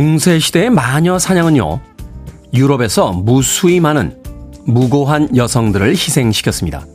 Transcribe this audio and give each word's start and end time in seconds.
중세시대의 0.00 0.70
마녀 0.70 1.18
사냥은요, 1.18 1.78
유럽에서 2.54 3.12
무수히 3.12 3.80
많은 3.80 4.16
무고한 4.64 5.36
여성들을 5.36 5.90
희생시켰습니다. 5.90 6.86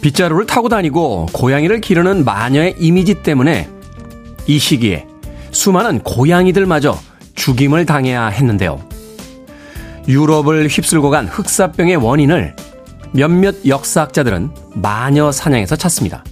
빗자루를 0.00 0.46
타고 0.46 0.68
다니고 0.68 1.26
고양이를 1.32 1.80
기르는 1.80 2.24
마녀의 2.24 2.74
이미지 2.80 3.22
때문에 3.22 3.68
이 4.48 4.58
시기에 4.58 5.06
수많은 5.52 6.00
고양이들마저 6.00 6.98
죽임을 7.36 7.86
당해야 7.86 8.26
했는데요. 8.26 8.82
유럽을 10.08 10.66
휩쓸고 10.66 11.10
간 11.10 11.28
흑사병의 11.28 11.96
원인을 11.96 12.56
몇몇 13.12 13.54
역사학자들은 13.64 14.50
마녀 14.74 15.30
사냥에서 15.30 15.76
찾습니다. 15.76 16.24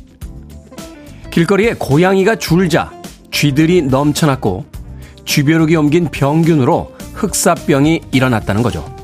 길거리에 1.30 1.76
고양이가 1.78 2.34
줄자 2.34 2.90
쥐들이 3.30 3.82
넘쳐났고 3.82 4.72
쥐벼룩이 5.24 5.76
옮긴 5.76 6.08
병균으로 6.10 6.94
흑사병이 7.14 8.00
일어났다는 8.12 8.62
거죠. 8.62 8.94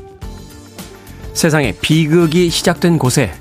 세상에 1.33 1.72
비극이 1.80 2.50
시작된 2.50 2.98
곳에 2.98 3.33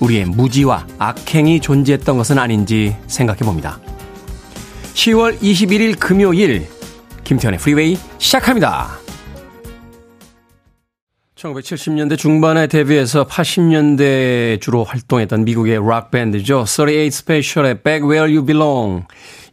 우리의 0.00 0.26
무지와 0.26 0.86
악행이 0.98 1.60
존재했던 1.60 2.18
것은 2.18 2.38
아닌지 2.38 2.96
생각해 3.06 3.40
봅니다. 3.40 3.80
10월 4.94 5.38
21일 5.40 5.98
금요일 5.98 6.66
김태훈의 7.24 7.58
프리웨이 7.58 7.98
시작합니다. 8.18 8.98
1970년대 11.36 12.16
중반에 12.16 12.66
데뷔해서 12.66 13.26
80년대 13.26 14.60
주로 14.60 14.84
활동했던 14.84 15.44
미국의 15.44 15.78
락 15.86 16.10
밴드죠. 16.10 16.64
38 16.64 17.10
Special의 17.10 17.82
Back 17.82 18.08
Where 18.08 18.34
You 18.34 18.46
Belong 18.46 19.06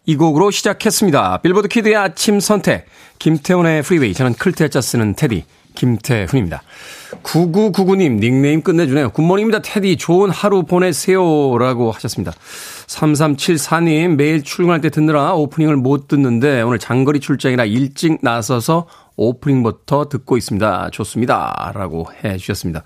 이 0.05 0.15
곡으로 0.15 0.51
시작했습니다. 0.51 1.39
빌보드 1.39 1.67
kid의 1.67 1.95
아침 1.95 2.39
선택 2.39 2.85
김태훈의 3.19 3.83
프리웨이 3.83 4.13
저는 4.13 4.33
클 4.33 4.55
태 4.55 4.71
자 4.71 4.81
쓰는 4.81 5.15
테디 5.15 5.45
김태훈입니다. 5.75 6.63
9999님 7.23 8.19
닉네임 8.19 8.61
끝내주네요. 8.61 9.11
Good 9.11 9.22
morning입니다. 9.22 9.61
테디 9.61 9.97
좋은 9.97 10.29
하루 10.29 10.63
보내세요 10.63 11.57
라고 11.57 11.91
하셨습니다. 11.91 12.33
3374님 12.87 14.15
매일 14.15 14.43
출근할 14.43 14.81
때 14.81 14.89
듣느라 14.89 15.33
오프닝을 15.33 15.77
못 15.77 16.07
듣는데 16.07 16.61
오늘 16.61 16.79
장거리 16.79 17.19
출장이라 17.19 17.65
일찍 17.65 18.19
나서서 18.21 18.87
오프닝부터 19.15 20.09
듣고 20.09 20.35
있습니다. 20.35 20.89
좋습니다. 20.91 21.71
라고 21.75 22.07
해 22.23 22.37
주셨습니다. 22.37 22.83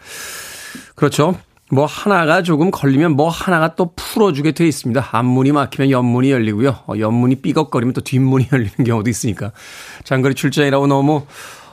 그렇죠. 0.95 1.35
뭐 1.71 1.85
하나가 1.85 2.43
조금 2.43 2.69
걸리면 2.69 3.15
뭐 3.15 3.29
하나가 3.29 3.75
또 3.75 3.91
풀어주게 3.95 4.51
돼 4.51 4.67
있습니다. 4.67 5.09
앞문이 5.11 5.51
막히면 5.51 5.89
옆문이 5.89 6.29
열리고요. 6.31 6.77
어, 6.87 6.93
옆문이 6.97 7.37
삐걱거리면 7.37 7.93
또 7.93 8.01
뒷문이 8.01 8.49
열리는 8.53 8.75
경우도 8.85 9.09
있으니까. 9.09 9.51
장거리 10.03 10.35
출장이라고 10.35 10.87
너무 10.87 11.25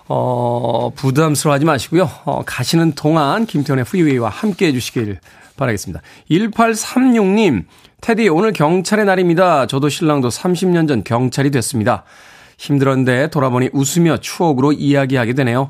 어, 0.08 0.90
부담스러워하지 0.96 1.64
마시고요. 1.64 2.10
어, 2.24 2.42
가시는 2.44 2.92
동안 2.92 3.44
김태현의 3.46 3.84
프리웨이와 3.84 4.30
함께 4.30 4.68
해주시길 4.68 5.18
바라겠습니다. 5.56 6.02
1836님, 6.30 7.64
테디, 8.00 8.28
오늘 8.30 8.52
경찰의 8.52 9.04
날입니다. 9.04 9.66
저도 9.66 9.88
신랑도 9.90 10.28
30년 10.28 10.88
전 10.88 11.04
경찰이 11.04 11.50
됐습니다. 11.50 12.04
힘들었는데 12.58 13.28
돌아보니 13.28 13.70
웃으며 13.72 14.18
추억으로 14.18 14.72
이야기하게 14.72 15.34
되네요. 15.34 15.68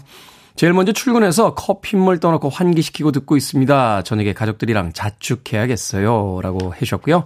제일 0.54 0.72
먼저 0.72 0.92
출근해서 0.92 1.54
커피물 1.54 2.20
떠놓고 2.20 2.48
환기시키고 2.48 3.12
듣고 3.12 3.36
있습니다. 3.36 4.02
저녁에 4.02 4.32
가족들이랑 4.32 4.92
자축해야겠어요. 4.92 6.40
라고 6.42 6.74
해주셨고요. 6.74 7.24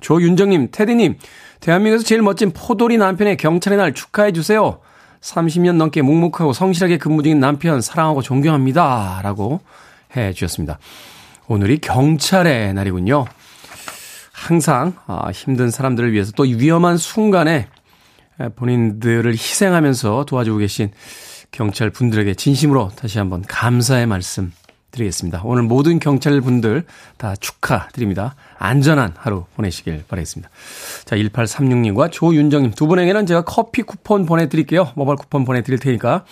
조윤정님, 0.00 0.68
테디님, 0.72 1.18
대한민국에서 1.60 2.04
제일 2.04 2.22
멋진 2.22 2.52
포도리 2.52 2.96
남편의 2.96 3.36
경찰의 3.36 3.78
날 3.78 3.94
축하해주세요. 3.94 4.80
30년 5.20 5.76
넘게 5.76 6.02
묵묵하고 6.02 6.52
성실하게 6.52 6.98
근무 6.98 7.22
중인 7.22 7.40
남편 7.40 7.80
사랑하고 7.80 8.22
존경합니다. 8.22 9.20
라고 9.22 9.60
해 10.16 10.32
주셨습니다. 10.32 10.78
오늘이 11.48 11.78
경찰의 11.78 12.74
날이군요. 12.74 13.24
항상 14.32 14.94
아, 15.06 15.30
힘든 15.32 15.70
사람들을 15.70 16.12
위해서 16.12 16.32
또 16.32 16.42
위험한 16.44 16.98
순간에 16.98 17.68
본인들을 18.56 19.32
희생하면서 19.32 20.26
도와주고 20.26 20.58
계신 20.58 20.90
경찰 21.50 21.90
분들에게 21.90 22.34
진심으로 22.34 22.90
다시 22.96 23.18
한번 23.18 23.42
감사의 23.46 24.06
말씀 24.06 24.52
드리겠습니다. 24.90 25.42
오늘 25.44 25.62
모든 25.62 25.98
경찰 25.98 26.40
분들 26.40 26.84
다 27.18 27.34
축하드립니다. 27.36 28.34
안전한 28.58 29.12
하루 29.16 29.44
보내시길 29.56 30.04
바라겠습니다. 30.08 30.48
자, 31.04 31.16
1836님과 31.16 32.10
조윤정님 32.12 32.72
두 32.72 32.86
분에게는 32.86 33.26
제가 33.26 33.42
커피 33.44 33.82
쿠폰 33.82 34.24
보내드릴게요. 34.26 34.92
모바일 34.94 35.16
쿠폰 35.16 35.44
보내드릴 35.44 35.78
테니까 35.78 36.24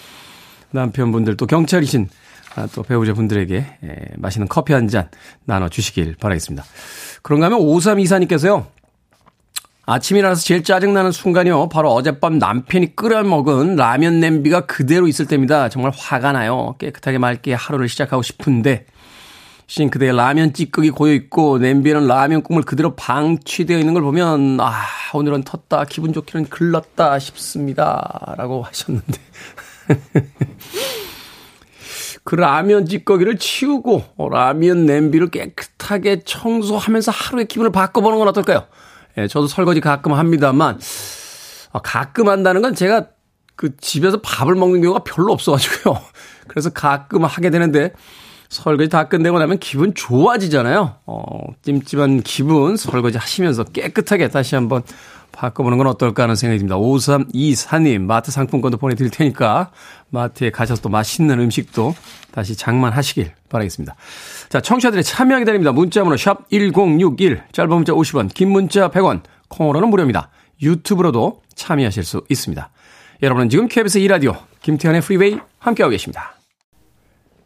남편분들 0.70 1.36
또 1.36 1.46
경찰이신 1.46 2.08
아, 2.56 2.68
또 2.72 2.82
배우자분들에게 2.84 3.56
에, 3.56 3.96
맛있는 4.16 4.46
커피 4.48 4.72
한 4.72 4.88
잔 4.88 5.08
나눠주시길 5.44 6.16
바라겠습니다. 6.20 6.64
그런가 7.22 7.46
하면 7.46 7.58
5324님께서요. 7.60 8.66
아침이라서 9.86 10.40
제일 10.42 10.64
짜증나는 10.64 11.12
순간이요. 11.12 11.68
바로 11.68 11.92
어젯밤 11.92 12.38
남편이 12.38 12.96
끓여 12.96 13.22
먹은 13.22 13.76
라면 13.76 14.18
냄비가 14.18 14.62
그대로 14.62 15.06
있을 15.06 15.26
때입니다. 15.26 15.68
정말 15.68 15.92
화가 15.94 16.32
나요. 16.32 16.74
깨끗하게 16.78 17.18
맑게 17.18 17.52
하루를 17.52 17.88
시작하고 17.88 18.22
싶은데 18.22 18.86
싱크대에 19.66 20.12
라면 20.12 20.52
찌꺼기 20.52 20.90
고여있고 20.90 21.58
냄비에는 21.58 22.06
라면 22.06 22.42
국물 22.42 22.64
그대로 22.64 22.94
방치되어 22.94 23.78
있는 23.78 23.94
걸 23.94 24.02
보면 24.02 24.58
아 24.60 24.84
오늘은 25.14 25.44
텄다 25.44 25.88
기분 25.88 26.12
좋기는 26.12 26.50
글렀다 26.50 27.18
싶습니다 27.18 28.34
라고 28.36 28.62
하셨는데 28.62 29.20
그 32.24 32.34
라면 32.34 32.86
찌꺼기를 32.86 33.38
치우고 33.38 34.04
어, 34.16 34.28
라면 34.28 34.84
냄비를 34.86 35.30
깨끗하게 35.30 36.22
청소하면서 36.24 37.12
하루의 37.12 37.46
기분을 37.46 37.72
바꿔보는 37.72 38.18
건 38.18 38.28
어떨까요? 38.28 38.66
예, 39.18 39.28
저도 39.28 39.46
설거지 39.46 39.80
가끔 39.80 40.12
합니다만 40.12 40.78
아, 41.72 41.78
가끔 41.80 42.28
한다는 42.28 42.62
건 42.62 42.74
제가 42.74 43.08
그 43.56 43.76
집에서 43.76 44.20
밥을 44.20 44.54
먹는 44.54 44.82
경우가 44.82 45.04
별로 45.04 45.32
없어가지고요. 45.32 46.00
그래서 46.48 46.70
가끔 46.70 47.24
하게 47.24 47.50
되는데 47.50 47.92
설거지 48.48 48.88
다 48.88 49.08
끝내고 49.08 49.38
나면 49.38 49.58
기분 49.58 49.94
좋아지잖아요. 49.94 50.96
어, 51.06 51.26
찜찜한 51.62 52.22
기분 52.22 52.76
설거지 52.76 53.18
하시면서 53.18 53.64
깨끗하게 53.64 54.28
다시 54.28 54.54
한번 54.54 54.82
바꿔보는 55.34 55.78
건 55.78 55.86
어떨까 55.86 56.24
하는 56.24 56.36
생각이 56.36 56.58
듭니다. 56.58 56.76
5324님, 56.76 58.00
마트 58.02 58.30
상품권도 58.30 58.78
보내드릴 58.78 59.10
테니까 59.10 59.70
마트에 60.10 60.50
가셔서 60.50 60.80
또 60.82 60.88
맛있는 60.88 61.40
음식도 61.40 61.94
다시 62.32 62.56
장만하시길 62.56 63.32
바라겠습니다. 63.48 63.94
자, 64.48 64.60
청취자들의 64.60 65.04
참여 65.04 65.38
기다립니다. 65.40 65.72
문자번호 65.72 66.16
샵 66.16 66.48
1061, 66.50 67.42
짧은 67.52 67.70
문자 67.70 67.92
50원, 67.92 68.32
긴 68.32 68.50
문자 68.50 68.90
100원, 68.90 69.22
콩으로는 69.48 69.88
무료입니다. 69.88 70.30
유튜브로도 70.62 71.42
참여하실 71.54 72.04
수 72.04 72.24
있습니다. 72.28 72.70
여러분은 73.22 73.48
지금 73.48 73.68
KBS 73.68 74.00
2라디오 74.00 74.36
김태훈의 74.62 75.00
프리웨이 75.00 75.38
함께하고 75.58 75.90
계십니다. 75.90 76.34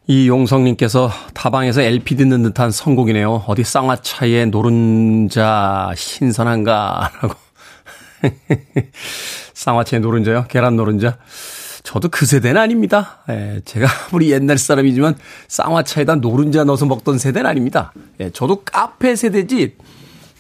이용성님께서 0.07 1.11
다방에서 1.35 1.83
LP 1.83 2.17
듣는 2.17 2.43
듯한 2.43 2.71
선곡이네요. 2.71 3.45
어디 3.47 3.63
쌍화차에 3.63 4.47
노른자 4.47 5.93
신선한가? 5.95 7.11
라고. 7.23 7.48
쌍화차에 9.55 10.01
노른자요? 10.01 10.47
계란 10.49 10.77
노른자? 10.77 11.19
저도 11.83 12.09
그 12.11 12.27
세대는 12.27 12.61
아닙니다. 12.61 13.19
예, 13.31 13.61
제가 13.65 13.89
아무리 14.11 14.31
옛날 14.31 14.59
사람이지만 14.59 15.17
쌍화차에다 15.49 16.17
노른자 16.17 16.65
넣어서 16.65 16.87
먹던 16.87 17.19
세대는 17.19 17.49
아닙니다. 17.49 17.93
예, 18.21 18.31
저도 18.31 18.63
카페 18.65 19.17
세대지 19.17 19.77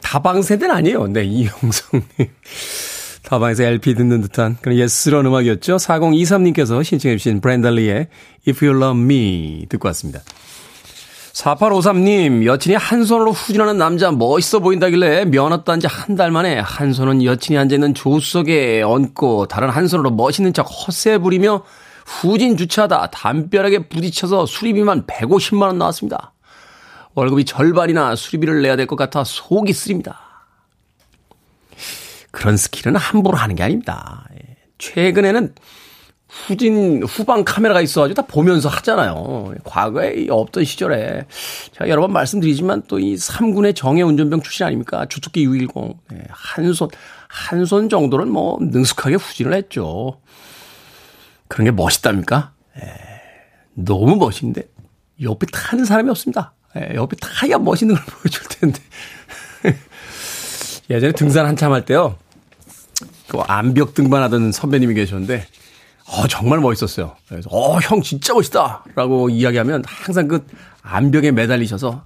다방 0.03 0.43
세대는 0.43 0.75
아니에요. 0.75 1.07
네, 1.09 1.25
이용성님. 1.25 2.05
다방에서 3.23 3.63
LP 3.65 3.95
듣는 3.95 4.23
듯한 4.23 4.57
그런 4.63 4.79
예스러운 4.79 5.27
음악이었죠. 5.27 5.77
4023님께서 5.77 6.83
신청해주신 6.83 7.41
브랜달리의 7.41 8.09
If 8.47 8.65
You 8.65 8.83
Love 8.83 9.03
Me 9.03 9.67
듣고 9.69 9.89
왔습니다. 9.89 10.21
4853님, 11.33 12.45
여친이 12.47 12.75
한 12.77 13.05
손으로 13.05 13.33
후진하는 13.33 13.79
남자 13.79 14.11
멋있어 14.11 14.59
보인다길래 14.61 15.27
면허 15.27 15.63
딴지 15.63 15.87
한 15.87 16.17
달 16.17 16.31
만에 16.33 16.59
한 16.59 16.93
손은 16.93 17.23
여친이 17.23 17.57
앉아있는 17.59 17.95
조수석에 17.95 18.83
얹고 18.83 19.47
다른 19.47 19.71
한 19.71 19.87
손으로 19.87 20.11
멋있는 20.11 20.53
척 20.53 20.63
헛세 20.65 21.19
부리며 21.19 21.63
후진 22.07 22.57
주차하다 22.57 23.11
담벼락에 23.11 23.89
부딪혀서 23.89 24.47
수리비만 24.47 25.07
150만원 25.07 25.77
나왔습니다. 25.77 26.33
월급이 27.15 27.45
절반이나 27.45 28.17
수리비를 28.17 28.63
내야 28.63 28.75
될 28.77 28.87
것 28.87 28.97
같아 28.97 29.23
속이 29.25 29.73
쓰립니다. 29.73 30.19
그런 32.31 32.57
스킬은 32.57 32.97
함부로 32.97 33.37
하는 33.37 33.55
게 33.55 33.63
아닙니다. 33.63 34.27
예. 34.35 34.57
최근에는 34.79 35.55
후진, 36.29 37.03
후방 37.05 37.43
카메라가 37.45 37.81
있어가지고 37.81 38.23
다 38.23 38.27
보면서 38.27 38.69
하잖아요. 38.69 39.55
과거에 39.65 40.27
없던 40.29 40.65
시절에. 40.65 41.27
제가 41.73 41.89
여러 41.89 42.03
번 42.03 42.13
말씀드리지만 42.13 42.83
또 42.87 42.99
이 42.99 43.15
3군의 43.15 43.75
정예 43.75 44.03
운전병 44.03 44.43
출신 44.43 44.67
아닙니까? 44.67 45.07
주특기 45.07 45.45
610. 45.45 45.97
네, 46.11 46.25
한 46.29 46.73
손, 46.75 46.89
한 47.29 47.65
손 47.65 47.89
정도는 47.89 48.31
뭐 48.31 48.59
능숙하게 48.61 49.17
후진을 49.17 49.55
했죠. 49.55 50.21
그런 51.49 51.65
게 51.65 51.71
멋있답니까? 51.71 52.53
에, 52.77 52.83
예, 52.87 52.93
너무 53.75 54.17
멋있는데 54.17 54.69
옆에 55.23 55.47
타는 55.51 55.85
사람이 55.87 56.11
없습니다. 56.11 56.53
에, 56.77 56.91
예, 56.93 56.95
옆에 56.97 57.17
타야 57.21 57.57
멋있는 57.59 57.95
걸 57.95 58.05
보여줄 58.21 58.43
텐데. 58.49 58.81
예전에 60.91 61.13
등산 61.13 61.47
한참 61.47 61.73
할 61.73 61.85
때요. 61.85 62.17
그 63.29 63.39
암벽 63.39 63.95
등반하던 63.95 64.53
선배님이 64.53 64.95
계셨는데 64.95 65.47
어, 66.11 66.27
정말 66.27 66.61
멋있었어요. 66.61 67.15
그래서, 67.29 67.49
어, 67.51 67.79
형 67.81 68.01
진짜 68.03 68.33
멋있다! 68.33 68.85
라고 68.95 69.29
이야기하면 69.29 69.85
항상 69.87 70.27
그 70.27 70.47
암벽에 70.83 71.33
매달리셔서 71.33 72.05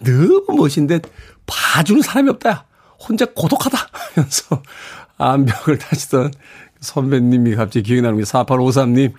너무 0.00 0.44
멋있는데 0.56 1.00
봐주는 1.46 2.02
사람이 2.02 2.28
없다. 2.30 2.66
혼자 2.98 3.24
고독하다! 3.26 3.78
하면서 4.14 4.62
암벽을 5.16 5.78
타시던 5.78 6.32
선배님이 6.80 7.54
갑자기 7.56 7.82
기억이 7.84 8.02
나는 8.02 8.18
게 8.18 8.24
4853님. 8.24 9.12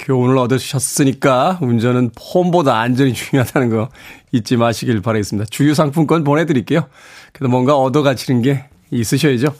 교훈을 0.00 0.38
얻으셨으니까 0.38 1.58
운전은 1.60 2.10
폼보다 2.14 2.78
안전이 2.78 3.12
중요하다는 3.12 3.68
거 3.68 3.90
잊지 4.32 4.56
마시길 4.56 5.02
바라겠습니다. 5.02 5.46
주유 5.50 5.74
상품권 5.74 6.24
보내드릴게요. 6.24 6.86
그래도 7.34 7.50
뭔가 7.50 7.76
얻어가시는 7.76 8.40
게 8.40 8.64
있으셔야죠. 8.90 9.54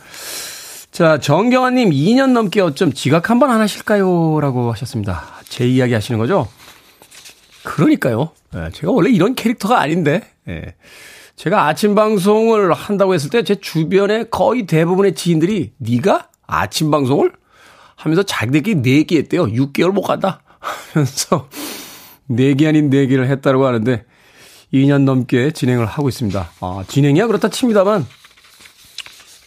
자, 0.91 1.19
정경환님 1.19 1.91
2년 1.91 2.33
넘게 2.33 2.61
어쩜 2.61 2.93
지각 2.93 3.31
한 3.31 3.39
번 3.39 3.51
안 3.51 3.61
하실까요? 3.61 4.41
라고 4.41 4.73
하셨습니다. 4.73 5.23
제 5.49 5.67
이야기 5.67 5.95
하시는 5.95 6.19
거죠? 6.19 6.49
그러니까요. 7.63 8.31
예, 8.57 8.71
제가 8.73 8.93
원래 8.93 9.11
이런 9.11 9.35
캐릭터가 9.35 9.81
아닌데, 9.81 10.23
예. 10.49 10.75
제가 11.37 11.67
아침 11.69 11.95
방송을 11.95 12.73
한다고 12.73 13.15
했을 13.15 13.31
때 13.31 13.43
제 13.43 13.55
주변에 13.55 14.25
거의 14.25 14.67
대부분의 14.67 15.15
지인들이 15.15 15.73
네가 15.79 16.29
아침 16.47 16.91
방송을 16.91 17.33
하면서 17.95 18.23
자기들끼리 18.23 18.77
내기 18.81 19.17
했대요. 19.19 19.47
6개월 19.47 19.91
못 19.93 20.03
간다. 20.03 20.43
하면서 20.93 21.49
내기 22.27 22.67
아닌 22.67 22.91
내기를 22.91 23.29
했다고 23.29 23.65
하는데 23.65 24.05
2년 24.75 25.03
넘게 25.05 25.53
진행을 25.53 25.87
하고 25.87 26.09
있습니다. 26.09 26.51
아, 26.61 26.85
진행이야 26.89 27.27
그렇다 27.27 27.49
칩니다만 27.49 28.07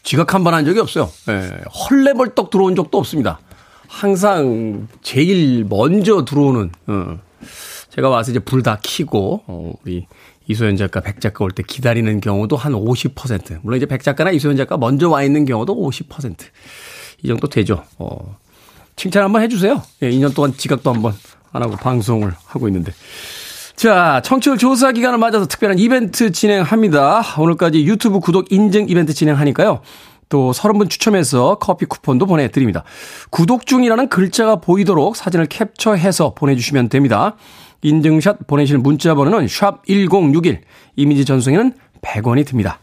지각 0.04 0.34
한 0.34 0.44
번 0.44 0.54
한 0.54 0.66
적이 0.66 0.80
없어요. 0.80 1.10
예, 1.30 1.50
헐레벌떡 1.90 2.50
들어온 2.50 2.76
적도 2.76 2.98
없습니다. 3.00 3.40
항상 3.88 4.88
제일 5.02 5.66
먼저 5.70 6.26
들어오는, 6.26 6.72
어, 6.88 7.20
제가 7.90 8.10
와서 8.10 8.32
이제 8.32 8.40
불 8.40 8.64
다 8.64 8.80
켜고, 8.84 9.44
어, 9.48 9.74
우리 9.84 10.08
이소연 10.48 10.76
작가, 10.78 11.00
백 11.00 11.22
작가 11.22 11.46
올 11.46 11.52
때 11.52 11.64
기다리는 11.66 12.20
경우도 12.20 12.58
한 12.58 12.74
50%. 12.74 13.60
물론 13.62 13.78
이제 13.78 13.86
백 13.86 14.04
작가나 14.04 14.32
이소연 14.32 14.58
작가 14.58 14.78
먼저 14.78 15.10
와 15.10 15.24
있는 15.24 15.46
경우도 15.46 15.74
50%. 15.76 16.38
이 17.24 17.28
정도 17.28 17.48
되죠. 17.48 17.84
어, 17.98 18.38
칭찬 18.98 19.24
한번 19.24 19.42
해주세요. 19.44 19.82
예, 20.02 20.10
2년 20.12 20.34
동안 20.36 20.54
지각도 20.58 20.92
한번 20.94 21.14
안 21.54 21.64
하고 21.64 21.76
방송을 21.78 22.34
하고 22.46 22.68
있는데. 22.68 22.92
자, 23.76 24.22
청취율 24.24 24.58
조사 24.58 24.92
기간을 24.92 25.18
맞아서 25.18 25.46
특별한 25.48 25.80
이벤트 25.80 26.32
진행합니다. 26.32 27.22
오늘까지 27.38 27.86
유튜브 27.86 28.20
구독 28.20 28.52
인증 28.52 28.88
이벤트 28.88 29.14
진행하니까요. 29.14 29.82
또 30.30 30.52
30분 30.52 30.90
추첨해서 30.90 31.56
커피 31.60 31.86
쿠폰도 31.86 32.26
보내드립니다. 32.26 32.84
구독 33.30 33.66
중이라는 33.66 34.10
글자가 34.10 34.58
보이도록 34.58 35.16
사진을 35.16 35.48
캡처해서 35.48 36.34
보내주시면 36.34 36.90
됩니다. 36.90 37.36
인증샷 37.82 38.48
보내실 38.48 38.78
문자 38.78 39.16
번호는 39.16 39.48
샵 39.48 39.86
1061, 39.86 40.62
이미지 40.96 41.26
전송에는 41.26 41.74
100원이 42.02 42.46
듭니다. 42.48 42.80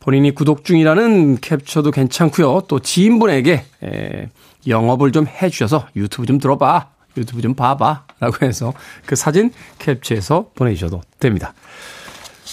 본인이 0.00 0.32
구독 0.34 0.64
중이라는 0.64 1.38
캡처도 1.40 1.90
괜찮고요. 1.90 2.62
또 2.68 2.78
지인분에게 2.78 3.64
에, 3.82 4.28
영업을 4.66 5.10
좀 5.10 5.26
해주셔서 5.26 5.88
유튜브 5.96 6.26
좀 6.26 6.38
들어봐. 6.38 6.97
유튜브 7.18 7.42
좀 7.42 7.54
봐봐. 7.54 8.04
라고 8.20 8.44
해서 8.44 8.72
그 9.06 9.14
사진 9.14 9.52
캡처해서 9.78 10.50
보내주셔도 10.54 11.02
됩니다. 11.20 11.54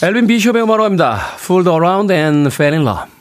엘빈 0.03 0.27
비숍의 0.27 0.61
음악으로 0.61 0.83
합니다. 0.83 1.19
Fooled 1.39 1.69
Around 1.69 2.13
and 2.13 2.47
Fell 2.53 2.73
in 2.73 2.85
Love. 2.85 3.14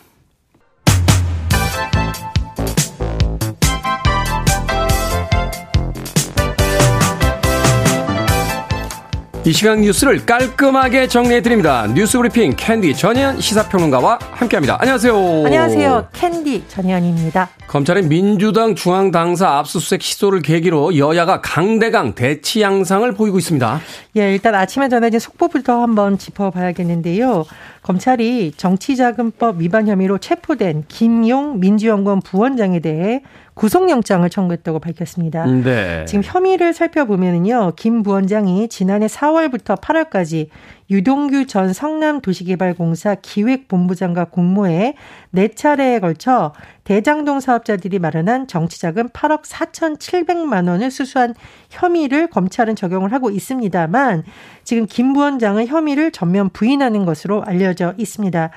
이 9.46 9.52
시간 9.52 9.82
뉴스를 9.82 10.24
깔끔하게 10.24 11.06
정리해드립니다. 11.06 11.86
뉴스 11.88 12.16
브리핑 12.16 12.54
캔디 12.56 12.94
전현 12.94 13.38
시사평론가와 13.38 14.18
함께합니다. 14.32 14.78
안녕하세요. 14.80 15.14
안녕하세요. 15.44 16.08
캔디 16.14 16.64
전현입니다. 16.68 17.50
검찰의 17.66 18.04
민주당 18.04 18.74
중앙당사 18.74 19.58
압수수색 19.58 20.00
시도를 20.00 20.40
계기로 20.40 20.96
여야가 20.96 21.42
강대강 21.42 22.14
대치 22.14 22.62
양상을 22.62 23.12
보이고 23.12 23.36
있습니다. 23.36 23.80
예, 24.16 24.32
일단 24.32 24.54
아침에 24.54 24.88
전해진 24.88 25.20
속보부터 25.20 25.82
한번 25.82 26.16
짚어봐야겠는데요. 26.16 27.44
검찰이 27.82 28.52
정치자금법 28.56 29.60
위반 29.60 29.88
혐의로 29.88 30.16
체포된 30.16 30.84
김용 30.88 31.60
민주연구원 31.60 32.22
부원장에 32.22 32.80
대해 32.80 33.20
구속영장을 33.54 34.28
청구했다고 34.28 34.80
밝혔습니다. 34.80 35.46
네. 35.46 36.04
지금 36.06 36.22
혐의를 36.24 36.72
살펴보면요. 36.72 37.72
김 37.76 38.02
부원장이 38.02 38.68
지난해 38.68 39.06
4월부터 39.06 39.80
8월까지 39.80 40.48
유동규 40.90 41.46
전 41.46 41.72
성남도시개발공사 41.72 43.16
기획본부장과 43.22 44.26
공모에 44.26 44.94
4차례에 45.34 46.00
걸쳐 46.00 46.52
대장동 46.82 47.40
사업자들이 47.40 47.98
마련한 47.98 48.48
정치자금 48.48 49.08
8억 49.08 49.44
4,700만 49.44 50.68
원을 50.68 50.90
수수한 50.90 51.34
혐의를 51.70 52.26
검찰은 52.26 52.76
적용을 52.76 53.12
하고 53.12 53.30
있습니다만 53.30 54.24
지금 54.64 54.86
김 54.86 55.14
부원장은 55.14 55.66
혐의를 55.66 56.10
전면 56.10 56.50
부인하는 56.50 57.04
것으로 57.04 57.42
알려져 57.44 57.94
있습니다. 57.96 58.50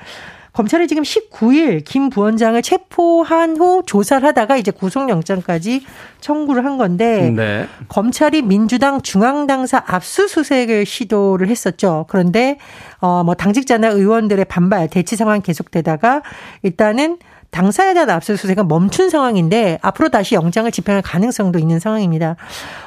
검찰이 0.58 0.88
지금 0.88 1.04
19일 1.04 1.84
김 1.84 2.10
부원장을 2.10 2.60
체포한 2.62 3.58
후 3.58 3.84
조사를 3.86 4.26
하다가 4.26 4.56
이제 4.56 4.72
구속영장까지 4.72 5.86
청구를 6.20 6.64
한 6.64 6.78
건데 6.78 7.30
네. 7.30 7.68
검찰이 7.88 8.42
민주당 8.42 9.00
중앙당사 9.00 9.84
압수수색을 9.86 10.84
시도를 10.84 11.46
했었죠. 11.46 12.06
그런데 12.08 12.58
어뭐 12.98 13.34
당직자나 13.34 13.86
의원들의 13.86 14.46
반발 14.46 14.88
대치 14.88 15.14
상황 15.14 15.42
계속되다가 15.42 16.22
일단은 16.64 17.18
당사에 17.50 17.94
대한 17.94 18.10
압수수색은 18.10 18.66
멈춘 18.66 19.10
상황인데 19.10 19.78
앞으로 19.80 20.08
다시 20.08 20.34
영장을 20.34 20.68
집행할 20.72 21.02
가능성도 21.02 21.60
있는 21.60 21.78
상황입니다. 21.78 22.34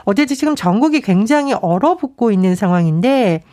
어제도 0.04 0.36
지금 0.36 0.58
전국이 0.58 1.00
굉장히 1.00 1.54
얼어붙고 1.54 2.32
있는 2.32 2.54
상황인데 2.54 3.44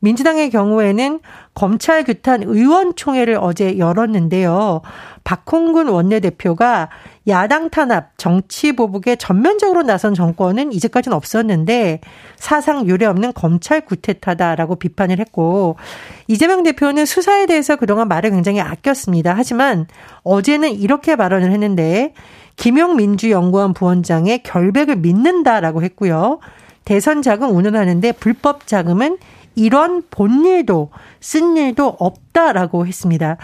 민주당의 0.00 0.50
경우에는 0.50 1.20
검찰 1.54 2.04
규탄 2.04 2.42
의원총회를 2.42 3.38
어제 3.40 3.78
열었는데요. 3.78 4.82
박홍근 5.24 5.88
원내대표가 5.88 6.88
야당 7.26 7.68
탄압, 7.68 8.16
정치 8.16 8.72
보복에 8.72 9.16
전면적으로 9.16 9.82
나선 9.82 10.14
정권은 10.14 10.72
이제까지는 10.72 11.14
없었는데 11.16 12.00
사상 12.36 12.86
유례 12.86 13.04
없는 13.06 13.32
검찰 13.34 13.82
구태타다라고 13.82 14.76
비판을 14.76 15.18
했고 15.18 15.76
이재명 16.28 16.62
대표는 16.62 17.04
수사에 17.04 17.46
대해서 17.46 17.76
그동안 17.76 18.08
말을 18.08 18.30
굉장히 18.30 18.60
아꼈습니다. 18.60 19.34
하지만 19.36 19.86
어제는 20.22 20.72
이렇게 20.72 21.16
발언을 21.16 21.50
했는데 21.50 22.14
김용민주연구원 22.56 23.74
부원장의 23.74 24.42
결백을 24.42 24.96
믿는다라고 24.96 25.82
했고요. 25.82 26.38
대선 26.84 27.20
자금 27.20 27.54
운운하는데 27.54 28.12
불법 28.12 28.66
자금은 28.66 29.18
이런 29.58 30.02
본일도 30.10 30.90
쓴 31.20 31.56
일도 31.56 31.96
없다라고 31.98 32.86
했습니다. 32.86 33.36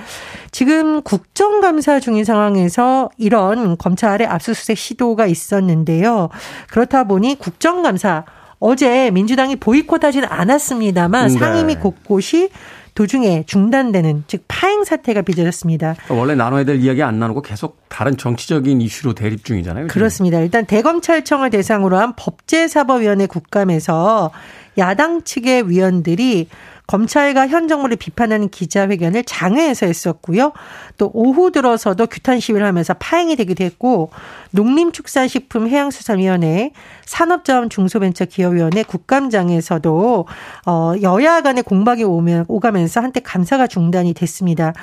지금 0.53 1.03
국정감사 1.03 2.01
중인 2.01 2.25
상황에서 2.25 3.11
이런 3.19 3.77
검찰의 3.77 4.27
압수수색 4.27 4.79
시도가 4.79 5.27
있었는데요. 5.27 6.29
그렇다 6.71 7.05
보니 7.05 7.39
국정감사 7.39 8.25
어제 8.61 9.11
민주당이 9.11 9.57
보이콧하지는 9.57 10.29
않았습니다만 10.31 11.29
네. 11.29 11.39
상임위 11.39 11.75
곳곳이 11.77 12.51
도중에 12.95 13.43
중단되는 13.47 14.25
즉 14.29 14.45
파행 14.47 14.85
사태가 14.85 15.23
빚어졌습니다. 15.23 15.97
원래 16.11 16.37
나눠야 16.37 16.65
될 16.65 16.81
이야기 16.81 17.03
안 17.03 17.19
나누고 17.19 17.43
계속 17.43 17.83
다른 17.89 18.17
정치적인 18.17 18.81
이슈로 18.81 19.15
대립 19.15 19.45
중이잖아요. 19.45 19.89
그렇습니다. 19.89 20.39
일단 20.39 20.65
대검찰청을 20.65 21.51
대상으로 21.51 21.99
한 21.99 22.15
법제사법위원회 22.15 23.27
국감에서 23.27 24.31
야당 24.79 25.23
측의 25.23 25.71
위원들이 25.71 26.49
검찰과 26.87 27.49
현 27.49 27.67
정부를 27.67 27.97
비판하는 27.97 28.51
기자회견을 28.51 29.25
장외에서 29.25 29.87
했었고요. 29.87 30.53
또 30.99 31.11
오후 31.15 31.51
들어서도 31.51 32.09
규탄 32.09 32.41
시위를 32.41 32.67
하면서 32.67 32.93
파행이 32.95 33.37
되기도 33.37 33.65
했고 33.65 34.11
농림축산식품해양수산위원회 34.51 36.73
산업자원 37.07 37.71
중소벤처기업위원회 37.71 38.83
국감장에서도 38.83 40.27
어 40.67 40.93
여야 41.01 41.41
간의 41.41 41.63
공박이 41.63 42.05
오면 42.05 42.45
오가면서 42.49 43.01
한때 43.01 43.21
감사가 43.21 43.67
중단이 43.67 44.13
됐습니다. 44.13 44.75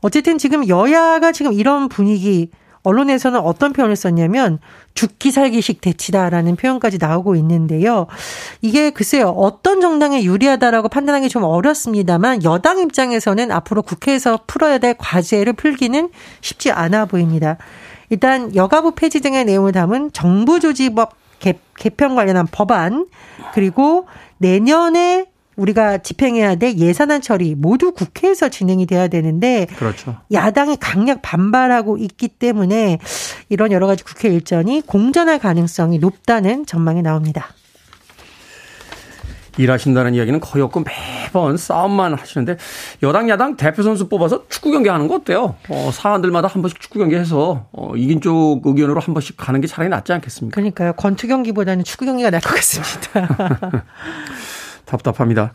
어쨌든 0.00 0.38
지금 0.38 0.66
여야가 0.68 1.32
지금 1.32 1.52
이런 1.52 1.90
분위기 1.90 2.50
언론에서는 2.86 3.40
어떤 3.40 3.72
표현을 3.72 3.96
썼냐면 3.96 4.60
죽기 4.94 5.32
살기식 5.32 5.80
대치다라는 5.80 6.54
표현까지 6.54 6.98
나오고 6.98 7.34
있는데요. 7.36 8.06
이게 8.62 8.90
글쎄요. 8.90 9.30
어떤 9.30 9.80
정당에 9.80 10.22
유리하다라고 10.22 10.88
판단하기 10.88 11.28
좀 11.28 11.42
어렵습니다만 11.42 12.44
여당 12.44 12.78
입장에서는 12.78 13.50
앞으로 13.50 13.82
국회에서 13.82 14.38
풀어야 14.46 14.78
될 14.78 14.94
과제를 14.96 15.54
풀기는 15.54 16.10
쉽지 16.40 16.70
않아 16.70 17.06
보입니다. 17.06 17.56
일단 18.08 18.54
여가부 18.54 18.92
폐지 18.92 19.20
등의 19.20 19.44
내용을 19.44 19.72
담은 19.72 20.12
정부 20.12 20.60
조직법 20.60 21.10
개편 21.76 22.14
관련한 22.14 22.46
법안 22.50 23.06
그리고 23.52 24.06
내년에 24.38 25.26
우리가 25.56 25.98
집행해야 25.98 26.56
될 26.56 26.76
예산안 26.76 27.22
처리 27.22 27.54
모두 27.54 27.92
국회에서 27.92 28.48
진행이 28.48 28.86
돼야 28.86 29.08
되는데 29.08 29.66
그렇죠. 29.76 30.16
야당이 30.32 30.76
강력 30.76 31.22
반발하고 31.22 31.96
있기 31.98 32.28
때문에 32.28 32.98
이런 33.48 33.72
여러 33.72 33.86
가지 33.86 34.04
국회 34.04 34.28
일정이 34.28 34.82
공전할 34.82 35.38
가능성이 35.38 35.98
높다는 35.98 36.66
전망이 36.66 37.02
나옵니다. 37.02 37.48
일하신다는 39.58 40.14
이야기는 40.14 40.40
거의 40.40 40.62
없고 40.64 40.84
매번 40.84 41.56
싸움만 41.56 42.14
하시는데 42.14 42.58
여당 43.02 43.28
야당 43.30 43.56
대표 43.56 43.82
선수 43.82 44.08
뽑아서 44.08 44.46
축구 44.48 44.70
경기 44.70 44.88
하는 44.88 45.08
거 45.08 45.14
어때요? 45.14 45.56
어, 45.70 45.90
사안들마다 45.92 46.48
한 46.48 46.62
번씩 46.62 46.78
축구 46.80 46.98
경기 46.98 47.16
해서 47.16 47.66
어, 47.72 47.96
이긴 47.96 48.20
쪽 48.20 48.60
의견으로 48.64 49.00
한 49.00 49.14
번씩 49.14 49.36
가는 49.36 49.60
게 49.60 49.66
차라리 49.66 49.88
낫지 49.88 50.12
않겠습니까? 50.12 50.54
그러니까요. 50.54 50.92
권투 50.94 51.26
경기보다는 51.28 51.84
축구 51.84 52.04
경기가 52.04 52.30
나을 52.30 52.42
것 52.42 52.54
같습니다. 52.54 53.84
답답합니다. 54.86 55.52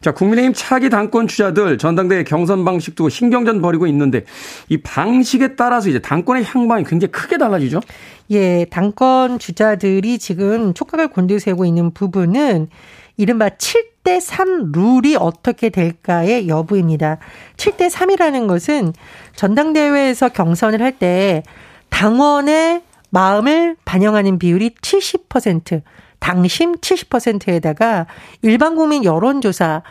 자, 0.00 0.12
국민의힘 0.12 0.52
차기 0.54 0.90
당권 0.90 1.26
주자들 1.26 1.78
전당대회 1.78 2.24
경선 2.24 2.64
방식도 2.64 3.08
신경전 3.08 3.62
벌이고 3.62 3.86
있는데 3.86 4.24
이 4.68 4.76
방식에 4.82 5.56
따라서 5.56 5.88
이제 5.88 5.98
당권의 5.98 6.44
향방이 6.44 6.84
굉장히 6.84 7.10
크게 7.10 7.38
달라지죠? 7.38 7.80
예, 8.30 8.66
당권 8.66 9.38
주자들이 9.38 10.18
지금 10.18 10.74
촉각을 10.74 11.08
곤두세우고 11.08 11.64
있는 11.64 11.90
부분은 11.92 12.68
이른바 13.16 13.48
7대 13.48 14.20
3 14.20 14.72
룰이 14.72 15.16
어떻게 15.16 15.70
될까의 15.70 16.48
여부입니다. 16.48 17.16
7대 17.56 17.88
3이라는 17.90 18.46
것은 18.46 18.92
전당대회에서 19.36 20.28
경선을 20.30 20.82
할 20.82 20.92
때 20.98 21.42
당원의 21.88 22.82
마음을 23.10 23.76
반영하는 23.84 24.38
비율이 24.38 24.70
70%, 24.82 25.82
당심 26.24 26.76
70%에다가 26.76 28.06
일반 28.40 28.76
국민 28.76 29.04
여론조사 29.04 29.82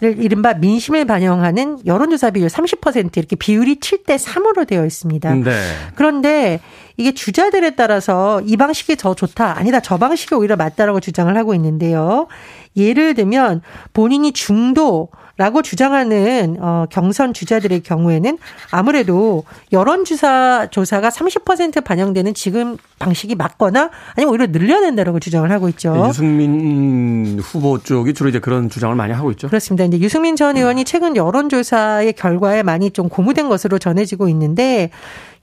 를 0.00 0.18
이른바 0.18 0.54
민심을 0.54 1.04
반영하는 1.04 1.86
여론조사 1.86 2.30
비율 2.30 2.48
30% 2.48 3.18
이렇게 3.18 3.36
비율이 3.36 3.76
7대 3.76 4.18
3으로 4.18 4.66
되어 4.66 4.84
있습니다. 4.84 5.34
네. 5.34 5.52
그런데 5.94 6.60
이게 6.96 7.12
주자들에 7.12 7.76
따라서 7.76 8.40
이 8.44 8.56
방식이 8.56 8.96
더 8.96 9.14
좋다, 9.14 9.58
아니다, 9.58 9.78
저 9.78 9.98
방식이 9.98 10.34
오히려 10.34 10.56
맞다라고 10.56 10.98
주장을 10.98 11.36
하고 11.36 11.54
있는데요. 11.54 12.26
예를 12.76 13.14
들면 13.14 13.62
본인이 13.92 14.32
중도 14.32 15.08
라고 15.38 15.62
주장하는 15.62 16.58
어, 16.60 16.84
경선 16.90 17.32
주자들의 17.32 17.80
경우에는 17.80 18.38
아무래도 18.70 19.44
여론조사 19.72 20.68
조사가 20.70 21.08
30% 21.08 21.82
반영되는 21.82 22.34
지금 22.34 22.76
방식이 22.98 23.34
맞거나 23.34 23.90
아니면 24.14 24.30
오히려 24.30 24.46
늘려야 24.52 24.80
된다라고 24.80 25.20
주장을 25.20 25.50
하고 25.50 25.70
있죠. 25.70 25.94
네, 25.94 26.08
유승민 26.08 27.40
후보 27.40 27.78
쪽이 27.78 28.12
주로 28.12 28.28
이제 28.28 28.40
그런 28.40 28.68
주장을 28.68 28.94
많이 28.94 29.14
하고 29.14 29.30
있죠. 29.30 29.48
그렇습니다. 29.48 29.84
이제 29.84 29.98
유승민 30.00 30.36
전 30.36 30.58
의원이 30.58 30.84
최근 30.84 31.16
여론조사의 31.16 32.12
결과에 32.12 32.62
많이 32.62 32.90
좀 32.90 33.08
고무된 33.08 33.48
것으로 33.48 33.78
전해지고 33.78 34.28
있는데 34.28 34.90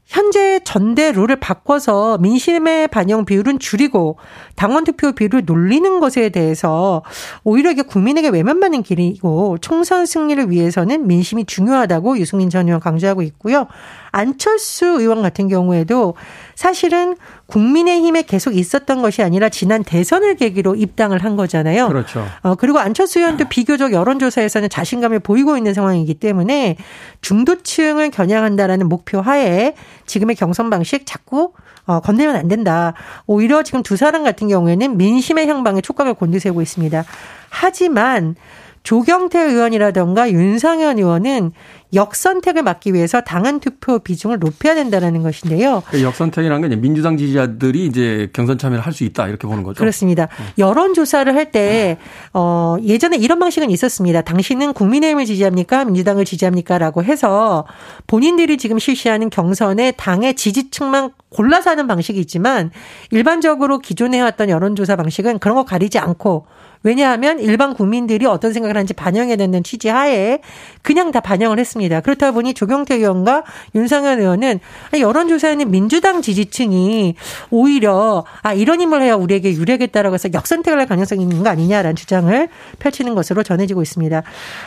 현재 0.09 0.59
전대 0.63 1.11
룰을 1.11 1.35
바꿔서 1.35 2.17
민심의 2.17 2.87
반영 2.87 3.25
비율은 3.25 3.59
줄이고 3.59 4.17
당원 4.55 4.83
투표 4.83 5.11
비율을 5.11 5.43
놀리는 5.45 5.99
것에 5.99 6.29
대해서 6.29 7.03
오히려 7.43 7.69
이게 7.69 7.83
국민에게 7.83 8.29
외면받는 8.29 8.81
길이고 8.81 9.59
총선 9.59 10.07
승리를 10.07 10.49
위해서는 10.49 11.05
민심이 11.05 11.45
중요하다고 11.45 12.17
유승민 12.17 12.49
전 12.49 12.65
의원 12.65 12.79
강조하고 12.79 13.21
있고요. 13.21 13.67
안철수 14.11 14.85
의원 14.85 15.21
같은 15.21 15.47
경우에도 15.47 16.15
사실은 16.55 17.15
국민의힘에 17.47 18.23
계속 18.23 18.55
있었던 18.55 19.01
것이 19.01 19.23
아니라 19.23 19.49
지난 19.49 19.83
대선을 19.83 20.35
계기로 20.35 20.75
입당을 20.75 21.23
한 21.23 21.35
거잖아요. 21.35 21.87
그렇죠. 21.87 22.25
어, 22.41 22.55
그리고 22.55 22.79
안철수 22.79 23.19
의원도 23.19 23.45
비교적 23.49 23.91
여론조사에서는 23.91 24.69
자신감을 24.69 25.19
보이고 25.19 25.57
있는 25.57 25.73
상황이기 25.73 26.15
때문에 26.15 26.77
중도층을 27.21 28.11
겨냥한다라는 28.11 28.87
목표 28.87 29.21
하에 29.21 29.73
지금의 30.05 30.35
경선 30.35 30.69
방식 30.69 31.05
자꾸 31.05 31.53
어, 31.85 31.99
건들면 32.01 32.35
안 32.35 32.47
된다. 32.47 32.93
오히려 33.25 33.63
지금 33.63 33.81
두 33.81 33.97
사람 33.97 34.23
같은 34.23 34.47
경우에는 34.47 34.97
민심의 34.97 35.47
향방에 35.47 35.81
촉각을 35.81 36.13
곤두세우고 36.13 36.61
있습니다. 36.61 37.03
하지만 37.49 38.35
조경태 38.83 39.39
의원이라던가 39.39 40.31
윤상현 40.31 40.97
의원은 40.97 41.51
역선택을 41.93 42.61
막기 42.61 42.93
위해서 42.93 43.21
당한 43.21 43.59
투표 43.59 43.97
비중을 43.97 44.37
높여야 44.39 44.75
된다는 44.75 45.23
것인데요. 45.23 45.81
그 45.89 46.03
역선택이라는 46.03 46.69
게 46.69 46.75
민주당 46.75 47.17
지지자들이 47.17 47.85
이제 47.87 48.29
경선 48.33 48.59
참여를 48.59 48.85
할 48.85 48.93
수 48.93 49.03
있다 49.03 49.27
이렇게 49.27 49.47
보는 49.47 49.63
거죠. 49.63 49.79
그렇습니다. 49.79 50.27
여론 50.57 50.93
조사를 50.93 51.33
할때 51.35 51.97
어, 52.33 52.77
예전에 52.83 53.17
이런 53.17 53.39
방식은 53.39 53.69
있었습니다. 53.71 54.21
당신은 54.21 54.73
국민의힘을 54.73 55.25
지지합니까? 55.25 55.85
민주당을 55.85 56.25
지지합니까?라고 56.25 57.03
해서 57.03 57.65
본인들이 58.07 58.57
지금 58.57 58.77
실시하는 58.79 59.29
경선에 59.29 59.91
당의 59.93 60.35
지지층만 60.35 61.11
골라서 61.29 61.69
하는 61.71 61.87
방식이 61.87 62.19
있지만 62.19 62.71
일반적으로 63.11 63.79
기존에 63.79 64.17
해왔던 64.17 64.49
여론조사 64.49 64.95
방식은 64.95 65.39
그런 65.39 65.55
거 65.55 65.65
가리지 65.65 65.99
않고 65.99 66.45
왜냐하면 66.83 67.39
일반 67.39 67.73
국민들이 67.73 68.25
어떤 68.25 68.53
생각을 68.53 68.75
하는지 68.75 68.93
반영해야 68.93 69.35
되는 69.35 69.63
취지 69.63 69.89
하에 69.89 70.39
그냥 70.81 71.11
다 71.11 71.19
반영을 71.19 71.59
했습니다. 71.59 71.99
그렇다 72.01 72.31
보니 72.31 72.53
조경태 72.53 72.95
의원과 72.95 73.43
윤상현 73.75 74.19
의원은 74.19 74.59
여론조사에는 74.97 75.71
민주당 75.71 76.21
지지층이 76.21 77.15
오히려 77.49 78.23
아 78.41 78.53
이런 78.53 78.79
힘을 78.79 79.01
해야 79.01 79.15
우리에게 79.15 79.53
유리하겠다라고 79.53 80.13
해서 80.13 80.29
역선택을 80.33 80.79
할 80.79 80.87
가능성이 80.87 81.23
있는 81.23 81.43
거 81.43 81.49
아니냐라는 81.49 81.95
주장을 81.95 82.47
펼치는 82.79 83.15
것으로 83.15 83.43
전해지고 83.43 83.81
있습니다. 83.81 84.23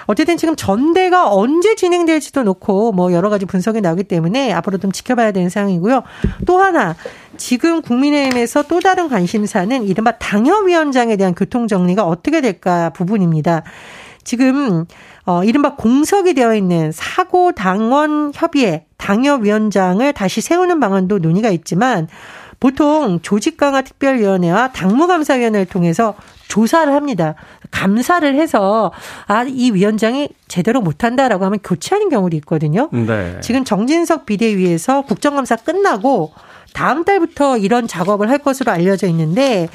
어쨌든 0.06 0.36
지금 0.36 0.54
전대가 0.54 1.32
언제 1.32 1.74
진행될지도 1.74 2.42
놓고 2.42 2.92
뭐 2.92 3.12
여러 3.12 3.30
가지 3.30 3.46
분석이 3.46 3.80
나오기 3.80 4.04
때문에 4.04 4.52
앞으로 4.52 4.78
좀 4.78 4.92
지켜봐야 4.92 5.32
되는 5.32 5.48
상황이고요. 5.48 6.02
또 6.46 6.58
하나 6.58 6.94
지금 7.36 7.82
국민의힘에서 7.82 8.64
또 8.64 8.80
다른 8.80 9.08
관심사는 9.08 9.84
이른바 9.84 10.12
당협위원장에 10.12 11.16
대한 11.16 11.34
교통정리가 11.34 12.04
어떻게 12.04 12.40
될까 12.40 12.90
부분입니다. 12.90 13.62
지금 14.24 14.84
어 15.24 15.44
이른바 15.44 15.74
공석이 15.76 16.34
되어 16.34 16.54
있는 16.54 16.92
사고 16.92 17.52
당원 17.52 18.32
협의회 18.34 18.86
당협위원장을 18.96 20.12
다시 20.12 20.40
세우는 20.40 20.80
방안도 20.80 21.18
논의가 21.18 21.50
있지만 21.50 22.08
보통 22.60 23.18
조직 23.22 23.56
강화 23.56 23.82
특별위원회와 23.82 24.70
당무감사위원회를 24.72 25.66
통해서 25.66 26.14
조사를 26.46 26.92
합니다. 26.92 27.34
감사를 27.72 28.34
해서 28.36 28.92
아 29.26 29.44
이 29.44 29.72
위원장이 29.72 30.28
제대로 30.46 30.80
못한다라고 30.80 31.44
하면 31.46 31.58
교체하는 31.64 32.08
경우도 32.08 32.36
있거든요. 32.36 32.88
네. 32.92 33.38
지금 33.40 33.64
정진석 33.64 34.26
비대위에서 34.26 35.02
국정감사 35.02 35.56
끝나고 35.56 36.32
다음 36.72 37.04
달부터 37.04 37.58
이런 37.58 37.86
작업을 37.86 38.30
할 38.30 38.38
것으로 38.38 38.72
알려져 38.72 39.06
있는데 39.08 39.68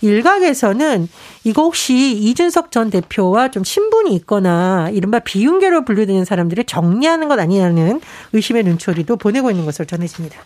일각에서는 0.00 1.08
이거 1.44 1.62
혹시 1.62 2.12
이준석 2.16 2.70
전 2.70 2.90
대표와 2.90 3.50
좀 3.50 3.64
신분이 3.64 4.14
있거나 4.16 4.90
이른바 4.92 5.20
비윤계로 5.20 5.84
분류되는 5.84 6.24
사람들을 6.24 6.64
정리하는 6.64 7.28
것 7.28 7.38
아니냐는 7.38 8.00
의심의 8.32 8.64
눈초리도 8.64 9.16
보내고 9.16 9.50
있는 9.50 9.64
것으로 9.64 9.86
전해집니다. 9.86 10.40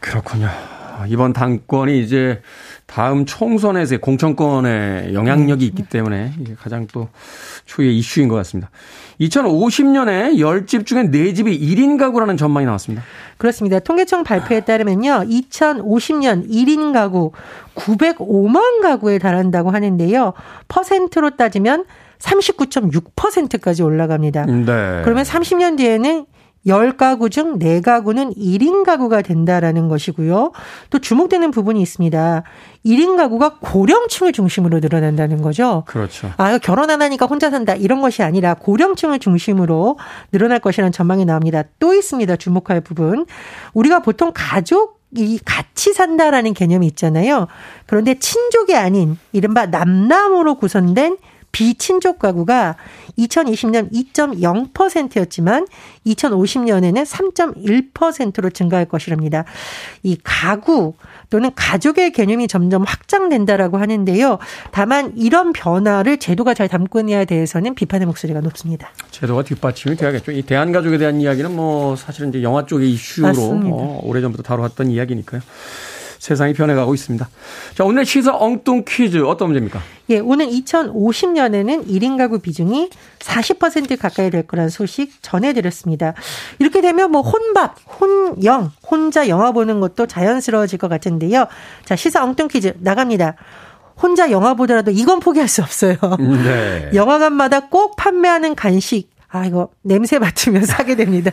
그렇군요. 0.00 0.48
이번 1.08 1.32
당권이 1.32 2.02
이제 2.02 2.40
다음 2.86 3.26
총선에서의 3.26 4.00
공천권에 4.00 5.12
영향력이 5.12 5.66
있기 5.66 5.82
때문에 5.84 6.32
가장 6.56 6.86
또 6.92 7.08
초유의 7.66 7.98
이슈인 7.98 8.28
것 8.28 8.36
같습니다. 8.36 8.70
2050년에 9.20 10.34
10집 10.36 10.86
중에 10.86 11.04
4집이 11.04 11.60
1인 11.60 11.98
가구라는 11.98 12.36
전망이 12.36 12.66
나왔습니다. 12.66 13.04
그렇습니다. 13.36 13.78
통계청 13.78 14.24
발표에 14.24 14.60
따르면요. 14.60 15.24
2050년 15.28 16.50
1인 16.50 16.92
가구 16.92 17.32
905만 17.74 18.80
가구에 18.82 19.18
달한다고 19.18 19.70
하는데요. 19.70 20.32
퍼센트로 20.68 21.36
따지면 21.36 21.84
39.6%까지 22.18 23.82
올라갑니다. 23.82 24.46
네. 24.46 25.02
그러면 25.04 25.24
30년 25.24 25.76
뒤에는 25.76 26.26
10가구 26.66 27.30
중 27.30 27.58
4가구는 27.58 28.36
1인 28.36 28.84
가구가 28.84 29.22
된다라는 29.22 29.88
것이고요. 29.88 30.52
또 30.90 30.98
주목되는 30.98 31.50
부분이 31.50 31.80
있습니다. 31.82 32.42
1인 32.86 33.16
가구가 33.16 33.58
고령층을 33.60 34.32
중심으로 34.32 34.80
늘어난다는 34.80 35.42
거죠. 35.42 35.84
그렇죠. 35.86 36.32
아, 36.36 36.58
결혼 36.58 36.90
안 36.90 37.02
하니까 37.02 37.26
혼자 37.26 37.50
산다. 37.50 37.74
이런 37.74 38.00
것이 38.00 38.22
아니라 38.22 38.54
고령층을 38.54 39.18
중심으로 39.18 39.98
늘어날 40.32 40.58
것이라는 40.58 40.92
전망이 40.92 41.24
나옵니다. 41.24 41.62
또 41.78 41.94
있습니다. 41.94 42.36
주목할 42.36 42.80
부분. 42.80 43.26
우리가 43.72 44.00
보통 44.00 44.32
가족 44.34 45.04
이 45.16 45.38
같이 45.44 45.92
산다라는 45.92 46.54
개념이 46.54 46.86
있잖아요. 46.88 47.46
그런데 47.86 48.18
친족이 48.18 48.74
아닌 48.74 49.16
이른바 49.32 49.66
남남으로 49.66 50.56
구성된 50.56 51.18
비친족 51.52 52.18
가구가 52.18 52.74
2020년 53.18 53.92
2.0%였지만 53.92 55.66
2050년에는 56.06 57.04
3.1%로 57.04 58.50
증가할 58.50 58.86
것이랍니다. 58.86 59.44
이 60.02 60.16
가구 60.22 60.94
또는 61.30 61.50
가족의 61.54 62.12
개념이 62.12 62.48
점점 62.48 62.84
확장된다라고 62.84 63.78
하는데요. 63.78 64.38
다만 64.70 65.12
이런 65.16 65.52
변화를 65.52 66.18
제도가 66.18 66.54
잘 66.54 66.68
담고 66.68 67.00
있냐에 67.00 67.24
대해서는 67.24 67.74
비판의 67.74 68.06
목소리가 68.06 68.40
높습니다. 68.40 68.90
제도가 69.10 69.42
뒷받침이 69.42 69.96
돼야겠죠. 69.96 70.32
이 70.32 70.42
대한가족에 70.42 70.98
대한 70.98 71.20
이야기는 71.20 71.54
뭐 71.54 71.96
사실은 71.96 72.28
이제 72.30 72.42
영화 72.42 72.66
쪽의 72.66 72.90
이슈로 72.92 73.28
어, 73.28 74.00
오래전부터 74.04 74.42
다뤄왔던 74.42 74.90
이야기니까요. 74.90 75.40
세상이 76.24 76.54
변해가고 76.54 76.94
있습니다. 76.94 77.28
자, 77.74 77.84
오늘 77.84 78.06
시사 78.06 78.34
엉뚱 78.34 78.84
퀴즈 78.86 79.22
어떤 79.24 79.48
문제입니까? 79.48 79.80
예, 80.10 80.18
오늘 80.18 80.46
2050년에는 80.48 81.86
1인 81.86 82.18
가구 82.18 82.38
비중이 82.38 82.90
40% 83.20 83.98
가까이 83.98 84.30
될 84.30 84.46
거라는 84.46 84.68
소식 84.68 85.22
전해드렸습니다. 85.22 86.14
이렇게 86.58 86.80
되면 86.80 87.10
뭐 87.10 87.22
혼밥, 87.22 87.76
혼영, 88.00 88.70
혼자 88.86 89.28
영화 89.28 89.52
보는 89.52 89.80
것도 89.80 90.06
자연스러워질 90.06 90.78
것 90.78 90.88
같은데요. 90.88 91.46
자, 91.84 91.96
시사 91.96 92.22
엉뚱 92.22 92.48
퀴즈 92.48 92.74
나갑니다. 92.80 93.36
혼자 94.00 94.30
영화 94.30 94.54
보더라도 94.54 94.90
이건 94.90 95.20
포기할 95.20 95.48
수 95.48 95.62
없어요. 95.62 95.96
네. 96.18 96.90
영화관마다 96.94 97.68
꼭 97.68 97.96
판매하는 97.96 98.54
간식 98.54 99.14
아, 99.28 99.46
이거 99.46 99.70
냄새 99.82 100.20
맡으면 100.20 100.64
사게 100.64 100.94
됩니다. 100.96 101.32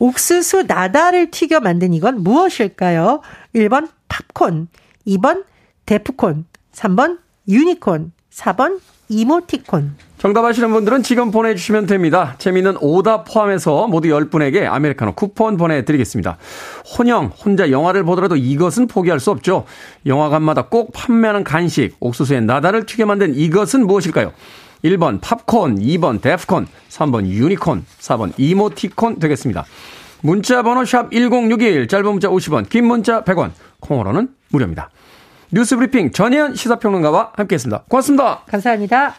옥수수 0.00 0.64
나다를 0.66 1.30
튀겨 1.30 1.60
만든 1.60 1.94
이건 1.94 2.22
무엇일까요? 2.24 3.20
1번 3.54 3.88
팝콘, 4.08 4.66
2번 5.06 5.44
데프콘, 5.86 6.46
3번 6.74 7.18
유니콘, 7.48 8.12
4번 8.30 8.80
이모티콘. 9.08 9.96
정답 10.18 10.44
아시는 10.44 10.70
분들은 10.70 11.02
지금 11.02 11.30
보내주시면 11.30 11.86
됩니다. 11.86 12.34
재미있는 12.38 12.76
오답 12.80 13.24
포함해서 13.24 13.86
모두 13.86 14.08
10분에게 14.08 14.66
아메리카노 14.66 15.14
쿠폰 15.14 15.56
보내드리겠습니다. 15.56 16.36
혼영, 16.98 17.26
혼자 17.26 17.70
영화를 17.70 18.04
보더라도 18.04 18.36
이것은 18.36 18.88
포기할 18.88 19.20
수 19.20 19.30
없죠. 19.30 19.64
영화관마다 20.04 20.66
꼭 20.66 20.92
판매하는 20.92 21.44
간식, 21.44 21.96
옥수수의 22.00 22.40
낟알을 22.40 22.84
튀겨 22.84 23.06
만든 23.06 23.34
이것은 23.34 23.86
무엇일까요? 23.86 24.32
1번 24.84 25.20
팝콘, 25.20 25.78
2번 25.78 26.20
데프콘, 26.20 26.66
3번 26.88 27.26
유니콘, 27.26 27.84
4번 28.00 28.32
이모티콘 28.36 29.20
되겠습니다. 29.20 29.64
문자 30.20 30.62
번호 30.62 30.84
샵 30.84 31.10
1061, 31.12 31.86
짧은 31.86 32.10
문자 32.10 32.28
50원, 32.28 32.68
긴 32.68 32.86
문자 32.86 33.22
100원, 33.22 33.52
콩으로는 33.80 34.28
무료입니다. 34.50 34.90
뉴스 35.50 35.76
브리핑 35.76 36.12
전혜연 36.12 36.54
시사평론가와 36.54 37.32
함께했습니다. 37.36 37.84
고맙습니다. 37.88 38.42
감사합니다. 38.46 39.14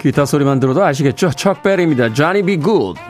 기타 0.00 0.24
소리만 0.24 0.60
들어도 0.60 0.84
아시겠죠? 0.84 1.30
척 1.30 1.62
베리입니다. 1.62 2.12
Johnny 2.12 2.42
Be 2.42 2.60
Good. 2.60 3.00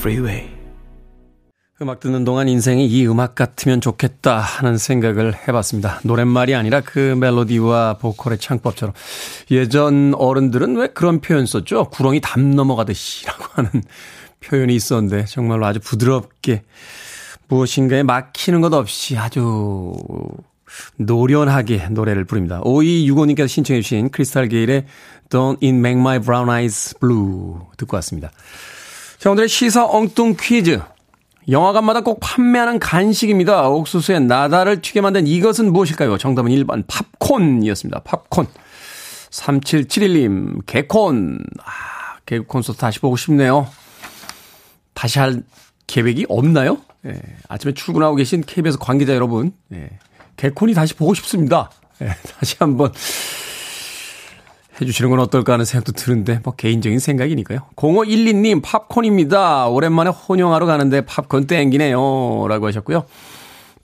Freeway. 0.00 0.59
음악 1.82 2.00
듣는 2.00 2.24
동안 2.24 2.46
인생이 2.46 2.86
이 2.86 3.06
음악 3.06 3.34
같으면 3.34 3.80
좋겠다 3.80 4.38
하는 4.38 4.76
생각을 4.76 5.34
해봤습니다. 5.48 6.00
노랫말이 6.04 6.54
아니라 6.54 6.82
그 6.82 7.14
멜로디와 7.18 7.94
보컬의 7.94 8.36
창법처럼. 8.36 8.94
예전 9.50 10.12
어른들은 10.14 10.76
왜 10.76 10.88
그런 10.88 11.22
표현 11.22 11.46
썼죠? 11.46 11.88
구렁이 11.88 12.20
담 12.20 12.50
넘어가듯이라고 12.54 13.44
하는 13.54 13.70
표현이 14.40 14.74
있었는데 14.74 15.24
정말로 15.24 15.64
아주 15.64 15.80
부드럽게 15.80 16.64
무엇인가에 17.48 18.02
막히는 18.02 18.60
것 18.60 18.74
없이 18.74 19.16
아주 19.16 19.94
노련하게 20.96 21.88
노래를 21.88 22.26
부릅니다. 22.26 22.60
5265님께서 22.60 23.48
신청해 23.48 23.80
주신 23.80 24.10
크리스탈 24.10 24.48
게일의 24.48 24.84
Don't 25.30 25.54
It 25.62 25.68
Make 25.68 25.98
My 25.98 26.18
Brown 26.18 26.50
Eyes 26.50 26.98
Blue 26.98 27.60
듣고 27.78 27.96
왔습니다. 27.96 28.30
자, 29.18 29.30
오늘의 29.30 29.48
시사 29.48 29.86
엉뚱 29.86 30.36
퀴즈. 30.38 30.80
영화관마다 31.50 32.02
꼭 32.02 32.18
판매하는 32.20 32.78
간식입니다. 32.78 33.68
옥수수에 33.68 34.20
나다를 34.20 34.82
튀게 34.82 35.00
만든 35.00 35.26
이것은 35.26 35.72
무엇일까요? 35.72 36.18
정답은 36.18 36.50
1번 36.52 36.84
팝콘이었습니다. 36.86 38.00
팝콘. 38.00 38.46
3771님, 39.30 40.64
개콘. 40.66 41.38
아, 41.64 42.16
개콘 42.26 42.46
콘서트 42.46 42.78
다시 42.78 43.00
보고 43.00 43.16
싶네요. 43.16 43.68
다시 44.94 45.18
할 45.18 45.42
계획이 45.86 46.26
없나요? 46.28 46.78
예, 47.06 47.20
아침에 47.48 47.72
출근하고 47.72 48.14
계신 48.16 48.42
KBS 48.42 48.78
관계자 48.78 49.14
여러분, 49.14 49.52
예, 49.72 49.90
개콘이 50.36 50.74
다시 50.74 50.94
보고 50.94 51.14
싶습니다. 51.14 51.70
예, 52.02 52.14
다시 52.38 52.56
한번 52.58 52.92
해주시는 54.80 55.10
건 55.10 55.20
어떨까 55.20 55.52
하는 55.54 55.64
생각도 55.64 55.92
드는데, 55.92 56.40
뭐 56.42 56.54
개인적인 56.54 56.98
생각이니까요. 56.98 57.60
0512님, 57.76 58.62
팝콘입니다. 58.62 59.68
오랜만에 59.68 60.10
혼영하러 60.10 60.66
가는데 60.66 61.02
팝콘 61.02 61.46
땡기네요. 61.46 62.46
라고 62.48 62.66
하셨고요. 62.66 63.04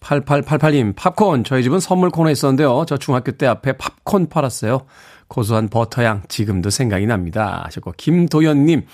8888님, 0.01 0.95
팝콘. 0.97 1.45
저희 1.45 1.63
집은 1.63 1.81
선물 1.81 2.11
코너 2.11 2.31
있었는데요. 2.31 2.85
저 2.87 2.97
중학교 2.97 3.33
때 3.33 3.47
앞에 3.47 3.73
팝콘 3.77 4.29
팔았어요. 4.29 4.83
고소한 5.29 5.69
버터향 5.69 6.23
지금도 6.29 6.71
생각이 6.71 7.07
납니다. 7.07 7.63
하셨고, 7.67 7.93
김도현님, 7.97 8.87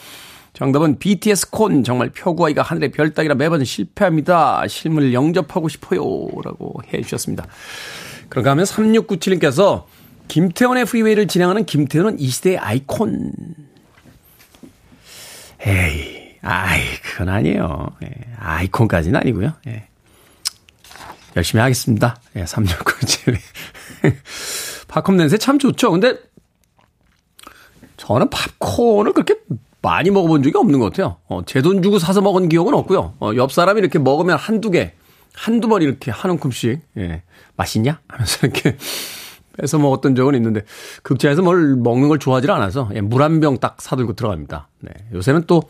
정답은 0.55 0.99
BTS 0.99 1.51
콘. 1.51 1.85
정말 1.85 2.11
표구아이가 2.11 2.63
하늘의 2.63 2.91
별 2.93 3.15
따기라 3.15 3.35
매번 3.35 3.65
실패합니다. 3.65 4.67
실물 4.69 5.13
영접하고 5.13 5.69
싶어요. 5.69 6.01
라고 6.45 6.75
해 6.93 7.01
주셨습니다. 7.03 7.47
그런가 8.29 8.51
하면 8.53 8.65
3697님께서 8.65 9.85
김태훈의 10.29 10.85
프리웨이를 10.87 11.27
진행하는 11.29 11.65
김태훈은 11.67 12.19
이 12.19 12.29
시대의 12.29 12.59
아이콘. 12.59 13.33
에이, 15.65 16.39
아이, 16.43 16.81
그건 17.03 17.29
아니에요. 17.29 17.89
예, 18.05 18.11
아이콘까지는 18.39 19.21
아니고요. 19.21 19.53
예. 19.69 19.87
열심히 21.37 21.61
하겠습니다. 21.63 22.21
예, 22.37 22.45
3697. 22.47 23.39
팝콘 24.89 25.17
냄새 25.17 25.39
참 25.39 25.59
좋죠. 25.59 25.91
근데 25.93 26.17
저는 27.97 28.29
팝콘을 28.31 29.13
그렇게 29.13 29.37
많이 29.81 30.11
먹어본 30.11 30.43
적이 30.43 30.59
없는 30.59 30.79
것 30.81 30.87
같아요. 30.93 31.19
어, 31.29 31.45
제 31.45 31.61
돈 31.63 31.83
주고 31.83 31.99
사서 31.99 32.21
먹은 32.21 32.49
기억은 32.49 32.75
없고요. 32.75 33.15
어, 33.21 33.31
옆 33.37 33.53
사람이 33.53 33.79
이렇게 33.81 33.99
먹으면 33.99 34.37
한두 34.37 34.71
개, 34.71 34.93
한두 35.35 35.69
번 35.69 35.83
이렇게 35.83 36.11
한 36.11 36.31
움큼씩, 36.33 36.81
예, 36.99 37.23
맛있냐? 37.57 38.01
하면서 38.09 38.39
이렇게 38.47 38.77
뺏어 39.59 39.79
먹었던 39.79 40.15
적은 40.15 40.35
있는데 40.37 40.63
극장에서 41.03 41.43
뭘 41.43 41.77
먹는 41.77 42.09
걸 42.09 42.19
좋아하지 42.19 42.51
않아서 42.51 42.91
예, 42.95 43.01
물 43.01 43.23
한 43.23 43.41
병 43.41 43.59
딱 43.59 43.81
사들고 43.81 44.15
들어갑니다. 44.15 44.69
네. 44.81 44.91
요새는 45.13 45.45
또 45.47 45.63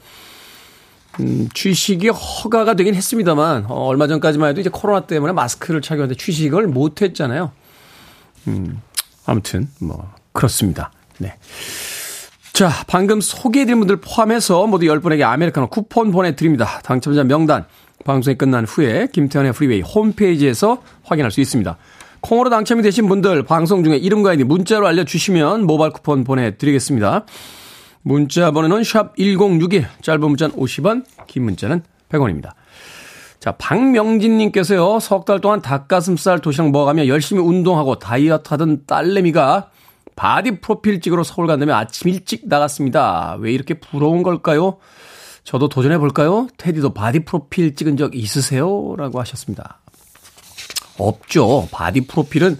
음, 1.20 1.48
취식이 1.52 2.08
허가가 2.08 2.74
되긴 2.74 2.94
했습니다만 2.94 3.66
어, 3.68 3.86
얼마 3.86 4.06
전까지만 4.06 4.50
해도 4.50 4.60
이제 4.60 4.70
코로나 4.72 5.00
때문에 5.06 5.32
마스크를 5.32 5.82
착용하는데 5.82 6.16
취식을 6.18 6.68
못 6.68 7.02
했잖아요. 7.02 7.50
음, 8.48 8.80
아무튼 9.26 9.68
뭐 9.80 10.10
그렇습니다. 10.32 10.90
네. 11.18 11.36
자, 12.52 12.70
방금 12.86 13.20
소개해드린 13.20 13.78
분들 13.78 13.96
포함해서 13.96 14.66
모두 14.66 14.86
10분에게 14.86 15.22
아메리카노 15.22 15.68
쿠폰 15.68 16.10
보내드립니다. 16.12 16.80
당첨자 16.82 17.24
명단 17.24 17.64
방송이 18.04 18.36
끝난 18.36 18.64
후에 18.64 19.08
김태훈의 19.12 19.52
프리웨이 19.52 19.80
홈페이지에서 19.82 20.82
확인할 21.04 21.30
수 21.30 21.40
있습니다. 21.40 21.76
콩으로 22.22 22.50
당첨이 22.50 22.82
되신 22.82 23.08
분들 23.08 23.42
방송 23.44 23.84
중에 23.84 23.96
이름과 23.96 24.30
아이디 24.30 24.44
문자로 24.44 24.86
알려주시면 24.86 25.66
모바일 25.66 25.92
쿠폰 25.92 26.24
보내드리겠습니다. 26.24 27.26
문자 28.02 28.50
번호는 28.50 28.84
샵 28.84 29.16
1061, 29.16 29.86
짧은 30.00 30.20
문자는 30.20 30.56
50원, 30.56 31.04
긴 31.26 31.44
문자는 31.44 31.82
100원입니다. 32.08 32.52
자, 33.38 33.52
박명진님께서요, 33.52 35.00
석 35.00 35.24
달 35.24 35.40
동안 35.40 35.60
닭가슴살 35.62 36.38
도시락 36.40 36.70
먹어가며 36.70 37.08
열심히 37.08 37.42
운동하고 37.42 37.98
다이어트 37.98 38.48
하던 38.50 38.86
딸내미가 38.86 39.70
바디 40.14 40.60
프로필 40.60 41.00
찍으러 41.00 41.24
서울 41.24 41.46
간다며 41.48 41.74
아침 41.74 42.08
일찍 42.10 42.46
나갔습니다. 42.48 43.36
왜 43.40 43.52
이렇게 43.52 43.74
부러운 43.74 44.22
걸까요? 44.22 44.78
저도 45.42 45.68
도전해 45.68 45.98
볼까요? 45.98 46.46
테디도 46.56 46.94
바디 46.94 47.24
프로필 47.24 47.74
찍은 47.74 47.96
적 47.96 48.14
있으세요? 48.14 48.94
라고 48.96 49.18
하셨습니다. 49.20 49.81
없죠. 50.98 51.68
바디 51.70 52.02
프로필은 52.02 52.58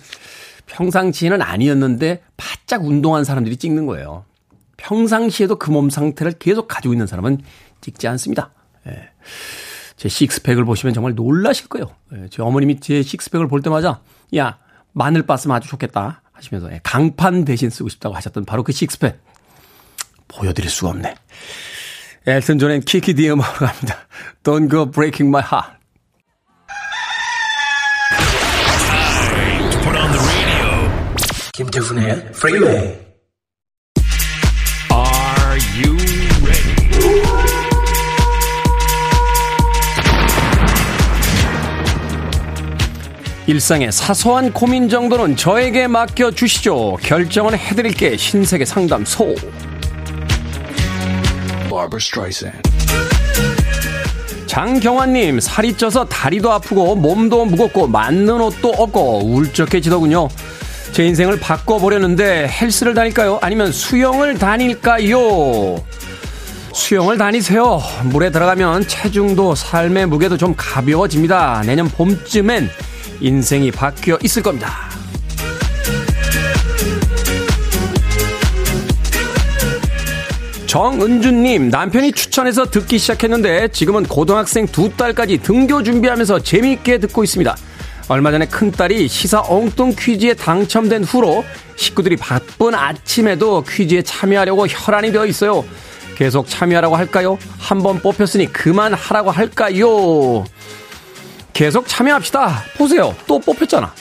평상시에는 0.67 1.43
아니었는데 1.43 2.23
바짝 2.37 2.85
운동한 2.85 3.25
사람들이 3.25 3.57
찍는 3.57 3.87
거예요. 3.87 4.25
평상시에도 4.77 5.57
그 5.59 5.71
몸 5.71 5.91
상태를 5.91 6.33
계속 6.39 6.67
가지고 6.69 6.95
있는 6.95 7.07
사람은 7.07 7.43
찍지 7.81 8.09
않습니다. 8.09 8.53
예. 8.89 9.11
제 9.97 10.09
식스팩을 10.09 10.65
보시면 10.65 10.95
정말 10.95 11.15
놀라실 11.15 11.69
거예요. 11.69 11.95
예, 12.15 12.29
제 12.31 12.43
어머님이 12.43 12.81
제 12.81 13.03
식스팩을 13.03 13.47
볼 13.49 13.63
때마다 13.63 14.01
야 14.37 14.59
마늘 14.93 15.23
빻으면 15.25 15.57
아주 15.57 15.69
좋겠다 15.69 16.23
하시면서 16.33 16.73
예, 16.73 16.81
강판 16.83 17.45
대신 17.45 17.71
쓰고 17.71 17.89
싶다고 17.89 18.15
하셨던 18.17 18.45
바로 18.45 18.65
그 18.65 18.73
식스팩 18.73 19.21
보여드릴 20.29 20.71
수가 20.71 20.91
없네. 20.91 21.15
엘튼 22.27 22.59
존의 22.59 22.81
키키 22.81 23.15
디어머로 23.15 23.53
갑니다. 23.53 23.97
Don't 24.43 24.71
go 24.71 24.91
breaking 24.91 25.29
my 25.29 25.43
heart. 25.45 25.82
김태훈의 31.53 32.33
프리웨이 32.33 32.73
Are 34.91 35.61
you 35.77 35.99
일상의 43.47 43.93
사소한 43.93 44.51
고민 44.55 44.89
정도는 44.89 45.37
저에게 45.37 45.89
맡겨주시죠. 45.89 46.97
결정은 47.03 47.59
해드릴게 47.59 48.17
신세계 48.17 48.65
상담소. 48.65 49.35
장경환님, 54.47 55.41
살이 55.41 55.77
쪄서 55.77 56.07
다리도 56.07 56.51
아프고 56.51 56.95
몸도 56.95 57.45
무겁고 57.45 57.89
맞는 57.89 58.41
옷도 58.41 58.71
없고 58.71 59.27
울적해지더군요. 59.27 60.29
제 60.93 61.07
인생을 61.07 61.41
바꿔보려는데 61.41 62.49
헬스를 62.49 62.93
다닐까요? 62.93 63.39
아니면 63.41 63.73
수영을 63.73 64.39
다닐까요? 64.39 65.83
수영을 66.75 67.17
다니세요. 67.17 67.81
물에 68.05 68.31
들어가면 68.31 68.87
체중도 68.87 69.55
삶의 69.55 70.07
무게도 70.07 70.37
좀 70.37 70.55
가벼워집니다. 70.57 71.63
내년 71.65 71.89
봄쯤엔 71.89 72.69
인생이 73.21 73.71
바뀌어 73.71 74.19
있을 74.23 74.43
겁니다. 74.43 74.91
정은주님, 80.67 81.69
남편이 81.69 82.13
추천해서 82.13 82.71
듣기 82.71 82.99
시작했는데 82.99 83.69
지금은 83.69 84.05
고등학생 84.05 84.67
두 84.67 84.91
딸까지 84.95 85.39
등교 85.39 85.83
준비하면서 85.83 86.43
재미있게 86.43 86.99
듣고 86.99 87.25
있습니다. 87.25 87.57
얼마 88.09 88.31
전에 88.31 88.47
큰딸이 88.47 89.09
시사 89.09 89.43
엉뚱 89.49 89.95
퀴즈에 89.99 90.35
당첨된 90.35 91.05
후로 91.05 91.45
식구들이 91.77 92.17
바쁜 92.17 92.75
아침에도 92.75 93.63
퀴즈에 93.63 94.03
참여하려고 94.03 94.67
혈안이 94.67 95.13
되어 95.13 95.27
있어요. 95.27 95.65
계속 96.17 96.49
참여하라고 96.49 96.97
할까요? 96.97 97.39
한번 97.59 98.01
뽑혔으니 98.01 98.53
그만하라고 98.53 99.31
할까요? 99.31 100.45
계속 101.53 101.89
참여합시다. 101.89 102.65
보세요. 102.77 103.15
또 103.27 103.39
뽑혔잖아. 103.39 103.93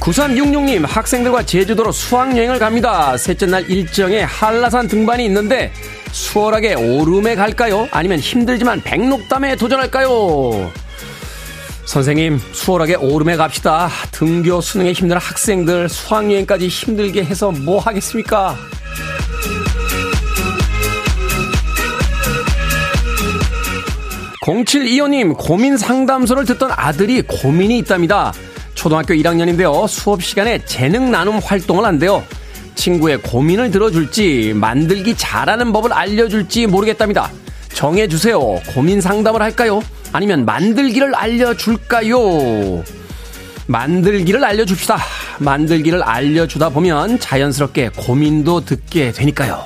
9366님, 0.00 0.86
학생들과 0.86 1.44
제주도로 1.44 1.90
수학여행을 1.90 2.58
갑니다. 2.60 3.16
셋째 3.16 3.46
날 3.46 3.68
일정에 3.68 4.20
한라산 4.22 4.86
등반이 4.86 5.24
있는데 5.24 5.72
수월하게 6.12 6.74
오름에 6.74 7.34
갈까요? 7.34 7.88
아니면 7.90 8.18
힘들지만 8.18 8.82
백록담에 8.82 9.56
도전할까요? 9.56 10.70
선생님, 11.84 12.40
수월하게 12.52 12.96
오름에 12.96 13.36
갑시다. 13.36 13.88
등교 14.10 14.60
수능에 14.60 14.92
힘든 14.92 15.18
학생들 15.18 15.88
수학여행까지 15.88 16.66
힘들게 16.68 17.24
해서 17.24 17.52
뭐 17.52 17.78
하겠습니까? 17.78 18.56
0725님, 24.42 25.36
고민 25.36 25.76
상담소를 25.76 26.44
듣던 26.44 26.70
아들이 26.74 27.22
고민이 27.22 27.78
있답니다. 27.78 28.32
초등학교 28.74 29.14
1학년인데요. 29.14 29.88
수업 29.88 30.22
시간에 30.22 30.64
재능 30.64 31.10
나눔 31.10 31.38
활동을 31.38 31.84
한대요. 31.84 32.22
친구의 32.86 33.18
고민을 33.18 33.72
들어줄지, 33.72 34.52
만들기 34.54 35.16
잘하는 35.16 35.72
법을 35.72 35.92
알려줄지 35.92 36.68
모르겠답니다. 36.68 37.32
정해주세요. 37.72 38.38
고민 38.74 39.00
상담을 39.00 39.42
할까요? 39.42 39.82
아니면 40.12 40.44
만들기를 40.44 41.12
알려줄까요? 41.12 42.84
만들기를 43.66 44.44
알려줍시다. 44.44 44.98
만들기를 45.40 46.00
알려주다 46.00 46.68
보면 46.68 47.18
자연스럽게 47.18 47.90
고민도 47.96 48.64
듣게 48.64 49.10
되니까요. 49.10 49.64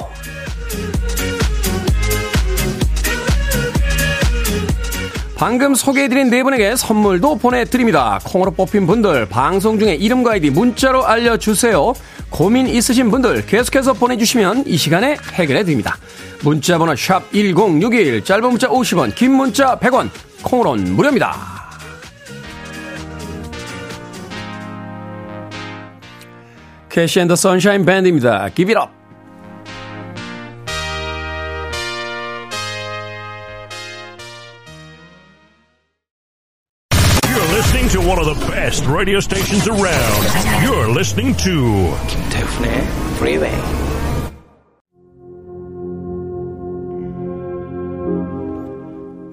방금 5.40 5.74
소개해드린 5.74 6.29
네 6.29 6.42
분에게 6.42 6.76
선물도 6.76 7.38
보내드립니다. 7.38 8.20
콩으로 8.26 8.50
뽑힌 8.50 8.87
분들 8.87 9.24
방송 9.31 9.79
중에 9.79 9.94
이름과 9.94 10.33
아이디 10.33 10.50
문자로 10.50 11.07
알려주세요. 11.07 11.94
고민 12.29 12.66
있으신 12.66 13.11
분들 13.11 13.46
계속해서 13.46 13.94
보내주시면 13.94 14.64
이 14.66 14.76
시간에 14.76 15.16
해결해드립니다. 15.33 15.96
문자번호 16.44 16.92
샵1061 16.92 18.22
짧은 18.22 18.50
문자 18.50 18.68
50원 18.68 19.14
긴 19.14 19.33
문자 19.33 19.79
100원 19.79 20.11
콩으로는 20.42 20.94
무료입니다. 20.94 21.35
KC 26.90 27.20
and 27.20 27.28
the 27.28 27.35
Sunshine 27.35 27.87
Band입니다. 27.87 28.50
Give. 28.55 28.99
Best 38.70 38.87
radio 38.87 39.18
stations 39.18 39.68
around. 39.68 40.22
You're 40.62 40.90
listening 40.94 41.37
to 41.38 41.92
김태훈의 42.06 42.87
Freeway. 43.16 43.56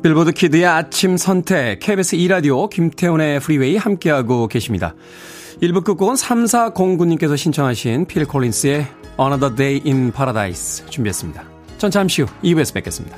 빌보드 0.01 0.31
키드의 0.31 0.65
아침 0.65 1.17
선택 1.17 1.79
KBS 1.79 2.17
2라디오 2.17 2.67
김태훈의 2.67 3.39
프리웨이 3.39 3.77
함께하고 3.77 4.47
계십니다. 4.47 4.95
1부 5.61 5.83
끝곡은 5.83 6.15
3409님께서 6.15 7.37
신청하신 7.37 8.07
필 8.07 8.25
콜린스의 8.25 8.87
Another 9.19 9.55
Day 9.55 9.81
in 9.85 10.11
Paradise 10.11 10.83
준비했습니다. 10.89 11.43
전 11.77 11.91
잠시 11.91 12.23
후 12.23 12.27
2부에서 12.43 12.73
뵙겠습니다. 12.73 13.15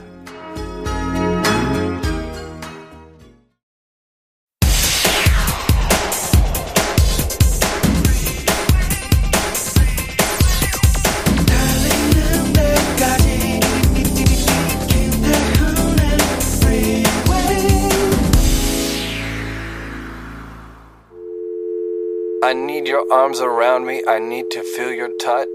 Your 23.00 23.14
arms 23.14 23.42
around 23.42 23.86
me. 23.86 24.02
I 24.08 24.18
need 24.18 24.50
to 24.52 24.62
feel 24.62 24.94
your 24.94 25.16
touch. 25.18 25.48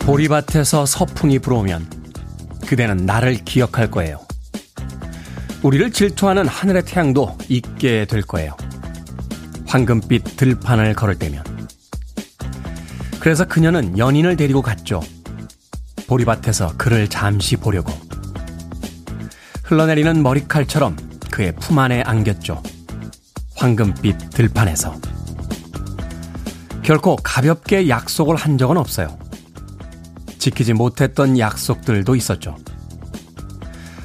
보리밭에서 0.00 0.84
서풍이 0.84 1.38
불어오면 1.38 1.88
그대는 2.66 3.06
나를 3.06 3.36
기억할 3.44 3.90
거예요. 3.90 4.20
우리를 5.62 5.92
질투하는 5.92 6.46
하늘의 6.46 6.84
태양도 6.84 7.38
있게 7.48 8.04
될 8.04 8.20
거예요. 8.20 8.54
황금빛 9.66 10.36
들판을 10.36 10.94
걸을 10.94 11.18
때면. 11.18 11.42
그래서 13.18 13.46
그녀는 13.46 13.96
연인을 13.96 14.36
데리고 14.36 14.60
갔죠. 14.60 15.00
보리밭에서 16.06 16.76
그를 16.76 17.08
잠시 17.08 17.56
보려고 17.56 17.92
흘러내리는 19.64 20.22
머리칼처럼 20.22 20.96
그의 21.30 21.52
품 21.56 21.78
안에 21.78 22.02
안겼죠. 22.02 22.62
황금빛 23.56 24.30
들판에서. 24.30 24.94
결코 26.82 27.16
가볍게 27.16 27.88
약속을 27.88 28.36
한 28.36 28.58
적은 28.58 28.76
없어요. 28.76 29.18
지키지 30.38 30.74
못했던 30.74 31.38
약속들도 31.38 32.14
있었죠. 32.14 32.56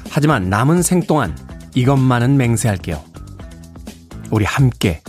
하지만 0.08 0.48
남은 0.48 0.82
생 0.82 1.02
동안 1.02 1.36
이것만은 1.74 2.36
맹세할게요. 2.36 3.04
우리 4.30 4.44
함께 4.44 5.02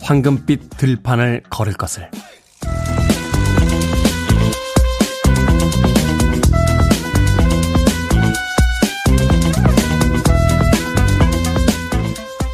황금빛 0.00 0.76
들판을 0.76 1.42
걸을 1.50 1.72
것을. 1.72 2.08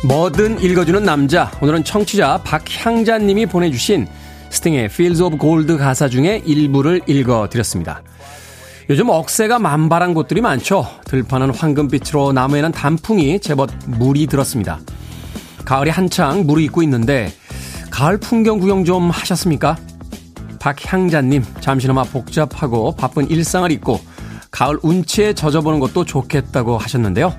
뭐든 0.05 0.61
읽어주는 0.61 1.05
남자. 1.05 1.53
오늘은 1.61 1.85
청취자 1.85 2.43
박향자님이 2.43 3.47
보내주신 3.47 4.09
스팅의 4.51 4.87
Fields 4.87 5.23
of 5.23 5.38
Gold 5.38 5.77
가사 5.77 6.09
중에 6.09 6.43
일부를 6.45 7.03
읽어드렸습니다. 7.07 8.03
요즘 8.91 9.11
억새가 9.11 9.61
만발한 9.61 10.12
곳들이 10.12 10.41
많죠. 10.41 10.88
들판은 11.05 11.51
황금빛으로 11.55 12.33
나무에는 12.33 12.73
단풍이 12.73 13.38
제법 13.38 13.71
물이 13.87 14.27
들었습니다. 14.27 14.81
가을이 15.65 15.91
한창 15.91 16.47
무르익고 16.47 16.83
있는데 16.83 17.33
가을 17.93 18.19
풍경 18.19 18.59
구경 18.59 18.85
좀 18.85 19.09
하셨습니까? 19.09 19.77
박향자님 20.59 21.45
잠시나마 21.61 22.03
복잡하고 22.03 22.97
바쁜 22.97 23.31
일상을 23.31 23.71
잊고 23.71 24.01
가을 24.51 24.79
운치에 24.83 25.35
젖어보는 25.35 25.79
것도 25.79 26.05
좋겠다고 26.05 26.77
하셨는데요. 26.77 27.37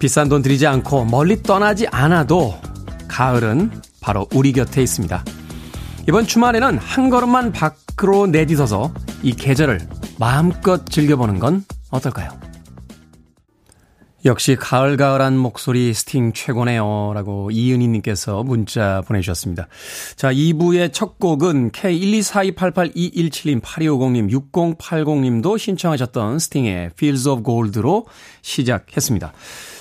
비싼 0.00 0.30
돈 0.30 0.40
들이지 0.40 0.66
않고 0.66 1.04
멀리 1.04 1.42
떠나지 1.42 1.86
않아도 1.88 2.58
가을은 3.06 3.70
바로 4.00 4.26
우리 4.34 4.52
곁에 4.52 4.82
있습니다. 4.82 5.22
이번 6.08 6.26
주말에는 6.26 6.78
한 6.78 7.10
걸음만 7.10 7.52
밖으로 7.52 8.26
내딛어서 8.26 8.92
이 9.22 9.32
계절을 9.32 9.78
마음껏 10.18 10.86
즐겨보는 10.86 11.38
건 11.38 11.64
어떨까요? 11.90 12.30
역시 14.24 14.56
가을가을한 14.56 15.36
목소리 15.36 15.94
스팅 15.94 16.32
최고네요. 16.32 17.12
라고 17.14 17.50
이은희님께서 17.50 18.42
문자 18.42 19.02
보내주셨습니다. 19.06 19.68
자, 20.16 20.32
2부의 20.32 20.92
첫 20.92 21.18
곡은 21.18 21.72
K124288217님, 21.72 23.62
8250님, 23.62 24.30
6080님도 24.52 25.58
신청하셨던 25.58 26.38
스팅의 26.38 26.90
Fields 26.94 27.28
of 27.28 27.42
Gold로 27.42 28.06
시작했습니다. 28.42 29.32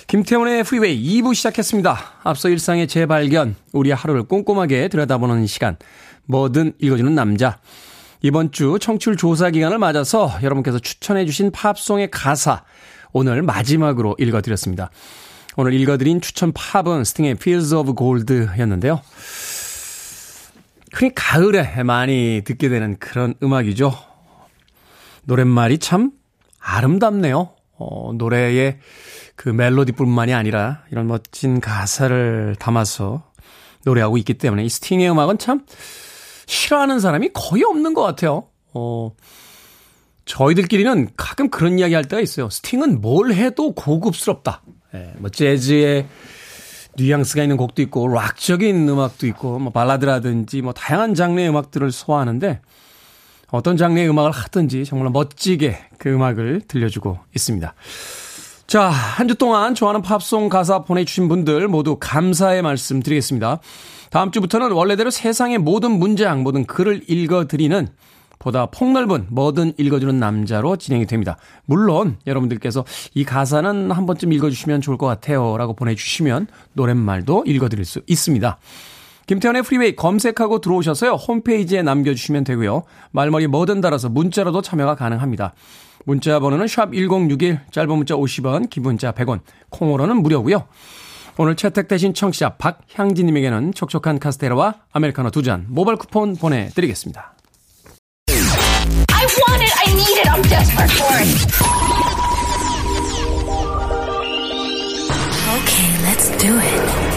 김태훈의 0.10 0.64
프리웨이 0.64 1.22
2부 1.22 1.36
시작했습니다. 1.36 1.96
앞서 2.24 2.50
일상의 2.50 2.88
재발견, 2.88 3.56
우리의 3.74 3.96
하루를 3.96 4.24
꼼꼼하게 4.24 4.88
들여다보는 4.88 5.46
시간, 5.46 5.78
뭐든 6.26 6.74
읽어주는 6.80 7.14
남자. 7.14 7.60
이번 8.24 8.52
주 8.52 8.80
청취율 8.82 9.18
조사 9.18 9.52
기간을 9.52 9.78
맞아서 9.78 10.32
여러분께서 10.42 10.80
추천해주신 10.80 11.52
팝송의 11.52 12.10
가사, 12.10 12.64
오늘 13.12 13.44
마지막으로 13.44 14.16
읽어드렸습니다. 14.18 14.90
오늘 15.58 15.74
읽어드린 15.74 16.22
추천 16.22 16.54
팝은 16.54 17.04
스팅의 17.04 17.34
Fields 17.34 17.76
of 17.76 17.94
Gold 17.96 18.34
였는데요. 18.58 19.02
흔히 20.92 21.14
가을에 21.14 21.84
많이 21.84 22.42
듣게 22.46 22.68
되는 22.68 22.98
그런 22.98 23.36
음악이죠. 23.44 23.94
노랫말이 25.26 25.78
참 25.78 26.14
아름답네요. 26.60 27.59
어, 27.80 28.12
노래의 28.14 28.78
그 29.36 29.50
멜로디뿐만이 29.50 30.34
아니라 30.34 30.84
이런 30.92 31.08
멋진 31.08 31.62
가사를 31.62 32.56
담아서 32.60 33.24
노래하고 33.86 34.18
있기 34.18 34.36
때문에 34.36 34.66
이 34.66 34.70
스팅의 34.70 35.10
음악은 35.10 35.38
참 35.38 35.66
싫어하는 36.46 37.00
사람이 37.00 37.30
거의 37.34 37.64
없는 37.64 37.94
것 37.94 38.02
같아요. 38.02 38.48
어, 38.74 39.12
저희들끼리는 40.26 41.10
가끔 41.16 41.50
그런 41.50 41.80
이야기 41.80 41.96
할 41.96 42.04
때가 42.04 42.22
있어요. 42.22 42.50
스팅은 42.50 43.02
뭘 43.02 43.34
해도 43.34 43.74
고급스럽다. 43.74 44.62
예, 44.94 45.14
뭐 45.18 45.30
재즈의 45.30 46.06
뉘앙스가 46.98 47.44
있는 47.44 47.56
곡도 47.56 47.82
있고 47.84 48.08
락적인 48.10 48.90
음악도 48.90 49.26
있고 49.28 49.58
뭐 49.60 49.72
발라드라든지 49.72 50.62
뭐 50.62 50.74
다양한 50.74 51.16
장르의 51.16 51.50
음악들을 51.50 51.92
소화하는데 51.92 52.62
어떤 53.52 53.78
장르의 53.78 54.10
음악을 54.10 54.32
하든지 54.32 54.86
정말 54.86 55.10
멋지게 55.12 55.78
그 55.98 56.10
음악을 56.10 56.62
들려주고 56.68 57.20
있습니다. 57.36 57.74
자, 58.68 58.90
한 58.90 59.28
주 59.28 59.36
동안 59.36 59.74
좋아하는 59.74 60.02
팝송 60.04 60.50
가사 60.50 60.84
보내주신 60.84 61.28
분들 61.28 61.68
모두 61.68 61.98
감사의 62.00 62.62
말씀 62.62 63.02
드리겠습니다. 63.02 63.60
다음 64.12 64.32
주부터는 64.32 64.72
원래대로 64.72 65.10
세상의 65.10 65.58
모든 65.58 65.92
문장, 65.92 66.44
모든 66.44 66.66
글을 66.66 67.04
읽어드리는 67.08 67.88
보다 68.40 68.68
폭넓은 68.68 69.28
뭐든 69.30 69.74
읽어주는 69.78 70.18
남자로 70.18 70.78
진행이 70.78 71.06
됩니다. 71.08 71.38
물론 71.66 72.18
여러분들께서 72.26 72.86
이 73.14 73.26
가사는 73.26 73.92
한 73.92 74.06
번쯤 74.06 74.32
읽어주시면 74.34 74.82
좋을 74.82 74.98
것 74.98 75.08
같아요 75.08 75.58
라고 75.58 75.74
보내주시면 75.74 76.48
노랫말도 76.74 77.44
읽어드릴 77.46 77.84
수 77.86 78.02
있습니다. 78.08 78.58
김태훈의 79.30 79.62
프리웨이 79.62 79.96
검색하고 79.96 80.60
들어오셔서요. 80.60 81.12
홈페이지에 81.12 81.84
남겨주시면 81.84 82.46
되고요. 82.46 82.82
말머리 83.12 83.46
뭐든 83.46 83.80
달아서 83.80 84.10
문자로도 84.10 84.64
참여가 84.64 84.96
가능합니다. 84.96 85.54
문자 86.04 86.40
번호는 86.40 86.66
샵 86.66 86.96
1061, 86.96 87.60
짧은 87.70 87.96
문자 87.96 88.16
50원, 88.16 88.72
긴 88.72 88.87
문자 88.87 89.12
100원, 89.12 89.42
콩으로는 89.70 90.24
무료고요. 90.24 90.66
오늘 91.38 91.56
채택되신 91.56 92.16
청취자 92.16 92.56
박향진님에게는 92.56 93.76
촉촉한 93.76 94.18
카스테라와 94.18 94.74
아메리카노 94.94 95.30
두 95.30 95.44
잔 95.44 95.68
모바일 95.70 96.00
쿠폰 96.00 96.36
보내드리겠습니다. 96.36 97.36
It. 106.62 106.90
Okay, 106.90 107.09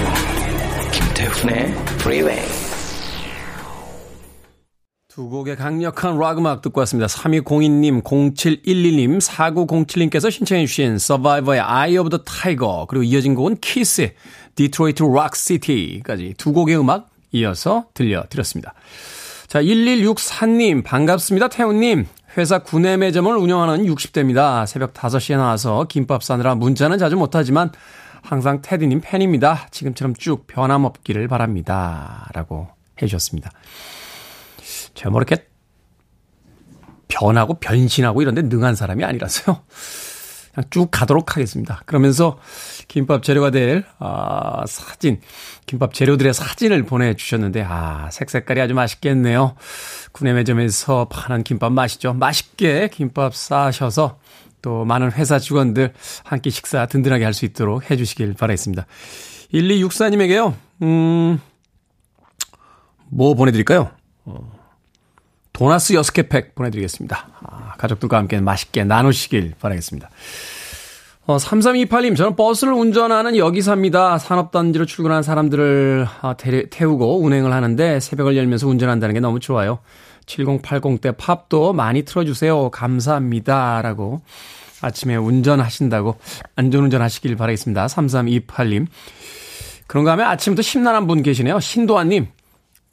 it. 1.33 1.43
김태훈의 1.43 1.73
Freeway. 2.01 2.49
두 5.09 5.29
곡의 5.29 5.57
강력한 5.57 6.19
락 6.19 6.39
음악 6.39 6.63
듣고 6.63 6.81
왔습니다. 6.81 7.07
3202님, 7.07 8.03
0711님, 8.03 9.21
4907님께서 9.21 10.31
신청해 10.31 10.67
주신 10.67 10.99
서바이버의 10.99 11.61
Eye 11.61 11.99
of 11.99 12.09
the 12.09 12.23
Tiger 12.25 12.87
그리고 12.89 13.03
이어진 13.03 13.35
곡은 13.35 13.59
키스의 13.61 14.15
Detroit 14.55 15.03
Rock 15.03 15.31
City까지 15.35 16.35
두 16.39 16.53
곡의 16.53 16.79
음악 16.79 17.09
이어서 17.33 17.87
들려드렸습니다. 17.95 18.75
자, 19.49 19.63
1164님, 19.63 20.83
반갑습니다. 20.83 21.49
태훈님. 21.49 22.07
회사 22.39 22.61
구내 22.61 22.97
매점을 22.97 23.37
운영하는 23.37 23.85
60대입니다. 23.85 24.67
새벽 24.67 24.95
5시에 24.95 25.37
나와서 25.37 25.85
김밥 25.89 26.23
싸느라 26.23 26.55
문자는 26.55 26.97
자주 26.97 27.17
못하지만 27.17 27.71
항상 28.23 28.63
테디님 28.63 29.01
팬입니다. 29.03 29.67
지금처럼 29.71 30.15
쭉 30.15 30.47
변함없기를 30.47 31.29
바랍니다. 31.29 32.29
라고 32.33 32.69
해주셨습니다. 33.01 33.51
제가 34.95 35.11
뭐 35.11 35.21
이렇게 35.21 35.47
변하고 37.09 37.55
변신하고 37.55 38.23
이런데 38.23 38.43
능한 38.43 38.75
사람이 38.75 39.05
아니라서요. 39.05 39.63
그냥 40.55 40.69
쭉 40.71 40.89
가도록 40.91 41.35
하겠습니다. 41.35 41.83
그러면서 41.87 42.39
김밥 42.89 43.23
재료가 43.23 43.51
될, 43.51 43.85
아, 43.99 44.65
사진, 44.67 45.21
김밥 45.67 45.95
재료들의 45.95 46.35
사진을 46.35 46.85
보내주셨는데, 46.85 47.65
아, 47.67 48.11
색색깔이 48.11 48.61
아주 48.61 48.75
맛있겠네요. 48.75 49.55
구내 50.13 50.33
매점에서 50.35 51.09
파는 51.09 51.43
김밥 51.43 51.73
맛있죠. 51.73 52.13
맛있게 52.13 52.89
김밥 52.93 53.35
싸셔서 53.35 54.19
또 54.63 54.85
많은 54.85 55.13
회사 55.13 55.39
직원들 55.39 55.93
한 56.25 56.41
끼 56.41 56.51
식사 56.51 56.87
든든하게 56.87 57.25
할 57.25 57.35
수 57.35 57.45
있도록 57.45 57.91
해 57.91 57.97
주시길 57.97 58.35
바라겠습니다. 58.35 58.87
1264님에게요, 59.53 60.55
음, 60.83 61.39
뭐 63.11 63.35
보내드릴까요? 63.35 63.91
어. 64.25 64.53
도나스 65.53 65.95
6개 65.95 66.29
팩 66.31 66.55
보내드리겠습니다. 66.55 67.29
아, 67.43 67.75
가족들과 67.77 68.17
함께 68.17 68.41
맛있게 68.41 68.85
나누시길 68.85 69.55
바라겠습니다. 69.61 70.09
어, 71.27 71.37
3328님, 71.37 72.17
저는 72.17 72.35
버스를 72.35 72.73
운전하는 72.73 73.37
여기사입니다. 73.37 74.19
산업단지로 74.19 74.87
출근하는 74.87 75.23
사람들을 75.23 76.07
아, 76.23 76.35
태, 76.35 76.69
태우고 76.69 77.21
운행을 77.23 77.53
하는데 77.53 78.01
새벽을 78.01 78.37
열면서 78.37 78.67
운전한다는 78.67 79.13
게 79.15 79.21
너무 79.21 79.39
좋아요. 79.39 79.79
7080때 80.27 81.17
팝도 81.17 81.73
많이 81.73 82.03
틀어주세요. 82.03 82.71
감사합니다. 82.71 83.83
라고 83.83 84.23
아침에 84.81 85.17
운전하신다고 85.17 86.17
안전운전 86.57 87.03
하시길 87.03 87.37
바라겠습니다. 87.37 87.87
3328님. 87.87 88.87
그런가 89.87 90.13
하면 90.13 90.27
아침부터 90.27 90.63
심란한 90.63 91.07
분 91.07 91.23
계시네요. 91.23 91.61
신도아님. 91.61 92.29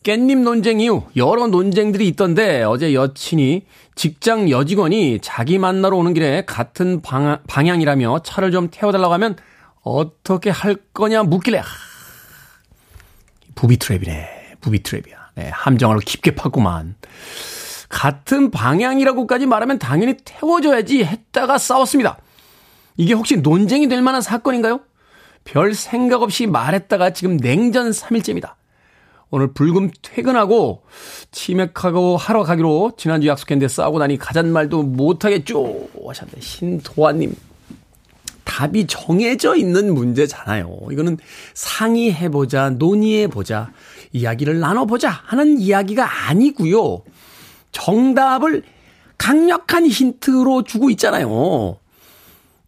깻잎 0.03 0.37
논쟁 0.37 0.79
이후 0.79 1.03
여러 1.17 1.47
논쟁들이 1.47 2.07
있던데 2.09 2.63
어제 2.63 2.93
여친이 2.93 3.65
직장 3.95 4.49
여직원이 4.49 5.19
자기 5.21 5.57
만나러 5.57 5.97
오는 5.97 6.13
길에 6.13 6.45
같은 6.45 7.01
방, 7.01 7.39
방향이라며 7.47 8.19
차를 8.23 8.51
좀 8.51 8.69
태워달라고 8.71 9.13
하면 9.15 9.35
어떻게 9.81 10.51
할 10.51 10.77
거냐 10.93 11.23
묻길래 11.23 11.61
부비 13.55 13.77
트랩이네. 13.77 14.61
부비 14.61 14.83
트랩이야. 14.83 15.18
네, 15.39 15.49
함정을 15.53 15.99
깊게 15.99 16.31
팠구만. 16.31 16.95
같은 17.87 18.51
방향이라고까지 18.51 19.45
말하면 19.45 19.79
당연히 19.79 20.17
태워줘야지 20.25 21.05
했다가 21.05 21.57
싸웠습니다. 21.57 22.17
이게 22.97 23.13
혹시 23.13 23.37
논쟁이 23.37 23.87
될 23.87 24.01
만한 24.01 24.21
사건인가요? 24.21 24.81
별 25.45 25.73
생각 25.73 26.21
없이 26.21 26.45
말했다가 26.45 27.11
지금 27.11 27.37
냉전 27.37 27.91
3일째입니다. 27.91 28.55
오늘 29.29 29.53
불금 29.53 29.91
퇴근하고 30.01 30.83
치맥하고 31.31 32.17
하러 32.17 32.43
가기로 32.43 32.93
지난주 32.97 33.27
약속했는데 33.27 33.69
싸우고 33.69 33.99
나니 33.99 34.17
가잔 34.17 34.51
말도 34.51 34.83
못하겠죠 34.83 35.87
하셨네. 36.05 36.33
신도아님. 36.41 37.33
답이 38.43 38.87
정해져 38.87 39.55
있는 39.55 39.93
문제잖아요. 39.93 40.79
이거는 40.91 41.17
상의해보자, 41.53 42.71
논의해보자, 42.71 43.71
이야기를 44.11 44.59
나눠보자 44.59 45.09
하는 45.09 45.59
이야기가 45.59 46.27
아니고요. 46.29 47.03
정답을 47.71 48.63
강력한 49.17 49.85
힌트로 49.85 50.63
주고 50.63 50.89
있잖아요. 50.91 51.77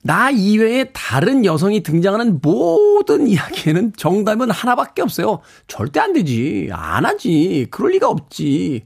나 0.04 0.30
이외에 0.32 0.86
다른 0.94 1.46
여성이 1.46 1.84
등장하는 1.84 2.40
모든 2.42 3.28
이야기에는 3.28 3.94
정답은 3.98 4.50
하나밖에 4.50 5.02
없어요. 5.02 5.42
절대 5.68 6.00
안 6.00 6.14
되지. 6.14 6.70
안 6.72 7.06
하지. 7.06 7.68
그럴 7.70 7.92
리가 7.92 8.10
없지. 8.10 8.84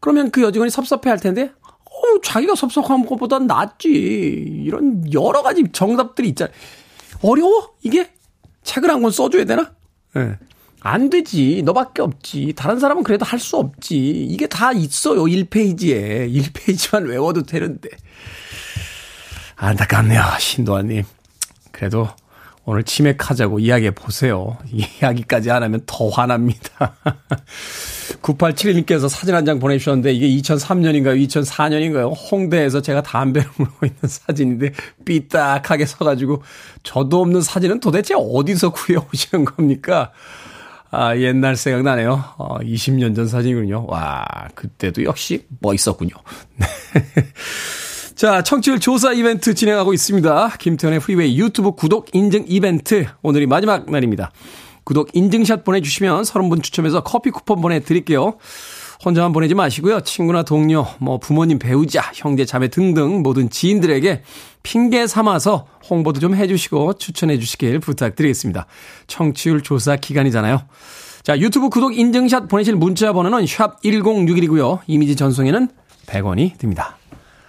그러면 0.00 0.30
그 0.30 0.42
여직원이 0.42 0.70
섭섭해 0.70 1.08
할 1.08 1.20
텐데, 1.20 1.52
어, 1.62 2.20
자기가 2.24 2.54
섭섭한 2.56 3.06
것보단 3.06 3.46
낫지. 3.46 3.88
이런 4.66 5.04
여러 5.12 5.42
가지 5.42 5.64
정답들이 5.70 6.28
있잖아. 6.30 6.50
어려워? 7.22 7.70
이게? 7.82 8.10
책을 8.62 8.90
한 8.90 9.02
권 9.02 9.10
써줘야 9.12 9.44
되나? 9.44 9.72
예. 10.16 10.20
네. 10.20 10.38
안 10.80 11.10
되지. 11.10 11.62
너밖에 11.64 12.02
없지. 12.02 12.54
다른 12.56 12.78
사람은 12.78 13.02
그래도 13.02 13.24
할 13.24 13.38
수 13.38 13.56
없지. 13.56 13.96
이게 14.24 14.46
다 14.46 14.72
있어요. 14.72 15.24
1페이지에. 15.24 16.32
1페이지만 16.32 17.06
외워도 17.08 17.42
되는데. 17.42 17.88
안타깝네요. 19.56 20.22
신도아님. 20.38 21.04
그래도 21.72 22.08
오늘 22.64 22.84
치맥하자고 22.84 23.58
이야기해 23.58 23.90
보세요. 23.92 24.56
이야기까지 25.00 25.50
안 25.50 25.62
하면 25.62 25.82
더 25.86 26.08
화납니다. 26.08 26.94
9871님께서 28.22 29.08
사진 29.08 29.34
한 29.34 29.44
장 29.46 29.58
보내주셨는데 29.58 30.12
이게 30.12 30.28
2003년인가요? 30.42 31.26
2004년인가요? 31.28 32.12
홍대에서 32.30 32.82
제가 32.82 33.02
담배를 33.02 33.48
물고 33.56 33.86
있는 33.86 33.98
사진인데 34.02 34.72
삐딱하게 35.04 35.86
서가지고 35.86 36.42
저도 36.82 37.20
없는 37.22 37.40
사진은 37.40 37.80
도대체 37.80 38.14
어디서 38.16 38.70
구해오시는 38.70 39.44
겁니까? 39.46 40.12
아, 40.90 41.16
옛날 41.16 41.56
생각나네요. 41.56 42.24
어, 42.36 42.58
20년 42.58 43.14
전 43.14 43.28
사진이군요. 43.28 43.86
와, 43.88 44.24
그때도 44.54 45.04
역시 45.04 45.46
멋있었군요. 45.60 46.10
네. 46.56 46.66
자, 48.16 48.42
청취율 48.42 48.80
조사 48.80 49.12
이벤트 49.12 49.54
진행하고 49.54 49.94
있습니다. 49.94 50.56
김태훈의 50.58 51.00
프리웨이 51.00 51.38
유튜브 51.38 51.72
구독 51.72 52.14
인증 52.14 52.44
이벤트. 52.48 53.06
오늘이 53.22 53.46
마지막 53.46 53.90
날입니다. 53.90 54.32
구독 54.84 55.08
인증샷 55.14 55.64
보내주시면 55.64 56.22
30분 56.22 56.62
추첨해서 56.62 57.02
커피 57.02 57.30
쿠폰 57.30 57.60
보내드릴게요. 57.60 58.34
혼자만 59.04 59.32
보내지 59.32 59.54
마시고요. 59.54 60.00
친구나 60.00 60.42
동료, 60.42 60.86
뭐 60.98 61.18
부모님, 61.18 61.58
배우자, 61.58 62.02
형제, 62.14 62.44
자매 62.44 62.68
등등 62.68 63.22
모든 63.22 63.48
지인들에게 63.48 64.22
핑계 64.62 65.06
삼아서 65.06 65.66
홍보도 65.88 66.20
좀 66.20 66.34
해주시고 66.34 66.94
추천해 66.94 67.38
주시길 67.38 67.80
부탁드리겠습니다. 67.80 68.66
청취율 69.06 69.62
조사 69.62 69.96
기간이잖아요. 69.96 70.62
자, 71.22 71.38
유튜브 71.38 71.70
구독 71.70 71.96
인증샷 71.96 72.48
보내실 72.48 72.76
문자 72.76 73.12
번호는 73.12 73.46
샵 73.46 73.80
1061이고요. 73.82 74.80
이미지 74.86 75.16
전송에는 75.16 75.68
100원이 76.06 76.58
듭니다. 76.58 76.98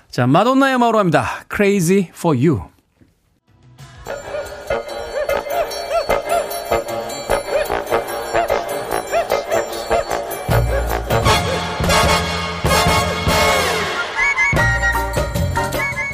자, 0.10 0.28
마돈나의 0.28 0.78
마으로 0.78 1.00
합니다. 1.00 1.46
Crazy 1.54 2.10
for 2.14 2.38
You. 2.38 2.71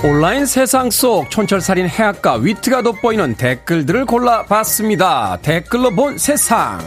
온라인 0.08 0.46
세상 0.46 0.90
속 0.90 1.30
촌철살인 1.30 1.90
해악과 1.90 2.36
위트가 2.36 2.82
돋보이는 2.82 3.36
댓글들을 3.36 4.06
골라봤습니다. 4.06 5.40
댓글로 5.42 5.92
본 5.92 6.18
세상. 6.18 6.80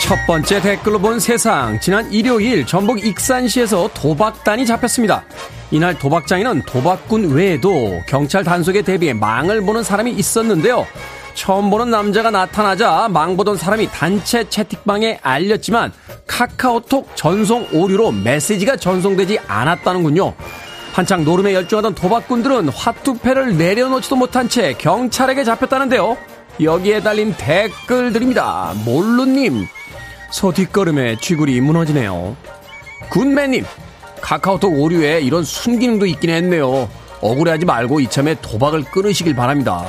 첫 0.00 0.16
번째 0.26 0.62
댓글로 0.62 0.98
본 0.98 1.20
세상. 1.20 1.78
지난 1.78 2.10
일요일 2.10 2.64
전북 2.64 3.04
익산시에서 3.04 3.90
도박단이 3.92 4.64
잡혔습니다. 4.64 5.24
이날 5.70 5.98
도박장에는 5.98 6.62
도박꾼 6.62 7.32
외에도 7.32 8.00
경찰 8.08 8.44
단속에 8.44 8.80
대비해 8.80 9.12
망을 9.12 9.60
보는 9.60 9.82
사람이 9.82 10.10
있었는데요. 10.12 10.86
처음 11.34 11.68
보는 11.68 11.90
남자가 11.90 12.30
나타나자 12.30 13.08
망보던 13.08 13.56
사람이 13.56 13.88
단체 13.88 14.48
채팅방에 14.48 15.18
알렸지만 15.22 15.92
카카오톡 16.26 17.14
전송 17.16 17.68
오류로 17.72 18.12
메시지가 18.12 18.76
전송되지 18.76 19.40
않았다는군요. 19.46 20.34
한창 20.92 21.24
노름에 21.24 21.54
열중하던 21.54 21.96
도박꾼들은 21.96 22.68
화투패를 22.68 23.58
내려놓지도 23.58 24.14
못한 24.14 24.48
채 24.48 24.74
경찰에게 24.74 25.42
잡혔다는데요. 25.42 26.16
여기에 26.62 27.00
달린 27.02 27.34
댓글들입니다. 27.36 28.74
몰루님, 28.84 29.66
소 30.30 30.52
뒷걸음에 30.52 31.16
쥐굴이 31.16 31.60
무너지네요. 31.60 32.36
군매님, 33.10 33.64
카카오톡 34.20 34.80
오류에 34.80 35.20
이런 35.20 35.42
순기능도 35.42 36.06
있긴 36.06 36.30
했네요. 36.30 36.88
억울해하지 37.20 37.66
말고 37.66 37.98
이참에 38.00 38.36
도박을 38.40 38.84
끊으시길 38.84 39.34
바랍니다. 39.34 39.84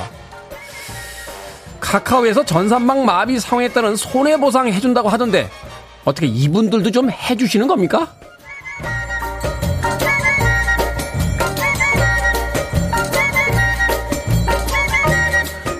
카카오에서 1.80 2.44
전산망 2.44 3.04
마비 3.04 3.38
상황에 3.38 3.68
따른 3.68 3.96
손해보상 3.96 4.68
해준다고 4.68 5.08
하던데 5.08 5.48
어떻게 6.04 6.26
이분들도 6.26 6.90
좀 6.90 7.10
해주시는 7.10 7.66
겁니까? 7.66 8.08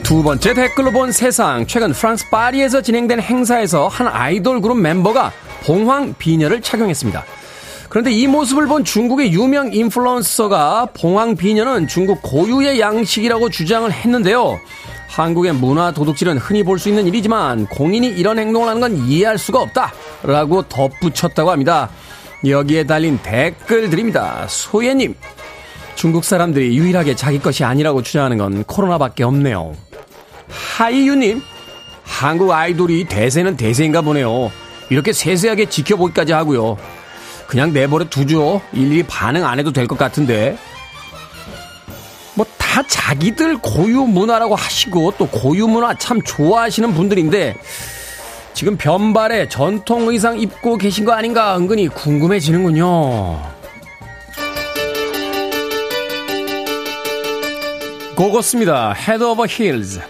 두 0.06 0.22
번째 0.22 0.54
댓글로 0.54 0.92
본 0.92 1.10
세상. 1.10 1.66
최근 1.66 1.92
프랑스 1.92 2.30
파리에서 2.30 2.80
진행된 2.80 3.20
행사에서 3.20 3.88
한 3.88 4.06
아이돌 4.06 4.60
그룹 4.60 4.78
멤버가 4.78 5.32
봉황 5.64 6.14
비녀를 6.16 6.62
착용했습니다. 6.62 7.24
그런데 7.88 8.12
이 8.12 8.28
모습을 8.28 8.66
본 8.66 8.84
중국의 8.84 9.32
유명 9.32 9.72
인플루언서가 9.72 10.88
봉황 10.94 11.34
비녀는 11.34 11.88
중국 11.88 12.20
고유의 12.22 12.78
양식이라고 12.78 13.48
주장을 13.50 13.90
했는데요. 13.90 14.60
한국의 15.08 15.52
문화 15.54 15.92
도둑질은 15.92 16.38
흔히 16.38 16.62
볼 16.62 16.78
수 16.78 16.88
있는 16.88 17.06
일이지만 17.06 17.66
공인이 17.66 18.06
이런 18.08 18.38
행동을 18.38 18.68
하는 18.68 18.80
건 18.80 18.96
이해할 18.96 19.38
수가 19.38 19.60
없다. 19.62 19.92
라고 20.22 20.62
덧붙였다고 20.62 21.50
합니다. 21.50 21.88
여기에 22.46 22.84
달린 22.84 23.18
댓글들입니다. 23.22 24.46
소예님. 24.48 25.14
중국 25.94 26.24
사람들이 26.24 26.76
유일하게 26.76 27.14
자기 27.16 27.38
것이 27.38 27.64
아니라고 27.64 28.02
주장하는 28.02 28.36
건 28.36 28.64
코로나밖에 28.64 29.24
없네요. 29.24 29.74
하이유님, 30.76 31.40
한국 32.04 32.50
아이돌이 32.52 33.04
대세는 33.04 33.56
대세인가 33.56 34.02
보네요. 34.02 34.50
이렇게 34.90 35.12
세세하게 35.12 35.70
지켜보기까지 35.70 36.32
하고요. 36.32 36.76
그냥 37.46 37.72
내버려 37.72 38.04
두죠. 38.08 38.60
일일이 38.72 39.02
반응 39.04 39.46
안 39.46 39.58
해도 39.58 39.72
될 39.72 39.86
것 39.86 39.96
같은데. 39.98 40.58
자기들 42.82 43.58
고유 43.58 44.02
문화라고 44.02 44.54
하시고 44.54 45.14
또 45.18 45.26
고유 45.26 45.66
문화 45.66 45.94
참 45.94 46.22
좋아하시는 46.22 46.94
분들인데 46.94 47.56
지금 48.54 48.76
변발에 48.76 49.48
전통 49.48 50.08
의상 50.08 50.38
입고 50.40 50.78
계신 50.78 51.04
거 51.04 51.12
아닌가 51.12 51.56
은근히 51.56 51.88
궁금해지는군요. 51.88 53.42
고고스입니다. 58.16 58.94
Head 58.96 59.22
over 59.22 59.46
heels. 59.46 60.00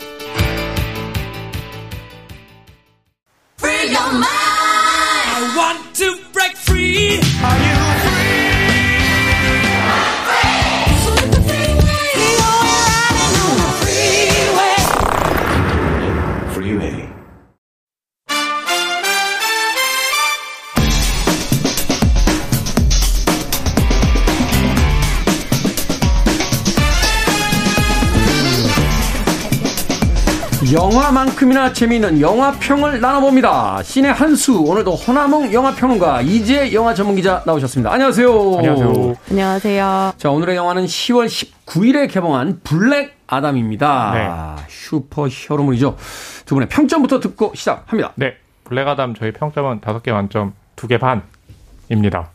영화만큼이나 30.77 31.73
재미있는 31.73 32.21
영화평을 32.21 33.01
나눠봅니다. 33.01 33.83
신의 33.83 34.13
한수 34.13 34.61
오늘도 34.61 34.95
허남웅 34.95 35.51
영화평론가 35.51 36.21
이재 36.21 36.71
영화 36.75 36.93
전문기자 36.93 37.43
나오셨습니다. 37.47 37.91
안녕하세요. 37.91 38.59
안녕하세요. 38.59 39.17
안녕하세요. 39.31 40.13
자 40.19 40.31
오늘의 40.31 40.57
영화는 40.57 40.85
10월 40.85 41.29
19일에 41.65 42.11
개봉한 42.13 42.61
블랙 42.63 43.17
아담입니다. 43.27 44.13
네. 44.59 44.65
슈퍼 44.69 45.27
히어로물이죠. 45.29 45.97
두 46.45 46.55
분의 46.55 46.69
평점부터 46.69 47.21
듣고 47.21 47.53
시작합니다. 47.55 48.13
네. 48.17 48.35
블랙 48.65 48.87
아담 48.87 49.15
저희 49.15 49.33
평점은 49.33 49.81
5개 49.81 50.11
만점 50.13 50.53
2개 50.77 51.01
반입니다. 51.01 52.29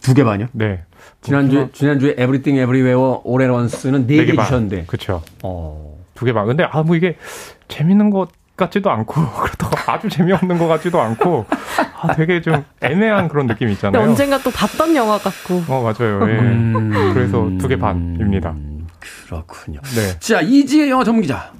2개 0.00 0.24
반이요? 0.24 0.46
네. 0.52 0.80
지난주에 1.20 1.68
지난주에 1.74 2.14
Everything 2.16 2.56
Everywhere 2.56 3.20
All 3.24 3.43
at 3.43 3.56
Once는 3.56 4.06
4개, 4.06 4.30
4개 4.30 4.40
주셨는데. 4.44 4.84
그렇죠. 4.86 5.22
어. 5.42 5.94
두개 6.16 6.32
반. 6.32 6.46
근데 6.46 6.64
아 6.64 6.82
뭐 6.82 6.96
이게 6.96 7.18
재밌는 7.68 8.10
것 8.10 8.28
같지도 8.56 8.90
않고 8.90 9.14
그렇다고 9.42 9.76
아주 9.92 10.08
재미없는 10.08 10.58
것 10.58 10.66
같지도 10.66 11.00
않고 11.00 11.44
아, 12.00 12.14
되게 12.14 12.40
좀 12.40 12.64
애매한 12.80 13.28
그런 13.28 13.46
느낌이 13.46 13.72
있잖아요. 13.72 14.02
언젠가 14.02 14.38
또 14.38 14.50
봤던 14.50 14.94
영화 14.96 15.18
같고. 15.18 15.62
어 15.68 15.82
맞아요. 15.82 16.20
예. 16.30 16.38
음... 16.38 17.12
그래서 17.14 17.48
두 17.58 17.68
개 17.68 17.76
반입니다. 17.78 18.54
그렇군요. 19.26 19.80
네. 19.94 20.18
자 20.20 20.40
이지의 20.40 20.88
영화 20.90 21.04
전문 21.04 21.22
기자. 21.22 21.52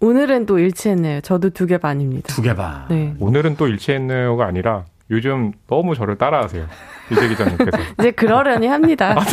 오늘은 0.00 0.44
또 0.46 0.58
일치했네요. 0.58 1.20
저도 1.22 1.50
두 1.50 1.66
개 1.66 1.78
반입니다. 1.78 2.28
두 2.34 2.42
개 2.42 2.54
반. 2.54 2.86
네. 2.88 3.14
오늘은 3.20 3.56
또 3.56 3.66
일치했네요가 3.68 4.44
아니라 4.46 4.84
요즘 5.10 5.52
너무 5.68 5.94
저를 5.94 6.16
따라하세요. 6.18 6.66
이재 7.10 7.28
기자님께서. 7.28 7.78
이제 8.00 8.10
그러려니 8.10 8.66
합니다. 8.66 9.14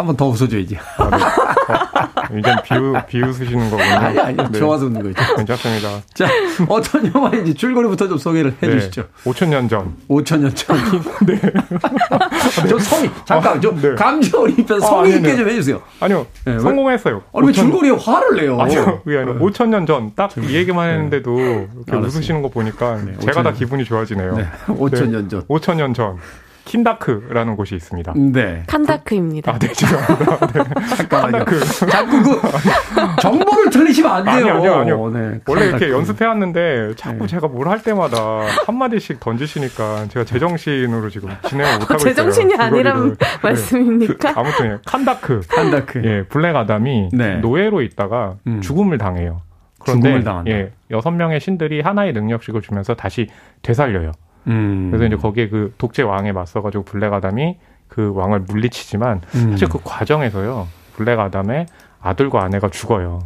아, 0.00 0.02
네. 0.02 0.06
한번 0.06 0.16
더 0.16 0.26
웃어줘야지. 0.26 0.78
아, 0.98 1.10
네. 1.10 2.36
어, 2.36 2.38
이제 2.38 2.54
비우, 2.64 2.94
비웃으시는 3.08 3.70
거군요. 3.70 3.84
아니, 3.84 4.18
아니, 4.18 4.36
네. 4.36 4.58
좋아서 4.58 4.86
웃는 4.86 5.02
거죠. 5.12 5.36
괜찮습니다. 5.36 6.00
자, 6.14 6.26
어떤 6.68 7.12
영화인지 7.14 7.54
줄거리부터 7.54 8.08
좀 8.08 8.18
소개를 8.18 8.54
해 8.62 8.66
네. 8.66 8.78
주시죠. 8.78 9.04
5천년 9.24 9.68
전. 9.68 9.96
5천년 10.08 10.54
전. 10.56 10.76
네. 11.26 11.40
저 12.68 12.78
성이, 12.78 13.10
잠깐, 13.24 13.56
아, 13.56 13.60
좀 13.60 13.80
네. 13.80 13.94
감정을 13.94 14.58
입혀서 14.58 14.86
성의 14.86 15.12
아, 15.12 15.16
있게 15.16 15.36
좀 15.36 15.48
해주세요. 15.48 15.82
아니요. 16.00 16.26
네, 16.44 16.58
성공했어요. 16.58 17.22
아니, 17.34 17.46
왜 17.46 17.52
줄거리에 17.52 17.90
화를 17.90 18.36
내요? 18.36 18.60
아니요. 18.60 19.00
그게 19.04 19.18
아니라 19.18 19.34
5천년 19.38 19.86
전. 19.86 20.12
딱 20.16 20.30
이 20.38 20.54
얘기만 20.54 20.90
했는데도 20.90 21.38
이렇게 21.38 21.66
알았어요. 21.92 22.06
웃으시는 22.06 22.42
거 22.42 22.48
보니까 22.48 22.98
제가 23.20 23.40
5천... 23.40 23.44
다 23.44 23.52
기분이 23.52 23.84
좋아지네요. 23.84 24.38
5천년 24.68 25.28
전. 25.30 25.42
5천년 25.42 25.94
전. 25.94 26.16
킨다크라는 26.70 27.56
곳이 27.56 27.74
있습니다. 27.74 28.14
네. 28.32 28.62
칸다크입니다. 28.68 29.52
아, 29.52 29.58
네, 29.58 29.72
죄송합니다. 29.72 30.46
네. 30.46 30.62
칸다크. 31.08 31.60
자꾸 31.90 32.22
그 32.22 32.40
정보를 33.20 33.70
틀리시면 33.70 34.10
안 34.12 34.24
돼요. 34.24 34.54
아니요, 34.54 34.74
아니요. 34.74 35.10
네, 35.10 35.40
원래 35.48 35.66
이렇게 35.66 35.90
연습해왔는데 35.90 36.94
자꾸 36.96 37.20
네. 37.22 37.26
제가 37.26 37.48
뭘 37.48 37.70
할 37.70 37.82
때마다 37.82 38.16
한마디씩 38.66 39.18
던지시니까 39.20 40.06
제가 40.08 40.24
제정신으로 40.24 41.08
지금 41.10 41.30
진행을 41.48 41.72
못하고 41.80 41.94
있어요. 41.96 42.10
제정신이 42.14 42.54
아니란 42.56 43.16
네. 43.16 43.26
말씀입니까? 43.42 44.32
그, 44.34 44.40
아무튼 44.40 44.78
칸다크. 44.86 45.40
칸다크. 45.48 46.02
예, 46.04 46.22
블랙 46.28 46.54
아담이 46.56 47.10
네. 47.12 47.36
노예로 47.36 47.82
있다가 47.82 48.36
음. 48.46 48.60
죽음을 48.60 48.98
당해요. 48.98 49.42
그런데 49.80 50.22
예, 50.48 50.72
여섯 50.90 51.10
명의 51.10 51.40
신들이 51.40 51.80
하나의 51.80 52.12
능력씩을 52.12 52.60
주면서 52.62 52.94
다시 52.94 53.28
되살려요. 53.62 54.12
음. 54.46 54.90
그래서 54.90 55.06
이제 55.06 55.16
거기에 55.16 55.48
그 55.48 55.74
독재 55.78 56.02
왕에 56.02 56.32
맞서가지고 56.32 56.84
블랙 56.84 57.12
아담이 57.12 57.58
그 57.88 58.12
왕을 58.14 58.40
물리치지만 58.40 59.20
음. 59.34 59.50
사실 59.50 59.68
그 59.68 59.78
과정에서요 59.82 60.66
블랙 60.96 61.18
아담의 61.18 61.66
아들과 62.00 62.42
아내가 62.42 62.68
죽어요. 62.68 63.20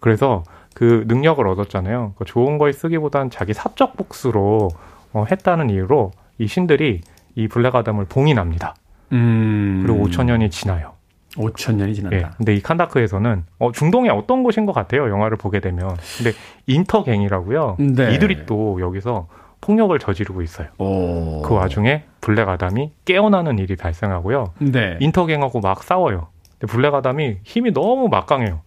그래서 0.00 0.42
그 0.74 1.04
능력을 1.06 1.46
얻었잖아요. 1.46 2.14
그 2.16 2.24
좋은 2.24 2.58
거에 2.58 2.72
쓰기보단 2.72 3.30
자기 3.30 3.54
사적 3.54 3.96
복수로 3.96 4.70
어, 5.12 5.24
했다는 5.30 5.70
이유로 5.70 6.12
이 6.38 6.46
신들이 6.46 7.02
이 7.34 7.48
블랙 7.48 7.74
아담을 7.74 8.06
봉인합니다. 8.06 8.74
음. 9.12 9.82
그리고 9.86 10.06
5천 10.06 10.24
년이 10.24 10.50
지나요. 10.50 10.92
5천 11.36 11.76
년이 11.76 11.94
지난다. 11.94 12.16
예. 12.16 12.26
근데 12.36 12.54
이 12.54 12.60
칸다크에서는 12.60 13.44
어, 13.58 13.72
중동의 13.72 14.10
어떤 14.10 14.42
곳인 14.42 14.66
것 14.66 14.72
같아요. 14.72 15.08
영화를 15.08 15.36
보게 15.36 15.60
되면. 15.60 15.96
근데 16.16 16.32
인터갱이라고요. 16.66 17.76
네. 17.78 18.14
이들이 18.14 18.44
또 18.46 18.80
여기서 18.80 19.28
폭력을 19.62 19.98
저지르고 19.98 20.42
있어요. 20.42 20.68
오. 20.78 21.40
그 21.42 21.54
와중에 21.54 22.04
블랙 22.20 22.48
아담이 22.48 22.92
깨어나는 23.06 23.58
일이 23.58 23.76
발생하고요. 23.76 24.52
네. 24.58 24.98
인터갱하고 25.00 25.60
막 25.60 25.82
싸워요. 25.82 26.28
근데 26.58 26.70
블랙 26.70 26.92
아담이 26.94 27.38
힘이 27.44 27.72
너무 27.72 28.08
막강해요. 28.08 28.60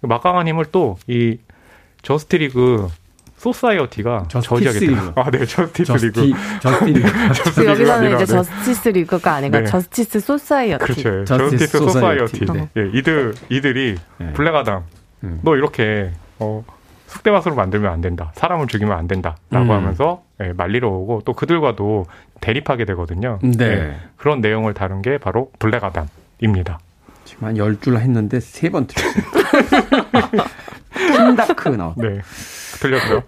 그 0.00 0.06
막강한 0.06 0.48
힘을 0.48 0.64
또 0.66 0.96
이 1.08 1.38
저스티리그 2.02 2.88
소사이어티가 3.36 4.24
저지하게 4.28 4.78
돼요. 4.80 5.12
아, 5.14 5.30
네, 5.30 5.44
저스티스 5.44 5.92
리그. 6.06 6.32
저스티 6.60 6.92
리그. 6.92 7.08
여기서는 7.66 8.14
이제 8.16 8.26
저스티스 8.26 8.88
리그가 8.88 9.34
아니라 9.34 9.60
네. 9.60 9.66
저스티스 9.66 10.20
소사이어티. 10.20 10.84
그렇죠. 10.84 11.24
저스티스 11.24 11.78
소사이어티. 11.78 12.46
네. 12.46 12.68
네. 12.74 12.90
이들 12.94 13.34
이들이 13.48 13.96
네. 14.18 14.32
블랙 14.32 14.54
아담, 14.54 14.84
음. 15.22 15.40
너 15.42 15.54
이렇게 15.56 16.10
어 16.40 16.64
쑥대밭으로 17.06 17.54
만들면 17.54 17.92
안 17.92 18.00
된다. 18.00 18.32
사람을 18.34 18.66
죽이면 18.66 18.96
안 18.96 19.06
된다라고 19.06 19.38
음. 19.52 19.70
하면서 19.70 20.22
예, 20.40 20.52
말리러 20.52 20.88
오고 20.88 21.22
또 21.24 21.32
그들과도 21.32 22.06
대립하게 22.40 22.84
되거든요. 22.84 23.38
네. 23.42 23.64
예, 23.64 23.96
그런 24.16 24.40
내용을 24.40 24.74
다룬 24.74 25.02
게 25.02 25.18
바로 25.18 25.50
블랙 25.58 25.82
아담입니다. 25.84 26.78
지금 27.24 27.48
한열줄 27.48 27.98
했는데 27.98 28.40
세 28.40 28.70
번 28.70 28.86
틀렸어요. 28.86 30.04
킨다크 30.94 31.68
나와. 31.70 31.94
네. 31.96 32.20
틀렸죠. 32.80 33.22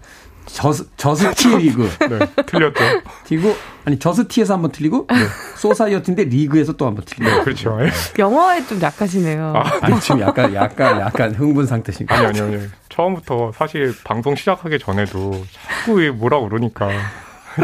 저스, 0.53 0.87
저스티 0.97 1.57
리그. 1.57 1.89
네, 2.09 2.19
틀렸죠. 2.45 2.83
그리고, 3.25 3.55
아니, 3.85 3.97
저스티스에서 3.97 4.53
한번 4.53 4.71
틀리고, 4.71 5.07
네. 5.09 5.15
소사이어티인데 5.57 6.25
리그에서 6.25 6.73
또 6.73 6.87
한번 6.87 7.03
틀리고. 7.05 7.37
네, 7.37 7.43
그렇죠. 7.43 7.77
영어에 8.19 8.65
좀 8.65 8.81
약하시네요. 8.81 9.53
아, 9.55 9.63
아니, 9.81 9.99
지금 9.99 10.21
약간, 10.21 10.53
약간, 10.53 10.99
약간 10.99 11.33
흥분 11.33 11.65
상태신가? 11.65 12.15
아니, 12.15 12.25
아니, 12.27 12.55
아니. 12.55 12.67
처음부터 12.89 13.51
사실 13.55 13.95
방송 14.03 14.35
시작하기 14.35 14.79
전에도 14.79 15.43
자꾸 15.51 15.99
뭐라 16.15 16.39
그러니까. 16.41 16.89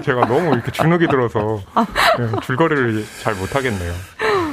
제가 0.03 0.25
너무 0.27 0.53
이렇게 0.53 0.69
주눅이 0.71 1.07
들어서 1.07 1.61
네, 2.19 2.27
줄거리를 2.43 3.05
잘 3.21 3.35
못하겠네요. 3.35 3.93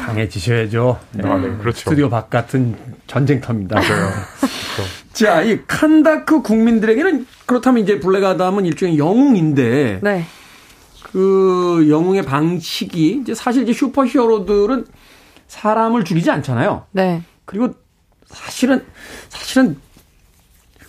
강해지셔야죠. 0.07 1.01
네. 1.13 1.29
아, 1.29 1.37
네, 1.39 1.57
그렇죠. 1.59 1.81
스튜디오 1.81 2.09
바깥은 2.09 2.77
전쟁터입니다. 3.07 3.81
맞아요. 3.81 4.11
그렇죠. 4.39 4.94
자, 5.15 5.43
이 5.43 5.61
칸다크 5.67 6.43
국민들에게는 6.43 7.27
그렇다면 7.47 7.83
이제 7.83 8.01
블랙 8.01 8.25
아담은 8.25 8.67
일종의 8.67 8.99
영웅인데. 8.99 10.01
네. 10.03 10.25
그 11.03 11.87
영웅의 11.89 12.23
방식이 12.23 13.21
이제 13.23 13.35
사실 13.35 13.63
이제 13.63 13.73
슈퍼 13.73 14.05
히어로들은 14.05 14.87
사람을 15.47 16.05
죽이지 16.05 16.31
않잖아요. 16.31 16.87
네. 16.91 17.23
그리고 17.45 17.69
사실은 18.27 18.85
사실은 19.29 19.77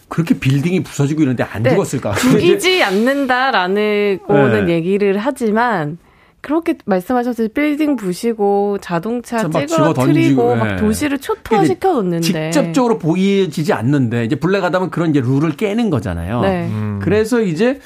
그렇게 0.09 0.39
빌딩이 0.39 0.81
부서지고 0.81 1.21
이런데 1.21 1.43
안 1.43 1.61
네. 1.61 1.69
죽었을까? 1.71 2.15
죽이지 2.15 2.81
않는다라는 2.83 4.19
네. 4.27 4.69
얘기를 4.69 5.19
하지만 5.19 5.99
그렇게 6.45 6.75
말씀하셨듯이 6.85 7.49
빌딩 7.49 7.95
부시고 7.95 8.77
자동차 8.79 9.49
찌그러뜨리고 9.49 10.55
막 10.55 10.73
예. 10.73 10.75
도시를 10.75 11.17
초토화시켜 11.17 11.93
놓는데 11.93 12.51
직접적으로 12.51 12.99
보이지지 12.99 13.73
않는데 13.73 14.25
이제 14.25 14.35
블랙아담은 14.35 14.91
그런 14.91 15.09
이제 15.09 15.21
룰을 15.21 15.53
깨는 15.53 15.89
거잖아요. 15.89 16.41
네. 16.41 16.67
음. 16.67 16.99
그래서 17.01 17.41
이제 17.41 17.79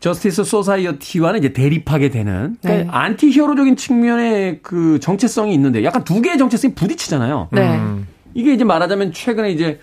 저스티스 0.00 0.44
소사이어티와는 0.44 1.40
이제 1.40 1.52
대립하게 1.52 2.08
되는 2.08 2.56
그러니까 2.62 2.84
네. 2.84 2.88
안티 2.90 3.28
히어로적인 3.28 3.76
측면의 3.76 4.60
그 4.62 4.98
정체성이 4.98 5.52
있는데 5.52 5.84
약간 5.84 6.02
두 6.02 6.22
개의 6.22 6.38
정체성이 6.38 6.74
부딪히잖아요. 6.74 7.48
네. 7.52 7.76
음. 7.76 8.06
이게 8.32 8.54
이제 8.54 8.64
말하자면 8.64 9.12
최근에 9.12 9.50
이제 9.50 9.80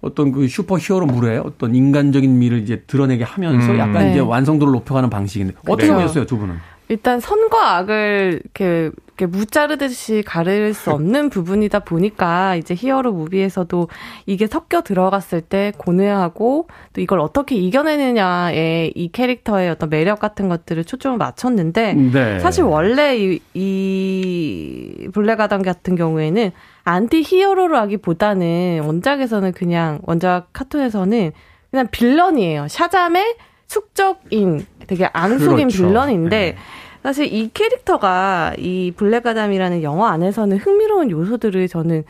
어떤 0.00 0.32
그 0.32 0.48
슈퍼 0.48 0.78
히어로물의 0.78 1.40
어떤 1.40 1.74
인간적인 1.74 2.38
미를 2.38 2.62
이제 2.62 2.82
드러내게 2.86 3.24
하면서 3.24 3.72
음. 3.72 3.78
약간 3.78 4.06
네. 4.06 4.10
이제 4.12 4.20
완성도를 4.20 4.72
높여가는 4.72 5.10
방식인데 5.10 5.52
어떻게 5.68 5.88
네. 5.88 5.94
보셨어요 5.94 6.24
두 6.24 6.38
분은? 6.38 6.56
일단 6.88 7.20
선과 7.20 7.76
악을 7.76 8.40
이렇게, 8.42 8.90
이렇게 9.06 9.26
무자르듯이 9.26 10.22
가릴 10.26 10.74
수 10.74 10.90
없는 10.90 11.30
부분이다 11.30 11.80
보니까 11.80 12.56
이제 12.56 12.74
히어로 12.74 13.12
무비에서도 13.12 13.88
이게 14.26 14.46
섞여 14.46 14.82
들어갔을 14.82 15.40
때 15.40 15.72
고뇌하고 15.78 16.68
또 16.92 17.00
이걸 17.00 17.20
어떻게 17.20 17.54
이겨내느냐에 17.54 18.92
이 18.94 19.12
캐릭터의 19.12 19.70
어떤 19.70 19.90
매력 19.90 20.20
같은 20.20 20.48
것들을 20.48 20.84
초점을 20.84 21.16
맞췄는데 21.18 21.94
네. 21.94 22.38
사실 22.40 22.64
원래 22.64 23.16
이, 23.16 23.40
이 23.54 25.08
블랙아담 25.12 25.62
같은 25.62 25.96
경우에는 25.96 26.50
안티 26.84 27.22
히어로로 27.22 27.76
하기보다는 27.76 28.82
원작에서는 28.84 29.52
그냥 29.52 30.00
원작 30.02 30.48
카툰에서는 30.52 31.32
그냥 31.70 31.88
빌런이에요. 31.90 32.68
샤잠의 32.68 33.36
숙적인 33.72 34.66
되게 34.86 35.08
앙숙인 35.12 35.68
그렇죠. 35.68 35.86
빌런인데 35.86 36.28
네. 36.28 36.56
사실 37.02 37.32
이 37.32 37.50
캐릭터가 37.52 38.54
이 38.58 38.92
블랙아담이라는 38.96 39.82
영화 39.82 40.10
안에서는 40.10 40.58
흥미로운 40.58 41.10
요소들을 41.10 41.66
저는 41.68 42.04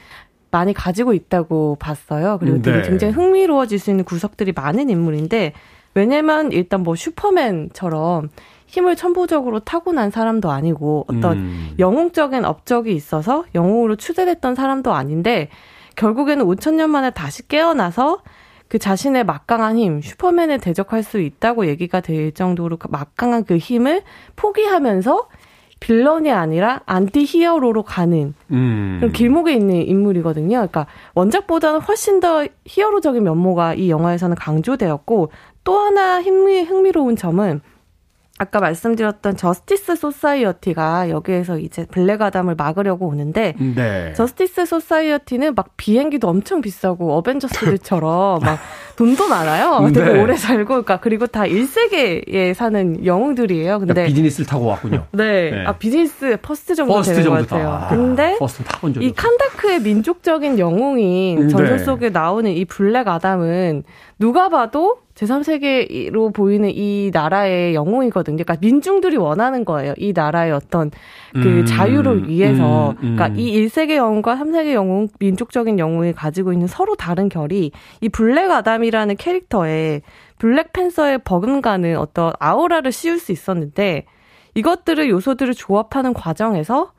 많이 0.50 0.74
가지고 0.74 1.14
있다고 1.14 1.76
봤어요. 1.80 2.38
그리고 2.38 2.60
되게 2.60 2.82
네. 2.82 2.88
굉장히 2.88 3.14
흥미로워질 3.14 3.78
수 3.78 3.90
있는 3.90 4.04
구석들이 4.04 4.52
많은 4.52 4.90
인물인데 4.90 5.54
왜냐면 5.94 6.52
일단 6.52 6.82
뭐 6.82 6.96
슈퍼맨처럼 6.96 8.28
힘을 8.66 8.96
천부적으로 8.96 9.60
타고난 9.60 10.10
사람도 10.10 10.50
아니고 10.50 11.04
어떤 11.08 11.38
음. 11.38 11.74
영웅적인 11.78 12.44
업적이 12.44 12.94
있어서 12.94 13.44
영웅으로 13.54 13.96
추대됐던 13.96 14.54
사람도 14.54 14.92
아닌데 14.92 15.48
결국에는 15.96 16.44
5천 16.44 16.74
년 16.74 16.90
만에 16.90 17.10
다시 17.10 17.46
깨어나서 17.46 18.22
그 18.72 18.78
자신의 18.78 19.24
막강한 19.24 19.76
힘, 19.76 20.00
슈퍼맨에 20.00 20.56
대적할 20.56 21.02
수 21.02 21.20
있다고 21.20 21.66
얘기가 21.66 22.00
될 22.00 22.32
정도로 22.32 22.78
그 22.78 22.88
막강한 22.90 23.44
그 23.44 23.58
힘을 23.58 24.00
포기하면서 24.34 25.28
빌런이 25.78 26.32
아니라 26.32 26.80
안티 26.86 27.24
히어로로 27.26 27.82
가는 27.82 28.32
음. 28.50 28.96
그런 28.98 29.12
길목에 29.12 29.52
있는 29.52 29.86
인물이거든요. 29.86 30.56
그러니까 30.56 30.86
원작보다는 31.12 31.80
훨씬 31.80 32.20
더 32.20 32.46
히어로적인 32.64 33.22
면모가 33.22 33.74
이 33.74 33.90
영화에서는 33.90 34.36
강조되었고 34.36 35.30
또 35.64 35.78
하나 35.78 36.22
흥미, 36.22 36.62
흥미로운 36.62 37.16
점은 37.16 37.60
아까 38.38 38.60
말씀드렸던 38.60 39.36
저스티스 39.36 39.96
소사이어티가 39.96 41.10
여기에서 41.10 41.58
이제 41.58 41.86
블랙 41.86 42.22
아담을 42.22 42.54
막으려고 42.54 43.06
오는데 43.06 43.54
네. 43.58 44.12
저스티스 44.14 44.66
소사이어티는 44.66 45.54
막 45.54 45.76
비행기도 45.76 46.28
엄청 46.28 46.60
비싸고 46.60 47.12
어벤져스들처럼 47.18 48.40
막 48.40 48.58
돈도 48.96 49.28
많아요. 49.28 49.80
네. 49.86 49.92
되게 49.92 50.20
오래 50.20 50.36
살고 50.36 50.68
그러니까 50.68 51.00
그리고 51.00 51.26
다 51.26 51.42
1세계에 51.42 52.54
사는 52.54 53.04
영웅들이에요. 53.04 53.78
근데 53.80 53.94
그러니까 53.94 54.08
비즈니스를 54.08 54.46
타고 54.46 54.66
왔군요. 54.66 55.06
네. 55.12 55.50
네. 55.50 55.64
아 55.66 55.72
비즈니스 55.72 56.36
first 56.42 56.74
정도 56.74 56.94
first 56.94 57.16
되는 57.16 57.24
정도 57.24 57.40
것 57.40 57.48
같아요. 57.48 57.70
아, 57.70 57.88
근데 57.88 58.38
이 59.00 59.12
칸다크의 59.12 59.80
민족적인 59.80 60.58
영웅인 60.58 61.48
전설 61.48 61.78
네. 61.78 61.84
속에 61.84 62.10
나오는 62.10 62.50
이 62.50 62.64
블랙 62.64 63.08
아담은 63.08 63.84
누가 64.18 64.48
봐도 64.48 64.98
제3세계로 65.14 66.32
보이는 66.32 66.70
이 66.72 67.10
나라의 67.12 67.74
영웅이거든요. 67.74 68.36
그러니까 68.44 68.56
민중들이 68.60 69.16
원하는 69.16 69.64
거예요. 69.64 69.94
이 69.98 70.12
나라의 70.14 70.52
어떤 70.52 70.90
그 71.32 71.38
음, 71.38 71.66
자유를 71.66 72.28
위해서. 72.28 72.90
음, 72.90 72.96
음. 73.02 73.16
그러니까 73.16 73.28
이 73.36 73.52
1세계 73.66 73.96
영웅과 73.96 74.36
3세계 74.36 74.72
영웅, 74.72 75.08
민족적인 75.18 75.78
영웅이 75.78 76.12
가지고 76.12 76.52
있는 76.52 76.66
서로 76.66 76.94
다른 76.94 77.28
결이 77.28 77.72
이 78.00 78.08
블랙 78.08 78.50
아담이 78.50 78.81
라는 78.90 79.16
캐릭터에 79.16 80.02
블랙 80.38 80.72
팬서의 80.72 81.18
버금가는 81.18 81.96
어떤 81.98 82.32
아우라를 82.38 82.92
씌울 82.92 83.18
수 83.18 83.32
있었는데 83.32 84.06
이것들을 84.54 85.08
요소들을 85.08 85.54
조합하는 85.54 86.14
과정에서 86.14 86.92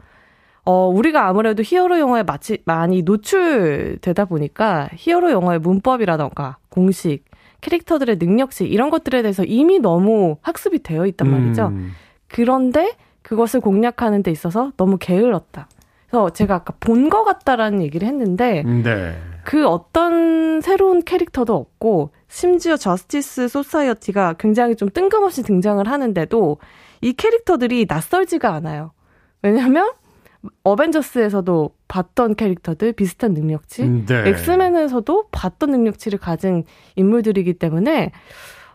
어, 0.66 0.88
우리가 0.88 1.28
아무래도 1.28 1.62
히어로 1.62 2.00
영화에 2.00 2.24
마치, 2.24 2.60
많이 2.66 3.02
노출되다 3.02 4.26
보니까 4.26 4.88
히어로 4.94 5.32
영화의 5.32 5.60
문법이라던가 5.60 6.58
공식, 6.70 7.26
캐릭터들의 7.62 8.16
능력치 8.18 8.66
이런 8.66 8.90
것들에 8.90 9.22
대해서 9.22 9.44
이미 9.44 9.80
너무 9.80 10.38
학습이 10.42 10.82
되어 10.84 11.06
있단 11.08 11.30
말이죠. 11.30 11.68
음. 11.68 11.92
그런데 12.30 12.94
그것을 13.22 13.60
공략하는 13.60 14.24
데 14.24 14.32
있어서 14.32 14.72
너무 14.78 14.98
게을렀다. 14.98 15.68
그래서 16.08 16.30
제가 16.30 16.56
아까 16.56 16.74
본 16.80 17.10
것 17.10 17.24
같다라는 17.24 17.82
얘기를 17.82 18.08
했는데 18.08 18.64
네. 18.64 19.16
그 19.46 19.68
어떤 19.68 20.62
새로운 20.62 21.02
캐릭터도 21.04 21.54
없고 21.54 22.12
심지어 22.28 22.78
저스티스 22.78 23.48
소사이어티가 23.48 24.36
굉장히 24.40 24.76
좀 24.76 24.90
뜬금없이 24.90 25.44
등장을 25.44 25.86
하는데도 25.88 26.58
이 27.02 27.14
캐릭터들이 27.14 27.86
낯설지가 27.90 28.50
않아요. 28.54 28.92
왜냐하면 29.42 29.92
어벤져스에서도 30.64 31.70
봤던 31.88 32.36
캐릭터들 32.36 32.94
비슷한 32.94 33.34
능력치, 33.34 33.84
음, 33.84 34.06
네. 34.06 34.30
엑스맨에서도 34.30 35.28
봤던 35.32 35.72
능력치를 35.72 36.20
가진 36.20 36.64
인물들이기 36.96 37.54
때문에 37.54 38.12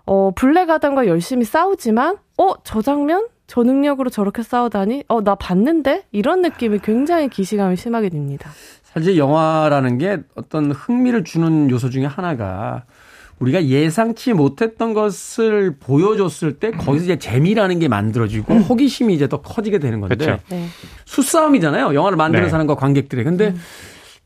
어 0.06 0.30
블랙 0.34 0.70
아담과 0.70 1.06
열심히 1.06 1.44
싸우지만 1.44 2.16
어 2.38 2.54
저 2.64 2.80
장면 2.82 3.28
저 3.46 3.62
능력으로 3.62 4.08
저렇게 4.10 4.42
싸우다니 4.42 5.04
어 5.08 5.20
나 5.22 5.34
봤는데 5.34 6.04
이런 6.12 6.40
느낌이 6.42 6.78
굉장히 6.78 7.28
기시감이 7.28 7.76
심하게 7.76 8.08
듭니다. 8.08 8.50
사실 8.92 9.16
영화라는 9.16 9.98
게 9.98 10.18
어떤 10.34 10.72
흥미를 10.72 11.24
주는 11.24 11.70
요소 11.70 11.90
중에 11.90 12.06
하나가 12.06 12.84
우리가 13.38 13.66
예상치 13.66 14.32
못했던 14.32 14.94
것을 14.94 15.76
보여줬을 15.78 16.54
때 16.54 16.72
거기서 16.72 17.04
이제 17.04 17.18
재미라는 17.18 17.78
게 17.78 17.86
만들어지고 17.86 18.52
음. 18.52 18.58
호기심이 18.62 19.14
이제 19.14 19.28
더 19.28 19.40
커지게 19.40 19.78
되는 19.78 20.00
건데 20.00 20.16
그렇죠. 20.16 20.42
네. 20.48 20.66
수싸움이잖아요. 21.04 21.94
영화를 21.94 22.16
만드는 22.16 22.44
네. 22.44 22.50
사람과 22.50 22.74
관객들의. 22.74 23.24
근데 23.24 23.48
음. 23.48 23.60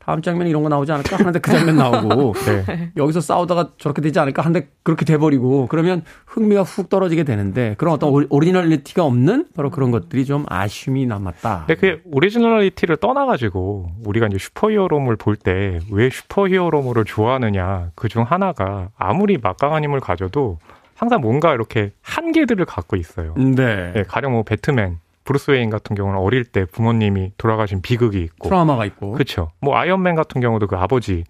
다음 0.05 0.21
장면 0.21 0.47
이런 0.47 0.63
거 0.63 0.69
나오지 0.69 0.91
않을까 0.91 1.17
하는데 1.17 1.39
그 1.39 1.51
장면 1.51 1.77
나오고 1.77 2.33
네. 2.45 2.91
여기서 2.97 3.21
싸우다가 3.21 3.71
저렇게 3.77 4.01
되지 4.01 4.19
않을까 4.19 4.41
하는데 4.41 4.67
그렇게 4.83 5.05
돼버리고 5.05 5.67
그러면 5.67 6.03
흥미가 6.25 6.63
훅 6.63 6.89
떨어지게 6.89 7.23
되는데 7.23 7.75
그런 7.77 7.93
어떤 7.93 8.09
오리지널리티가 8.29 9.03
없는 9.03 9.47
바로 9.55 9.69
그런 9.69 9.91
것들이 9.91 10.25
좀 10.25 10.45
아쉬움이 10.49 11.05
남았다. 11.05 11.65
근데 11.67 11.75
그 11.79 12.01
오리지널리티를 12.11 12.97
떠나가지고 12.97 13.87
우리가 14.05 14.27
이제 14.27 14.37
슈퍼히어로물 14.37 15.15
볼 15.15 15.35
때 15.37 15.79
왜 15.91 16.09
슈퍼히어로물을 16.09 17.05
좋아하느냐 17.05 17.91
그 17.95 18.07
중 18.07 18.23
하나가 18.23 18.89
아무리 18.97 19.37
막강한 19.37 19.83
힘을 19.83 19.99
가져도 19.99 20.59
항상 20.95 21.21
뭔가 21.21 21.53
이렇게 21.53 21.91
한계들을 22.01 22.63
갖고 22.65 22.95
있어요. 22.95 23.33
네. 23.37 23.91
네 23.93 24.03
가령 24.07 24.33
뭐 24.33 24.43
배트맨 24.43 24.99
브루스 25.23 25.51
웨인 25.51 25.69
같은 25.69 25.95
경우는 25.95 26.19
어릴 26.19 26.43
때 26.43 26.65
부모님이 26.65 27.31
돌아가신 27.37 27.81
비극이 27.81 28.21
있고 28.21 28.49
트라우마가 28.49 28.85
있고 28.85 29.11
그렇죠. 29.13 29.51
뭐 29.61 29.75
아이언맨 29.77 30.15
같은 30.15 30.41
경우도 30.41 30.67
그 30.67 30.75
아버지 30.75 31.23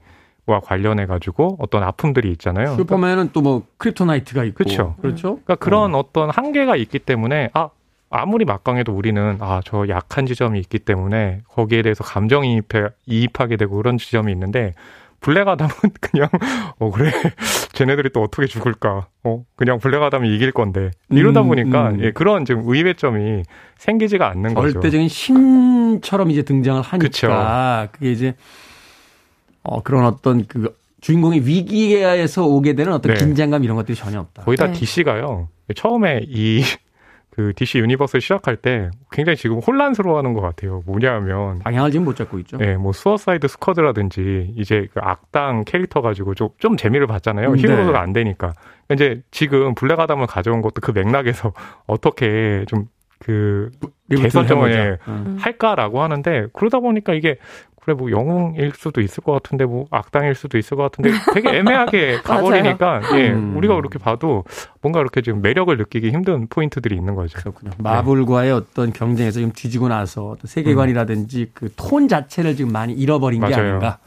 와 0.45 0.59
관련해 0.59 1.05
가지고 1.05 1.55
어떤 1.59 1.83
아픔들이 1.83 2.29
있잖아요. 2.31 2.75
슈퍼맨은 2.75 3.31
또뭐 3.31 3.63
크립토나이트가 3.77 4.43
있고 4.45 4.55
그렇죠. 4.55 4.95
그렇죠. 5.01 5.39
그러니까 5.45 5.55
그런 5.55 5.95
어. 5.95 6.03
떤 6.11 6.29
한계가 6.29 6.75
있기 6.75 6.99
때문에 6.99 7.49
아 7.53 7.69
아무리 8.09 8.43
막강해도 8.45 8.91
우리는 8.93 9.37
아 9.39 9.61
저 9.63 9.87
약한 9.87 10.25
지점이 10.25 10.59
있기 10.59 10.79
때문에 10.79 11.41
거기에 11.47 11.81
대해서 11.81 12.03
감정이입해 12.03 12.89
이입하게 13.05 13.55
되고 13.57 13.75
그런 13.77 13.97
지점이 13.97 14.31
있는데 14.33 14.73
블랙아담은 15.23 15.71
그냥 15.99 16.29
어 16.77 16.91
그래 16.91 17.11
쟤네들이 17.73 18.11
또 18.13 18.21
어떻게 18.21 18.45
죽을까 18.45 19.07
어 19.23 19.43
그냥 19.55 19.79
블랙아담이 19.79 20.33
이길 20.35 20.51
건데 20.51 20.91
이러다 21.09 21.41
음, 21.41 21.47
보니까 21.47 21.89
음. 21.89 22.03
예, 22.03 22.11
그런 22.11 22.45
좀 22.45 22.61
의외점이 22.65 23.43
생기지가 23.77 24.29
않는 24.29 24.53
거죠. 24.53 24.73
절대적인 24.73 25.07
신처럼 25.07 26.29
이제 26.29 26.43
등장을 26.43 26.81
하니까 26.81 27.07
그쵸. 27.07 27.91
그게 27.93 28.11
이제 28.11 28.35
어 29.63 29.81
그런 29.81 30.05
어떤 30.05 30.45
그 30.45 30.75
주인공의 31.01 31.45
위기에서 31.45 32.45
오게 32.45 32.73
되는 32.75 32.93
어떤 32.93 33.13
네. 33.13 33.19
긴장감 33.19 33.63
이런 33.63 33.75
것들이 33.75 33.95
전혀 33.95 34.19
없다. 34.19 34.43
거의 34.43 34.57
다 34.57 34.67
네. 34.67 34.73
DC가요. 34.73 35.49
처음에 35.75 36.21
이 36.27 36.63
그 37.35 37.51
DC 37.55 37.79
유니버스 37.79 38.19
시작할 38.19 38.57
때 38.57 38.91
굉장히 39.11 39.37
지금 39.37 39.57
혼란스러워하는 39.57 40.33
것 40.33 40.41
같아요. 40.41 40.83
뭐냐면 40.85 41.59
방향을 41.59 41.89
지금 41.89 42.05
못 42.05 42.15
잡고 42.15 42.37
있죠. 42.39 42.57
네, 42.57 42.77
뭐 42.77 42.91
수어사이드 42.91 43.47
스쿼드라든지 43.47 44.53
이제 44.55 44.87
그 44.93 44.99
악당 45.01 45.63
캐릭터 45.65 46.01
가지고 46.01 46.35
좀, 46.35 46.49
좀 46.59 46.77
재미를 46.77 47.07
봤잖아요. 47.07 47.49
음, 47.49 47.57
히어로가 47.57 47.91
네. 47.91 47.97
안 47.97 48.13
되니까. 48.13 48.53
이제 48.91 49.23
지금 49.31 49.73
블랙 49.73 49.99
아담을 49.99 50.27
가져온 50.27 50.61
것도 50.61 50.81
그 50.81 50.91
맥락에서 50.91 51.53
어떻게 51.87 52.65
좀그 52.67 53.71
개선점을 54.11 54.99
음. 55.07 55.37
할까라고 55.39 56.03
하는데 56.03 56.47
그러다 56.53 56.81
보니까 56.81 57.13
이게 57.13 57.37
그래 57.83 57.95
뭐 57.95 58.09
영웅일 58.11 58.71
수도 58.75 59.01
있을 59.01 59.23
것 59.23 59.33
같은데 59.33 59.65
뭐 59.65 59.85
악당일 59.91 60.35
수도 60.35 60.57
있을 60.57 60.77
것 60.77 60.83
같은데 60.83 61.11
되게 61.33 61.49
애매하게 61.57 62.19
가버리니까 62.23 63.01
예 63.17 63.31
음. 63.31 63.57
우리가 63.57 63.75
그렇게 63.75 63.99
봐도 63.99 64.45
뭔가 64.81 65.01
이렇게 65.01 65.21
지금 65.21 65.41
매력을 65.41 65.75
느끼기 65.75 66.11
힘든 66.11 66.47
포인트들이 66.47 66.95
있는 66.95 67.15
거죠. 67.15 67.37
그렇군요. 67.39 67.71
마블과의 67.79 68.49
네. 68.49 68.51
어떤 68.55 68.93
경쟁에서 68.93 69.41
좀 69.41 69.51
뒤지고 69.51 69.89
나서 69.89 70.37
세계관이라든지 70.43 71.41
음. 71.41 71.47
그톤 71.53 72.07
자체를 72.07 72.55
지금 72.55 72.71
많이 72.71 72.93
잃어버린 72.93 73.41
맞아요. 73.41 73.55
게 73.55 73.61
아닌가. 73.61 73.99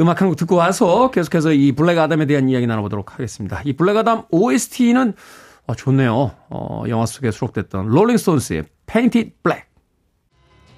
음악 0.00 0.20
한 0.20 0.28
곡 0.28 0.36
듣고 0.36 0.56
와서 0.56 1.10
계속해서 1.12 1.52
이 1.52 1.70
블랙 1.72 1.96
아담에 1.98 2.26
대한 2.26 2.48
이야기 2.48 2.66
나눠보도록 2.66 3.12
하겠습니다. 3.14 3.60
이 3.64 3.74
블랙 3.74 3.96
아담 3.96 4.22
OST는 4.30 5.14
어, 5.66 5.74
좋네요. 5.74 6.32
어, 6.50 6.82
영화 6.88 7.06
속에 7.06 7.30
수록됐던 7.30 7.86
롤링스톤스의 7.86 8.64
Paint 8.86 9.19
It 9.19 9.32
Black. 9.44 9.66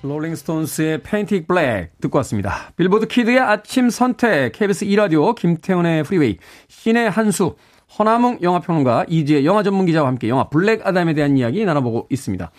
롤링스톤스의 0.09 1.03
Paint 1.03 1.34
It 1.34 1.47
Black 1.47 1.91
듣고 2.01 2.19
왔습니다. 2.19 2.73
빌보드 2.77 3.07
키드의 3.07 3.39
아침 3.41 3.91
선택, 3.91 4.53
KBS 4.53 4.87
2라디오, 4.87 5.35
김태훈의 5.35 6.05
프리웨이, 6.05 6.39
신의 6.69 7.11
한수, 7.11 7.57
허남웅 7.99 8.39
영화평론가, 8.43 9.07
이지혜 9.09 9.47
영화 9.47 9.63
전문 9.63 9.87
기자와 9.87 10.09
함께 10.09 10.29
영화 10.29 10.49
블랙 10.49 10.87
아담에 10.87 11.15
대한 11.15 11.37
이야기 11.37 11.65
나눠보고 11.65 12.07
있습니다. 12.11 12.51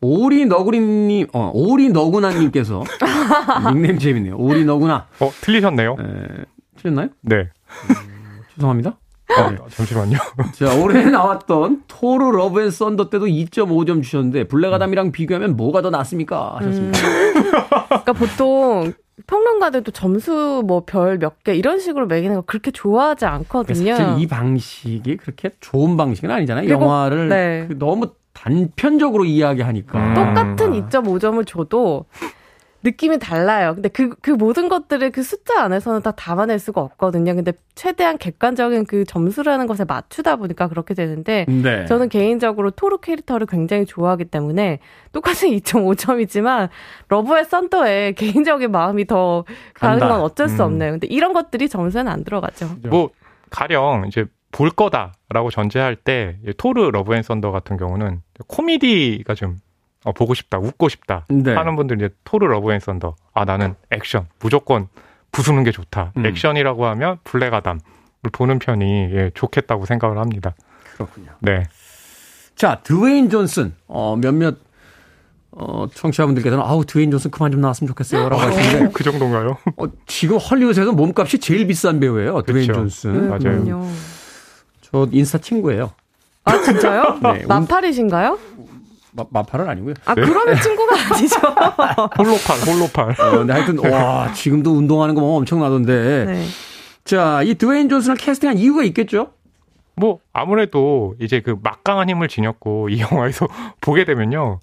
오리 0.00 0.46
너구리님, 0.46 1.28
어, 1.32 1.50
오리 1.54 1.88
너구나님께서 1.90 2.82
닉네임 3.72 3.98
재밌네요. 3.98 4.36
오리 4.36 4.64
너구나. 4.64 5.06
어, 5.20 5.30
틀리셨네요. 5.40 5.96
에, 5.98 6.44
틀렸나요? 6.76 7.08
네. 7.20 7.36
음, 7.36 8.42
죄송합니다. 8.56 8.98
어, 9.38 9.50
네. 9.50 9.56
잠시만요. 9.68 10.18
자, 10.54 10.74
올해 10.82 11.04
나왔던 11.04 11.84
토르 11.88 12.30
러브 12.30 12.62
앤 12.62 12.70
썬더 12.70 13.10
때도 13.10 13.26
2.5점 13.26 14.02
주셨는데 14.02 14.48
블랙 14.48 14.72
아담이랑 14.72 15.12
비교하면 15.12 15.56
뭐가 15.56 15.82
더 15.82 15.90
낫습니까? 15.90 16.56
하셨습니다. 16.58 16.98
음. 16.98 17.32
그러니까 17.88 18.12
보통 18.12 18.92
평론가들도 19.26 19.92
점수 19.92 20.62
뭐 20.66 20.84
별 20.84 21.18
몇 21.18 21.44
개 21.44 21.54
이런 21.54 21.78
식으로 21.78 22.06
매기는 22.06 22.34
거 22.36 22.42
그렇게 22.42 22.70
좋아하지 22.70 23.24
않거든요. 23.26 23.94
사실 23.96 24.22
이 24.22 24.26
방식이 24.26 25.16
그렇게 25.18 25.50
좋은 25.60 25.96
방식은 25.96 26.30
아니잖아요. 26.30 26.68
영화를 26.68 27.28
네. 27.28 27.64
그 27.68 27.78
너무 27.78 28.10
단편적으로 28.32 29.24
이야기하니까. 29.24 29.98
음. 29.98 30.14
똑같은 30.14 30.72
2.5점을 30.88 31.46
줘도 31.46 32.06
느낌이 32.84 33.18
달라요. 33.18 33.74
근데 33.74 33.88
그, 33.88 34.10
그 34.20 34.30
모든 34.30 34.68
것들을 34.68 35.10
그 35.12 35.22
숫자 35.22 35.62
안에서는 35.62 36.02
다 36.02 36.10
담아낼 36.12 36.58
수가 36.58 36.80
없거든요. 36.80 37.34
근데 37.34 37.52
최대한 37.74 38.18
객관적인 38.18 38.86
그 38.86 39.04
점수라는 39.04 39.66
것에 39.66 39.84
맞추다 39.84 40.36
보니까 40.36 40.68
그렇게 40.68 40.94
되는데, 40.94 41.46
네. 41.48 41.86
저는 41.86 42.08
개인적으로 42.08 42.70
토르 42.70 42.98
캐릭터를 42.98 43.46
굉장히 43.46 43.86
좋아하기 43.86 44.26
때문에, 44.26 44.80
똑같은 45.12 45.48
2.5점이지만, 45.56 46.68
러브 47.08 47.32
앤 47.32 47.44
썬더에 47.44 48.12
개인적인 48.12 48.70
마음이 48.70 49.06
더 49.06 49.44
가는 49.74 50.00
건 50.00 50.20
어쩔 50.20 50.48
수 50.48 50.62
음. 50.62 50.72
없네요. 50.72 50.92
근데 50.92 51.06
이런 51.06 51.32
것들이 51.32 51.68
점수에는 51.68 52.10
안 52.10 52.24
들어가죠. 52.24 52.68
뭐, 52.88 53.10
가령 53.50 54.06
이제 54.08 54.26
볼 54.50 54.70
거다라고 54.70 55.50
전제할 55.50 55.96
때, 55.96 56.36
토르 56.58 56.90
러브 56.90 57.14
앤 57.14 57.22
썬더 57.22 57.52
같은 57.52 57.76
경우는 57.76 58.22
코미디가 58.48 59.34
좀 59.34 59.58
어, 60.04 60.12
보고 60.12 60.34
싶다, 60.34 60.58
웃고 60.58 60.88
싶다 60.88 61.26
네. 61.28 61.54
하는 61.54 61.76
분들 61.76 61.96
이제 61.96 62.10
토르 62.24 62.46
러브 62.46 62.72
앤 62.72 62.80
썬더. 62.80 63.14
아 63.34 63.44
나는 63.44 63.74
액션 63.90 64.26
무조건 64.40 64.88
부수는 65.30 65.64
게 65.64 65.70
좋다. 65.70 66.12
음. 66.16 66.26
액션이라고 66.26 66.86
하면 66.86 67.18
블랙아담을 67.24 67.80
보는 68.32 68.58
편이 68.58 69.08
예, 69.12 69.30
좋겠다고 69.34 69.86
생각을 69.86 70.18
합니다. 70.18 70.54
그렇군요. 70.94 71.30
네. 71.40 71.64
자 72.54 72.80
드웨인 72.82 73.30
존슨 73.30 73.74
어, 73.86 74.16
몇몇 74.20 74.56
어, 75.52 75.86
청취자분들께서는 75.94 76.64
아우 76.64 76.84
드웨인 76.84 77.10
존슨 77.10 77.30
그만 77.30 77.52
좀 77.52 77.60
나왔으면 77.60 77.88
좋겠어요라고 77.88 78.42
하시는데 78.42 78.92
그 78.92 79.04
정도인가요? 79.04 79.58
어, 79.76 79.84
지금 80.06 80.38
헐리우드에서 80.38 80.92
몸값이 80.92 81.38
제일 81.38 81.66
비싼 81.66 82.00
배우예요. 82.00 82.42
드웨인 82.42 82.66
그렇죠. 82.66 82.80
존슨. 82.82 83.12
네, 83.12 83.28
맞아요. 83.28 83.88
저 84.80 85.08
인스타 85.10 85.38
친구예요. 85.38 85.92
아 86.44 86.60
진짜요? 86.60 87.20
네, 87.22 87.46
마팔이신가요? 87.46 88.38
마, 89.12 89.24
마팔은 89.30 89.68
아니고요. 89.68 89.94
아, 90.04 90.14
네. 90.14 90.22
그러면 90.22 90.56
친구가 90.60 90.94
아니죠. 91.14 91.36
홀로팔, 92.18 92.58
홀로팔. 92.66 93.10
어, 93.20 93.38
근데 93.38 93.52
하여튼, 93.52 93.78
와, 93.92 94.32
지금도 94.32 94.72
운동하는 94.72 95.14
거 95.14 95.20
보면 95.20 95.36
엄청나던데. 95.38 96.24
네. 96.26 96.44
자, 97.04 97.42
이 97.42 97.54
드웨인 97.54 97.88
존슨을 97.88 98.16
캐스팅한 98.16 98.58
이유가 98.58 98.82
있겠죠? 98.84 99.32
뭐, 99.96 100.20
아무래도 100.32 101.14
이제 101.20 101.40
그 101.40 101.56
막강한 101.62 102.08
힘을 102.08 102.28
지녔고, 102.28 102.88
이 102.88 103.00
영화에서 103.00 103.46
보게 103.80 104.04
되면요. 104.04 104.60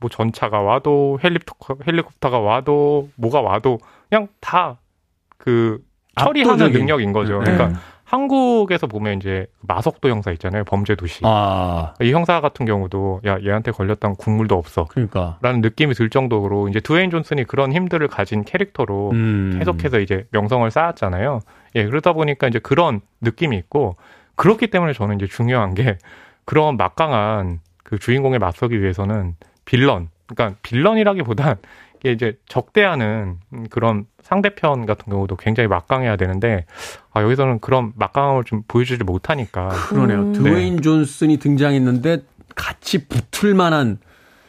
뭐 0.00 0.10
전차가 0.10 0.60
와도, 0.60 1.18
헬리콥터, 1.22 1.76
헬리콥터가 1.86 2.38
와도, 2.40 3.08
뭐가 3.16 3.40
와도, 3.40 3.78
그냥 4.08 4.28
다 4.40 4.78
그 5.40 5.78
처리하는 6.20 6.54
압도적인. 6.54 6.80
능력인 6.80 7.12
거죠. 7.12 7.38
네. 7.38 7.52
그러니까 7.52 7.80
한국에서 8.08 8.86
보면 8.86 9.18
이제 9.18 9.46
마석도 9.60 10.08
형사 10.08 10.30
있잖아요. 10.32 10.64
범죄 10.64 10.94
도시. 10.94 11.20
아. 11.24 11.92
이 12.00 12.10
형사 12.10 12.40
같은 12.40 12.64
경우도 12.64 13.20
야 13.26 13.38
얘한테 13.44 13.70
걸렸던 13.70 14.16
국물도 14.16 14.56
없어. 14.56 14.86
그러니까. 14.86 15.36
라는 15.42 15.60
느낌이 15.60 15.92
들 15.92 16.08
정도로 16.08 16.70
이제 16.70 16.80
드웨인 16.80 17.10
존슨이 17.10 17.44
그런 17.44 17.70
힘들을 17.70 18.08
가진 18.08 18.44
캐릭터로 18.44 19.10
음. 19.10 19.56
계속해서 19.58 20.00
이제 20.00 20.26
명성을 20.30 20.70
쌓았잖아요. 20.70 21.40
예, 21.74 21.84
그러다 21.84 22.14
보니까 22.14 22.48
이제 22.48 22.58
그런 22.58 23.02
느낌이 23.20 23.54
있고 23.58 23.96
그렇기 24.36 24.68
때문에 24.68 24.94
저는 24.94 25.16
이제 25.16 25.26
중요한 25.26 25.74
게 25.74 25.98
그런 26.46 26.78
막강한 26.78 27.60
그 27.82 27.98
주인공에 27.98 28.38
맞서기 28.38 28.80
위해서는 28.80 29.36
빌런. 29.66 30.08
그러니까 30.26 30.58
빌런이라기보단 30.62 31.56
이게 32.00 32.12
이제 32.12 32.38
적대하는 32.48 33.36
그런 33.70 34.06
상대편 34.22 34.86
같은 34.86 35.10
경우도 35.10 35.36
굉장히 35.36 35.68
막강해야 35.68 36.16
되는데 36.16 36.66
아, 37.12 37.22
여기서는 37.22 37.60
그런 37.60 37.92
막강함을 37.96 38.44
좀 38.44 38.62
보여주지 38.68 39.04
못하니까 39.04 39.68
그러네요. 39.88 40.20
음. 40.20 40.32
드웨인 40.32 40.76
네. 40.76 40.82
존슨이 40.82 41.38
등장했는데 41.38 42.22
같이 42.54 43.06
붙을 43.06 43.54
만한 43.54 43.98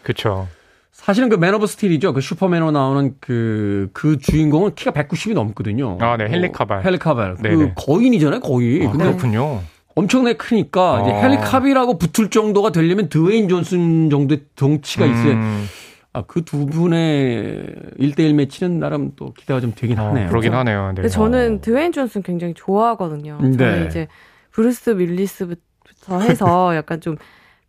그렇죠. 0.04 0.48
사실은 0.92 1.30
그 1.30 1.38
맨 1.38 1.54
오브 1.54 1.66
스틸이죠. 1.66 2.14
그 2.14 2.20
슈퍼맨으로 2.22 2.72
나오는 2.72 3.16
그, 3.22 3.90
그 3.94 4.18
주인공은 4.20 4.76
키가 4.76 4.92
190이 4.92 5.34
넘거든요. 5.34 5.98
아, 6.02 6.18
네. 6.18 6.26
헨리 6.30 6.54
카빌. 6.54 6.84
헨리 6.84 7.07
카빌. 7.07 7.36
그 7.36 7.42
네네. 7.42 7.74
거인이잖아요, 7.76 8.42
거의. 8.42 8.86
아, 8.86 8.92
그렇군요. 8.92 9.62
엄청나게 9.96 10.36
크니까 10.38 10.98
아. 10.98 11.02
이제 11.02 11.12
헨리 11.12 11.42
카빌하고 11.42 11.98
붙을 11.98 12.30
정도가 12.30 12.72
되려면 12.72 13.08
드웨인 13.10 13.48
존슨 13.48 14.10
정도의 14.10 14.42
덩치가 14.56 15.06
있어야 15.06 15.34
음. 15.34 15.68
아, 16.12 16.24
그 16.24 16.44
두 16.44 16.66
분의 16.66 17.76
1대1 18.00 18.34
매치는 18.34 18.80
나름 18.80 19.12
또 19.16 19.34
기대가 19.34 19.60
좀 19.60 19.74
되긴 19.76 20.00
어, 20.00 20.08
하네요. 20.08 20.26
어, 20.26 20.30
그러긴 20.30 20.54
하네요. 20.54 20.88
네. 20.90 20.94
근데 20.96 21.10
저는 21.10 21.56
어. 21.58 21.62
드웨인 21.62 21.92
존슨 21.92 22.24
굉장히 22.24 22.54
좋아하거든요. 22.56 23.38
네. 23.42 23.58
저는 23.58 23.88
이제 23.88 24.08
브루스 24.52 24.98
윌리스부터 24.98 26.20
해서 26.22 26.74
약간 26.76 27.00
좀 27.00 27.16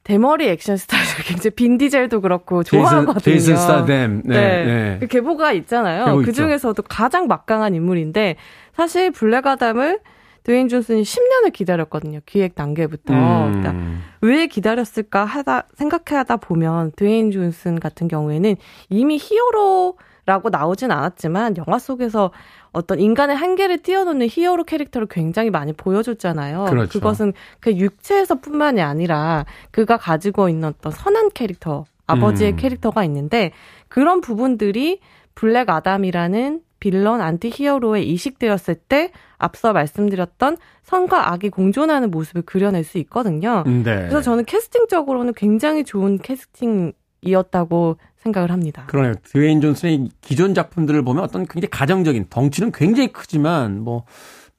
대머리 0.04 0.48
액션 0.48 0.78
스타일을 0.78 1.24
굉장히 1.24 1.54
빈 1.54 1.76
디젤도 1.76 2.22
그렇고 2.22 2.62
좋아하거든요. 2.62 3.20
제이슨 3.20 3.56
스타뎀. 3.56 4.22
네. 4.24 4.34
네. 4.40 4.64
네. 4.64 4.96
그 5.00 5.06
계보가 5.06 5.52
있잖아요. 5.52 6.16
그 6.24 6.32
중에서도 6.32 6.82
가장 6.84 7.26
막강한 7.26 7.74
인물인데 7.74 8.36
사실 8.74 9.10
블랙 9.10 9.46
아담을 9.46 10.00
드웨인 10.42 10.68
존슨이 10.68 11.02
10년을 11.02 11.52
기다렸거든요. 11.52 12.20
기획 12.26 12.54
단계부터. 12.54 13.12
음. 13.12 13.60
그러니까 13.62 13.74
왜 14.20 14.46
기다렸을까 14.46 15.24
하다 15.24 15.64
생각하다 15.74 16.36
보면 16.38 16.92
드웨인 16.96 17.30
존슨 17.30 17.78
같은 17.78 18.08
경우에는 18.08 18.56
이미 18.88 19.18
히어로라고 19.20 20.50
나오진 20.50 20.90
않았지만 20.90 21.56
영화 21.56 21.78
속에서 21.78 22.30
어떤 22.72 23.00
인간의 23.00 23.36
한계를 23.36 23.78
뛰어넘는 23.78 24.28
히어로 24.30 24.64
캐릭터를 24.64 25.08
굉장히 25.08 25.50
많이 25.50 25.72
보여줬잖아요. 25.72 26.66
그렇죠. 26.66 26.90
그것은 26.92 27.32
그 27.58 27.76
육체에서뿐만이 27.76 28.80
아니라 28.80 29.44
그가 29.70 29.96
가지고 29.96 30.48
있는 30.48 30.68
어떤 30.68 30.92
선한 30.92 31.30
캐릭터, 31.34 31.84
아버지의 32.06 32.52
음. 32.52 32.56
캐릭터가 32.56 33.04
있는데 33.04 33.52
그런 33.88 34.20
부분들이 34.20 35.00
블랙 35.34 35.68
아담이라는 35.68 36.60
빌런 36.80 37.20
안티 37.20 37.50
히어로에 37.54 38.02
이식되었을 38.02 38.74
때 38.74 39.12
앞서 39.38 39.72
말씀드렸던 39.72 40.56
선과 40.82 41.32
악이 41.32 41.50
공존하는 41.50 42.10
모습을 42.10 42.42
그려낼 42.42 42.82
수 42.84 42.98
있거든요. 42.98 43.62
네. 43.64 43.82
그래서 43.82 44.22
저는 44.22 44.44
캐스팅적으로는 44.46 45.34
굉장히 45.34 45.84
좋은 45.84 46.18
캐스팅이었다고 46.18 47.98
생각을 48.16 48.50
합니다. 48.50 48.84
그러네요. 48.86 49.14
드웨인 49.22 49.60
존슨의 49.60 50.08
기존 50.20 50.54
작품들을 50.54 51.02
보면 51.04 51.22
어떤 51.22 51.46
굉장히 51.46 51.70
가정적인 51.70 52.26
덩치는 52.28 52.72
굉장히 52.72 53.12
크지만 53.12 53.80
뭐 53.80 54.04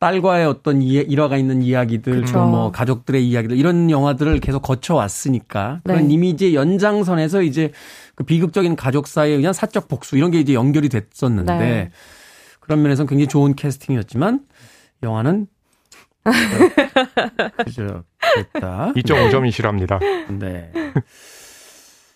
딸과의 0.02 0.48
어떤 0.48 0.82
일화가 0.82 1.38
있는 1.38 1.62
이야기들, 1.62 2.24
뭐 2.34 2.72
가족들의 2.72 3.24
이야기들 3.24 3.56
이런 3.56 3.92
영화들을 3.92 4.40
계속 4.40 4.64
거쳐 4.64 4.96
왔으니까 4.96 5.82
그런 5.84 6.08
네. 6.08 6.14
이미지의 6.16 6.56
연장선에서 6.56 7.44
이제 7.44 7.72
그 8.16 8.24
비극적인 8.24 8.76
가족 8.76 9.06
사이에 9.06 9.36
의한 9.36 9.54
사적 9.54 9.88
복수 9.88 10.18
이런 10.18 10.32
게 10.32 10.40
이제 10.40 10.56
연결이 10.56 10.90
됐었는데 10.90 11.56
네. 11.56 11.92
그런 12.60 12.82
면에서는 12.82 13.08
굉장히 13.08 13.28
좋은 13.28 13.56
캐스팅이었지만 13.56 14.40
영화는 15.04 15.46
그죠 17.64 18.04
됐다. 18.54 18.94
2.5점이시랍니다. 18.96 20.00
네. 20.40 20.72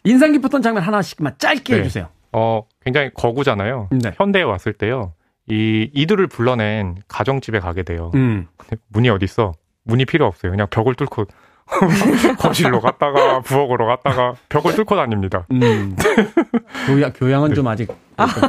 인상 0.04 0.32
깊었던 0.32 0.64
장면 0.64 0.82
하나씩만 0.82 1.36
짧게 1.38 1.76
네. 1.76 1.80
해주세요. 1.82 2.08
어, 2.32 2.64
굉장히 2.84 3.12
거구잖아요. 3.14 3.90
네. 3.92 4.12
현대에 4.16 4.42
왔을 4.42 4.74
때요. 4.74 5.14
이 5.48 5.90
이들을 5.94 6.28
불러낸 6.28 6.96
가정집에 7.08 7.60
가게 7.60 7.84
돼요. 7.84 8.12
음. 8.16 8.48
근데 8.58 8.78
문이 8.90 9.10
어디 9.10 9.26
있어? 9.26 9.54
문이 9.84 10.06
필요 10.06 10.26
없어요. 10.26 10.52
그냥 10.52 10.68
벽을 10.72 10.96
뚫고 10.96 11.26
거실로 12.40 12.80
갔다가 12.80 13.40
부엌으로 13.42 13.86
갔다가 13.88 14.34
벽을 14.50 14.76
뚫고 14.76 14.96
다닙니다. 14.96 15.46
음. 15.52 15.96
교양, 16.88 17.12
교양은 17.14 17.50
네. 17.50 17.56
좀 17.56 17.68
아직 17.68 17.90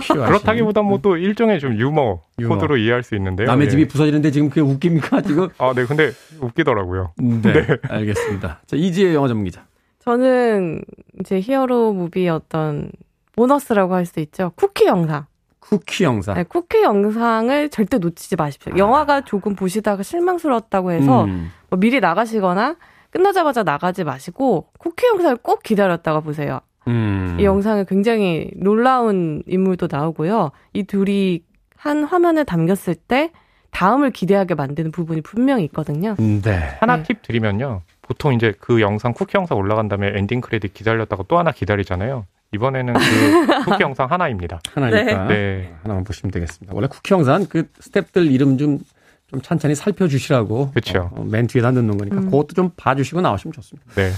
필요하죠. 0.02 0.26
그렇다기보다 0.26 0.82
뭐 0.82 0.98
또 1.02 1.16
일종의 1.16 1.60
좀 1.60 1.78
유머, 1.78 2.20
유머, 2.38 2.54
코드로 2.54 2.76
이해할 2.78 3.02
수 3.02 3.14
있는데요. 3.14 3.46
남의 3.46 3.66
네. 3.66 3.70
집이 3.70 3.88
부서지는데 3.88 4.30
지금 4.30 4.48
그게 4.48 4.60
웃깁니까 4.60 5.22
지금? 5.22 5.48
아, 5.58 5.72
네, 5.74 5.84
근데 5.86 6.12
웃기더라고요. 6.40 7.12
네, 7.18 7.40
네. 7.52 7.66
알겠습니다. 7.88 8.60
자, 8.66 8.76
이지혜 8.76 9.14
영화 9.14 9.28
전문 9.28 9.44
기자. 9.44 9.64
저는 10.00 10.82
이제 11.20 11.40
히어로 11.40 11.92
무비의 11.92 12.28
어떤 12.30 12.90
보너스라고 13.34 13.94
할 13.94 14.06
수 14.06 14.20
있죠. 14.20 14.52
쿠키 14.56 14.86
영상. 14.86 15.26
쿠키 15.68 16.04
영상. 16.04 16.36
네, 16.36 16.44
쿠키 16.44 16.82
영상을 16.82 17.68
절대 17.70 17.98
놓치지 17.98 18.36
마십시오. 18.36 18.72
아. 18.74 18.78
영화가 18.78 19.22
조금 19.22 19.56
보시다가 19.56 20.02
실망스러웠다고 20.02 20.92
해서 20.92 21.24
음. 21.24 21.50
뭐 21.68 21.78
미리 21.78 21.98
나가시거나 21.98 22.76
끝나자마자 23.10 23.62
나가지 23.62 24.04
마시고 24.04 24.68
쿠키 24.78 25.06
영상을 25.06 25.36
꼭 25.42 25.62
기다렸다가 25.62 26.20
보세요. 26.20 26.60
음. 26.86 27.36
이 27.40 27.44
영상에 27.44 27.84
굉장히 27.88 28.50
놀라운 28.54 29.42
인물도 29.46 29.88
나오고요. 29.90 30.52
이 30.72 30.84
둘이 30.84 31.42
한 31.76 32.04
화면에 32.04 32.44
담겼을 32.44 32.94
때 32.94 33.32
다음을 33.70 34.10
기대하게 34.10 34.54
만드는 34.54 34.92
부분이 34.92 35.20
분명히 35.22 35.64
있거든요. 35.64 36.14
네. 36.18 36.76
하나 36.78 36.98
네. 36.98 37.02
팁 37.02 37.22
드리면요. 37.22 37.82
보통 38.02 38.34
이제 38.34 38.54
그 38.60 38.80
영상 38.80 39.12
쿠키 39.12 39.36
영상 39.36 39.58
올라간 39.58 39.88
다음에 39.88 40.12
엔딩 40.14 40.40
크레딧 40.40 40.74
기다렸다가 40.74 41.24
또 41.26 41.38
하나 41.38 41.50
기다리잖아요. 41.50 42.24
이번에는 42.56 42.94
그 42.94 43.64
쿠키 43.70 43.82
영상 43.82 44.10
하나입니다. 44.10 44.60
하나니까 44.74 45.24
네. 45.26 45.34
네. 45.34 45.74
하나만 45.82 46.04
보시면 46.04 46.30
되겠습니다. 46.32 46.74
원래 46.74 46.86
쿠키 46.88 47.14
영상 47.14 47.46
그 47.46 47.64
스탭들 47.80 48.30
이름 48.30 48.58
좀, 48.58 48.80
좀 49.28 49.40
찬찬히 49.40 49.74
살펴주시라고. 49.74 50.70
그렇죠. 50.72 51.10
어, 51.14 51.24
맨 51.24 51.46
뒤에다 51.46 51.70
넣는 51.70 51.96
거니까 51.98 52.16
음. 52.16 52.24
그것도 52.26 52.48
좀 52.54 52.70
봐주시고 52.76 53.20
나오시면 53.20 53.52
좋습니다. 53.52 53.92
네. 53.94 54.10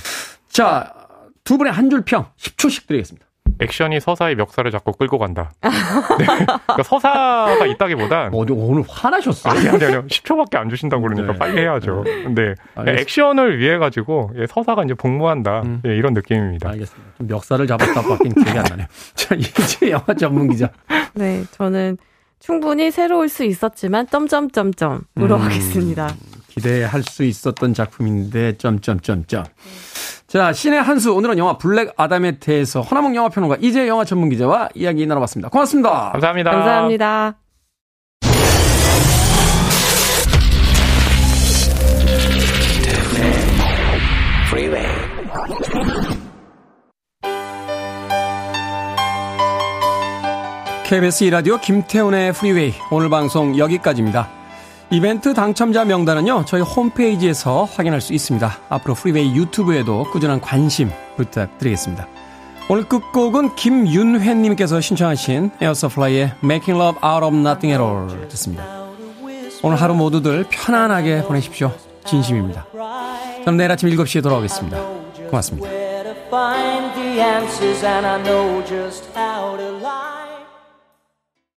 자, 0.48 0.92
두 1.44 1.58
분의 1.58 1.72
한 1.72 1.88
줄 1.90 2.02
평 2.02 2.26
10초씩 2.38 2.86
드리겠습니다. 2.86 3.26
액션이 3.60 4.00
서사의 4.00 4.36
멱살을 4.36 4.70
잡고 4.70 4.92
끌고 4.92 5.18
간다. 5.18 5.52
네. 5.62 6.24
그러니까 6.26 6.82
서사가 6.82 7.66
있다기보단 7.66 8.32
어디 8.34 8.52
오늘 8.52 8.84
화나셨어요? 8.88 9.52
아니 9.52 9.68
아니 9.68 9.84
아니요. 9.84 10.04
10초밖에 10.06 10.56
안 10.56 10.68
주신다고 10.68 11.02
그러니까 11.02 11.32
네. 11.32 11.38
빨리 11.38 11.60
해야죠. 11.60 12.04
근데 12.04 12.54
네. 12.84 13.00
액션을 13.00 13.58
위해 13.58 13.78
가지고 13.78 14.30
예, 14.36 14.46
서사가 14.46 14.84
이제 14.84 14.94
복무한다. 14.94 15.62
음. 15.62 15.82
예, 15.86 15.96
이런 15.96 16.14
느낌입니다. 16.14 16.70
알겠습니다. 16.70 17.12
좀 17.18 17.26
멱살을 17.26 17.66
잡았다고밖에 17.66 18.28
기억이 18.28 18.58
안 18.58 18.64
나네요. 18.68 18.86
자, 19.14 19.34
이제 19.34 19.90
영화 19.90 20.14
전문 20.14 20.48
기자. 20.48 20.70
네, 21.14 21.44
저는 21.52 21.98
충분히 22.40 22.90
새로울 22.90 23.28
수 23.28 23.44
있었지만 23.44 24.06
점점점점으로 24.06 25.02
음, 25.16 25.32
하겠습니다. 25.32 26.14
기대할 26.58 27.02
수 27.02 27.24
있었던 27.24 27.74
작품인데 27.74 28.56
점점점점. 28.58 29.44
자, 30.26 30.52
신의 30.52 30.82
한수 30.82 31.12
오늘은 31.14 31.38
영화 31.38 31.56
블랙 31.56 31.94
아담에 31.96 32.38
대해서 32.38 32.82
허나몽 32.82 33.16
영화 33.16 33.28
평론가 33.28 33.56
이제 33.60 33.88
영화 33.88 34.04
전문 34.04 34.28
기자와 34.28 34.68
이야기 34.74 35.06
나눠봤습니다. 35.06 35.48
고맙습니다. 35.48 36.10
감사합니다. 36.12 36.50
감사합니다. 36.50 37.38
KBS 50.88 51.24
이라디오 51.24 51.58
김태훈의 51.58 52.32
프리웨이 52.32 52.72
오늘 52.90 53.10
방송 53.10 53.58
여기까지입니다. 53.58 54.37
이벤트 54.90 55.34
당첨자 55.34 55.84
명단은요, 55.84 56.46
저희 56.46 56.62
홈페이지에서 56.62 57.64
확인할 57.64 58.00
수 58.00 58.14
있습니다. 58.14 58.58
앞으로 58.70 58.94
프리웨이 58.94 59.34
유튜브에도 59.36 60.04
꾸준한 60.10 60.40
관심 60.40 60.90
부탁드리겠습니다. 61.16 62.06
오늘 62.70 62.88
끝곡은 62.88 63.54
김윤회님께서 63.54 64.80
신청하신 64.80 65.50
에어서플라이의 65.60 66.32
Making 66.42 66.80
Love 66.80 67.00
Out 67.06 67.24
of 67.24 67.36
Nothing 67.36 67.72
at 67.72 67.82
All 67.82 68.28
듣습니다. 68.28 68.64
오늘 69.62 69.80
하루 69.80 69.94
모두들 69.94 70.46
편안하게 70.48 71.22
보내십시오. 71.24 71.72
진심입니다. 72.06 72.66
저는 73.44 73.56
내일 73.58 73.70
아침 73.70 73.90
7시에 73.90 74.22
돌아오겠습니다. 74.22 74.78
고맙습니다. 75.28 75.68